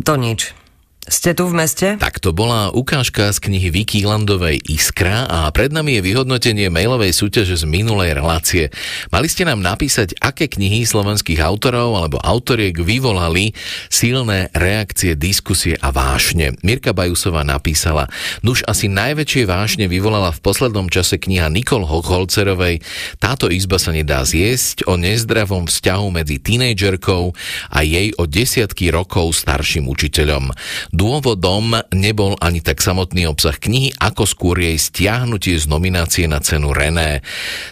[0.01, 0.57] To nič.
[1.05, 2.01] Ste tu v meste?
[2.01, 7.13] Tak to bola ukážka z knihy Vicky Landovej Iskra a pred nami je vyhodnotenie mailovej
[7.13, 8.73] súťaže z minulej relácie.
[9.13, 13.53] Mali ste nám napísať, aké knihy slovenských autorov alebo autoriek vyvolali
[13.85, 16.57] silné reakcie, diskusie a vášne.
[16.65, 18.09] Mirka Bajusová napísala,
[18.41, 22.81] nuž asi najväčšie vášne vyvolala v poslednom čase kniha Nikol Hochholcerovej
[23.21, 27.23] Táto izba sa nedá zjesť o nezdravom vzťahu medzi tínejdžerkou
[27.69, 30.49] a jej o desiatky rokov starším učiteľom.
[30.95, 36.71] Dôvodom nebol ani tak samotný obsah knihy, ako skôr jej stiahnutie z nominácie na cenu
[36.71, 37.19] René.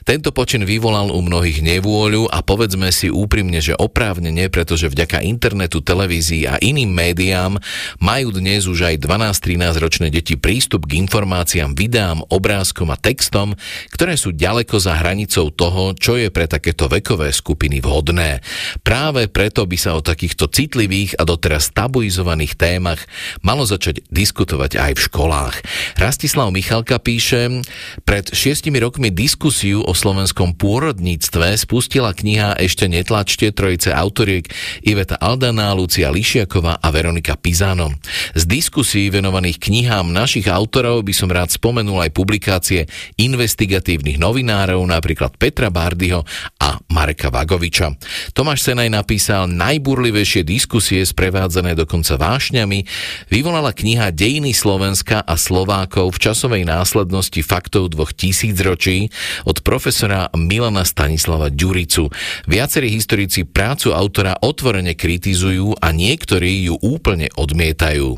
[0.04, 5.80] Tento počin vyvolal u mnohých nevôľu a povedzme si úprimne, že oprávnene, pretože vďaka internetu,
[5.80, 7.64] televízii a iným médiám
[8.04, 13.56] majú dnes už aj 12-13 ročné deti prístup k informáciám, videám, obrázkom a textom,
[13.96, 18.44] ktoré sú ďaleko za hranicou toho, čo je pre takéto vekové skupiny vhodné.
[18.84, 23.13] Práve preto by sa o takýchto citlivých a doteraz tabuizovaných témach
[23.46, 25.56] malo začať diskutovať aj v školách.
[25.98, 27.64] Rastislav Michalka píše,
[28.04, 34.48] pred šiestimi rokmi diskusiu o slovenskom pôrodníctve spustila kniha Ešte netlačte trojice autoriek
[34.84, 37.94] Iveta Aldaná, Lucia Lišiaková a Veronika Pizano.
[38.34, 42.86] Z diskusí venovaných knihám našich autorov by som rád spomenul aj publikácie
[43.18, 46.24] investigatívnych novinárov, napríklad Petra Bardyho
[46.60, 47.96] a Mareka Vagoviča.
[48.32, 52.86] Tomáš Senaj napísal najburlivejšie diskusie sprevádzané dokonca vášňami,
[53.28, 59.10] vyvolala kniha Dejiny Slovenska a Slovákov v časovej následnosti faktov dvoch tisícročí
[59.48, 62.10] od profesora Milana Stanislava Ďuricu.
[62.46, 68.18] Viacerí historici prácu autora otvorene kritizujú a niektorí ju úplne odmietajú.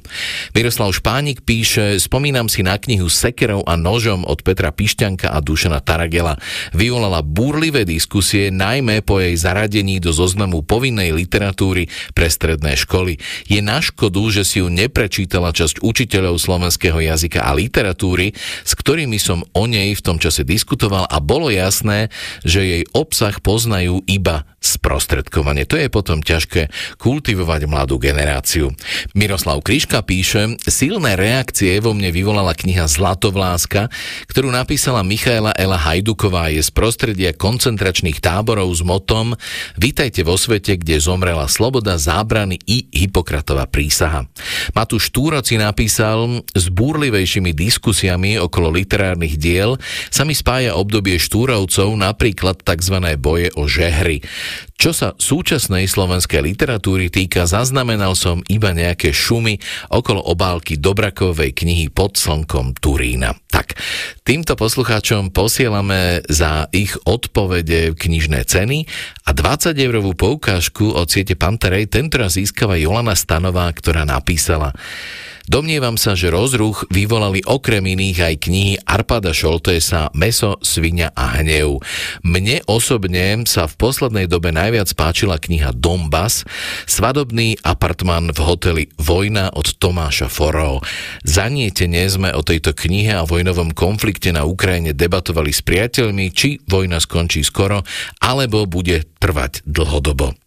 [0.52, 5.80] Miroslav Špánik píše, spomínam si na knihu Sekerov a nožom od Petra Pišťanka a Dušana
[5.82, 6.38] Taragela.
[6.76, 13.18] Vyvolala búrlivé diskusie, najmä po jej zaradení do zoznamu povinnej literatúry pre stredné školy.
[13.48, 18.36] Je na škodu, že si ju neprečítala časť učiteľov slovenského jazyka a literatúry,
[18.68, 22.12] s ktorými som o nej v tom čase diskutoval a bolo jasné,
[22.44, 25.70] že jej obsah poznajú iba sprostredkovanie.
[25.70, 28.74] To je potom ťažké kultivovať mladú generáciu.
[29.14, 33.94] Miroslav Kryška píše, silné reakcie vo mne vyvolala kniha Zlatovláska,
[34.28, 39.38] ktorú napísala Michaela Ela Hajduková, je z prostredia koncentračných táborov s motom
[39.76, 44.26] Vítajte vo svete, kde zomrela sloboda, zábrany i Hipokratová prísaha.
[44.74, 49.78] Matúš Túroci napísal, s búrlivejšími diskusiami okolo literárnych diel
[50.10, 52.96] sa mi spája obdobie Štúrovcov, napríklad tzv.
[53.20, 54.24] boje o žehry.
[54.76, 59.58] Čo sa súčasnej slovenskej literatúry týka, zaznamenal som iba nejaké šumy
[59.90, 63.34] okolo obálky Dobrakovej knihy Pod slnkom Turína.
[63.50, 63.80] Tak,
[64.28, 68.86] týmto poslucháčom posielame za ich odpovede knižné ceny
[69.26, 74.76] a 20 eurovú poukážku od siete Panterej tentoraz získava Jolana Stanová, ktorá napísala
[75.46, 81.86] Domnievam sa, že rozruch vyvolali okrem iných aj knihy Arpada Šoltésa Meso, svinia a hnev.
[82.26, 86.50] Mne osobne sa v poslednej dobe najviac páčila kniha Donbass,
[86.90, 90.82] svadobný apartman v hoteli Vojna od Tomáša Foro.
[91.22, 96.98] Zanietene sme o tejto knihe a vojnovom konflikte na Ukrajine debatovali s priateľmi, či vojna
[96.98, 97.86] skončí skoro,
[98.18, 100.45] alebo bude trvať dlhodobo.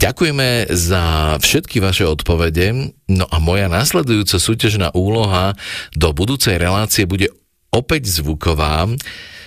[0.00, 2.94] Ďakujeme za všetky vaše odpovede.
[3.12, 5.52] No a moja následujúca súťažná úloha
[5.92, 7.28] do budúcej relácie bude
[7.72, 8.88] opäť zvuková.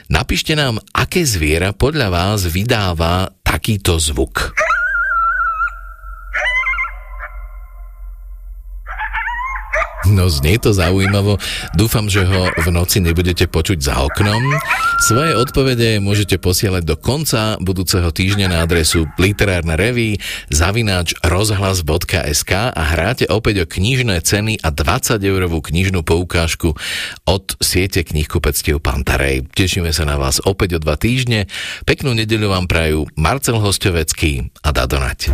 [0.06, 4.54] Napíšte nám, aké zviera podľa vás vydáva takýto zvuk.
[10.06, 11.42] No znie to zaujímavo.
[11.74, 14.38] Dúfam, že ho v noci nebudete počuť za oknom.
[15.02, 20.22] Svoje odpovede môžete posielať do konca budúceho týždňa na adresu literárna reví
[20.54, 26.78] zavináč rozhlas.sk a hráte opäť o knižné ceny a 20 eurovú knižnú poukážku
[27.26, 29.50] od siete knihkupectiev Pantarej.
[29.58, 31.50] Tešíme sa na vás opäť o dva týždne.
[31.90, 35.34] Peknú nedeľu vám prajú Marcel Hostovecký a Dadonať.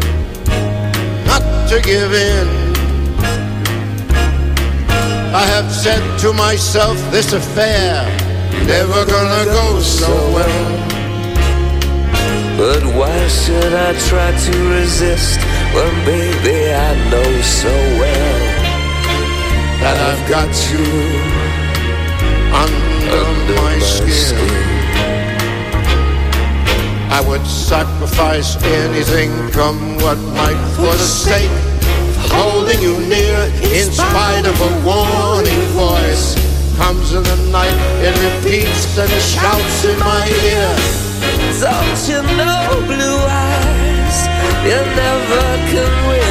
[1.71, 2.47] to give in.
[5.33, 8.03] I have said to myself, this affair
[8.67, 10.67] never gonna go so well.
[12.57, 15.39] But why should I try to resist
[15.73, 18.39] when, baby, I know so well
[19.81, 20.87] that I've got you
[22.63, 24.11] under, under my, my skin.
[24.11, 24.80] skin.
[27.11, 33.91] I would sacrifice anything come what might for the sake of holding you near in
[33.91, 36.35] spite of a warning voice.
[36.77, 40.23] Comes in the night it repeats and shouts in my
[40.55, 40.71] ear.
[41.59, 44.17] Don't you know blue eyes
[44.63, 46.30] you never can win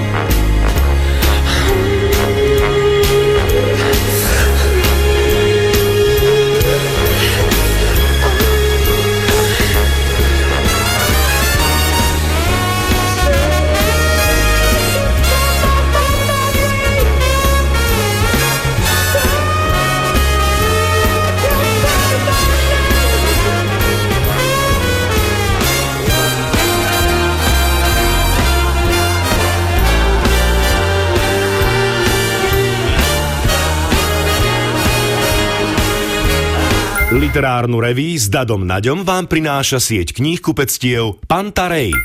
[37.31, 41.95] Literárnu reví s Dadom Naďom vám prináša sieť kníh kupectiev Pantarej.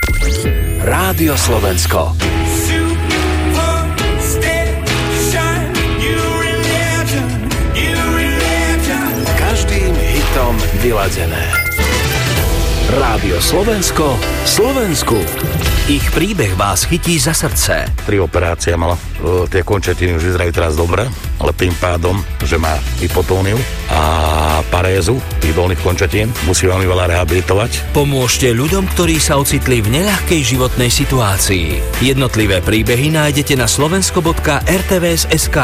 [0.87, 2.15] Rádio Slovensko.
[9.35, 10.55] Každým hitom
[10.87, 11.45] vyladené.
[12.95, 14.15] Rádio Slovensko,
[14.47, 15.19] Slovensku.
[15.91, 17.83] Ich príbeh vás chytí za srdce.
[18.07, 18.95] Tri operácie mala.
[19.51, 21.07] Tie končetiny už vyzerajú teraz dobre,
[21.43, 23.59] ale tým pádom, že má hypotóniu
[23.91, 27.95] a parézu tých dolných končetín, musí veľmi veľa rehabilitovať.
[27.95, 31.83] Pomôžte ľuďom, ktorí sa ocitli v neľahkej životnej situácii.
[32.03, 35.59] Jednotlivé príbehy nájdete na slovensko.rtvs.sk.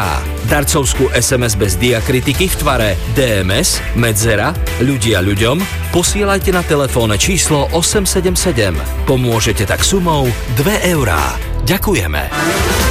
[0.50, 4.50] Darcovskú SMS bez diakritiky v tvare DMS, Medzera,
[4.82, 5.62] ľudia ľuďom
[5.94, 8.74] posielajte na telefónne číslo 877.
[9.06, 10.26] Pomôžete tak sumou
[10.58, 11.36] 2 eurá.
[11.62, 12.81] Ďakujeme.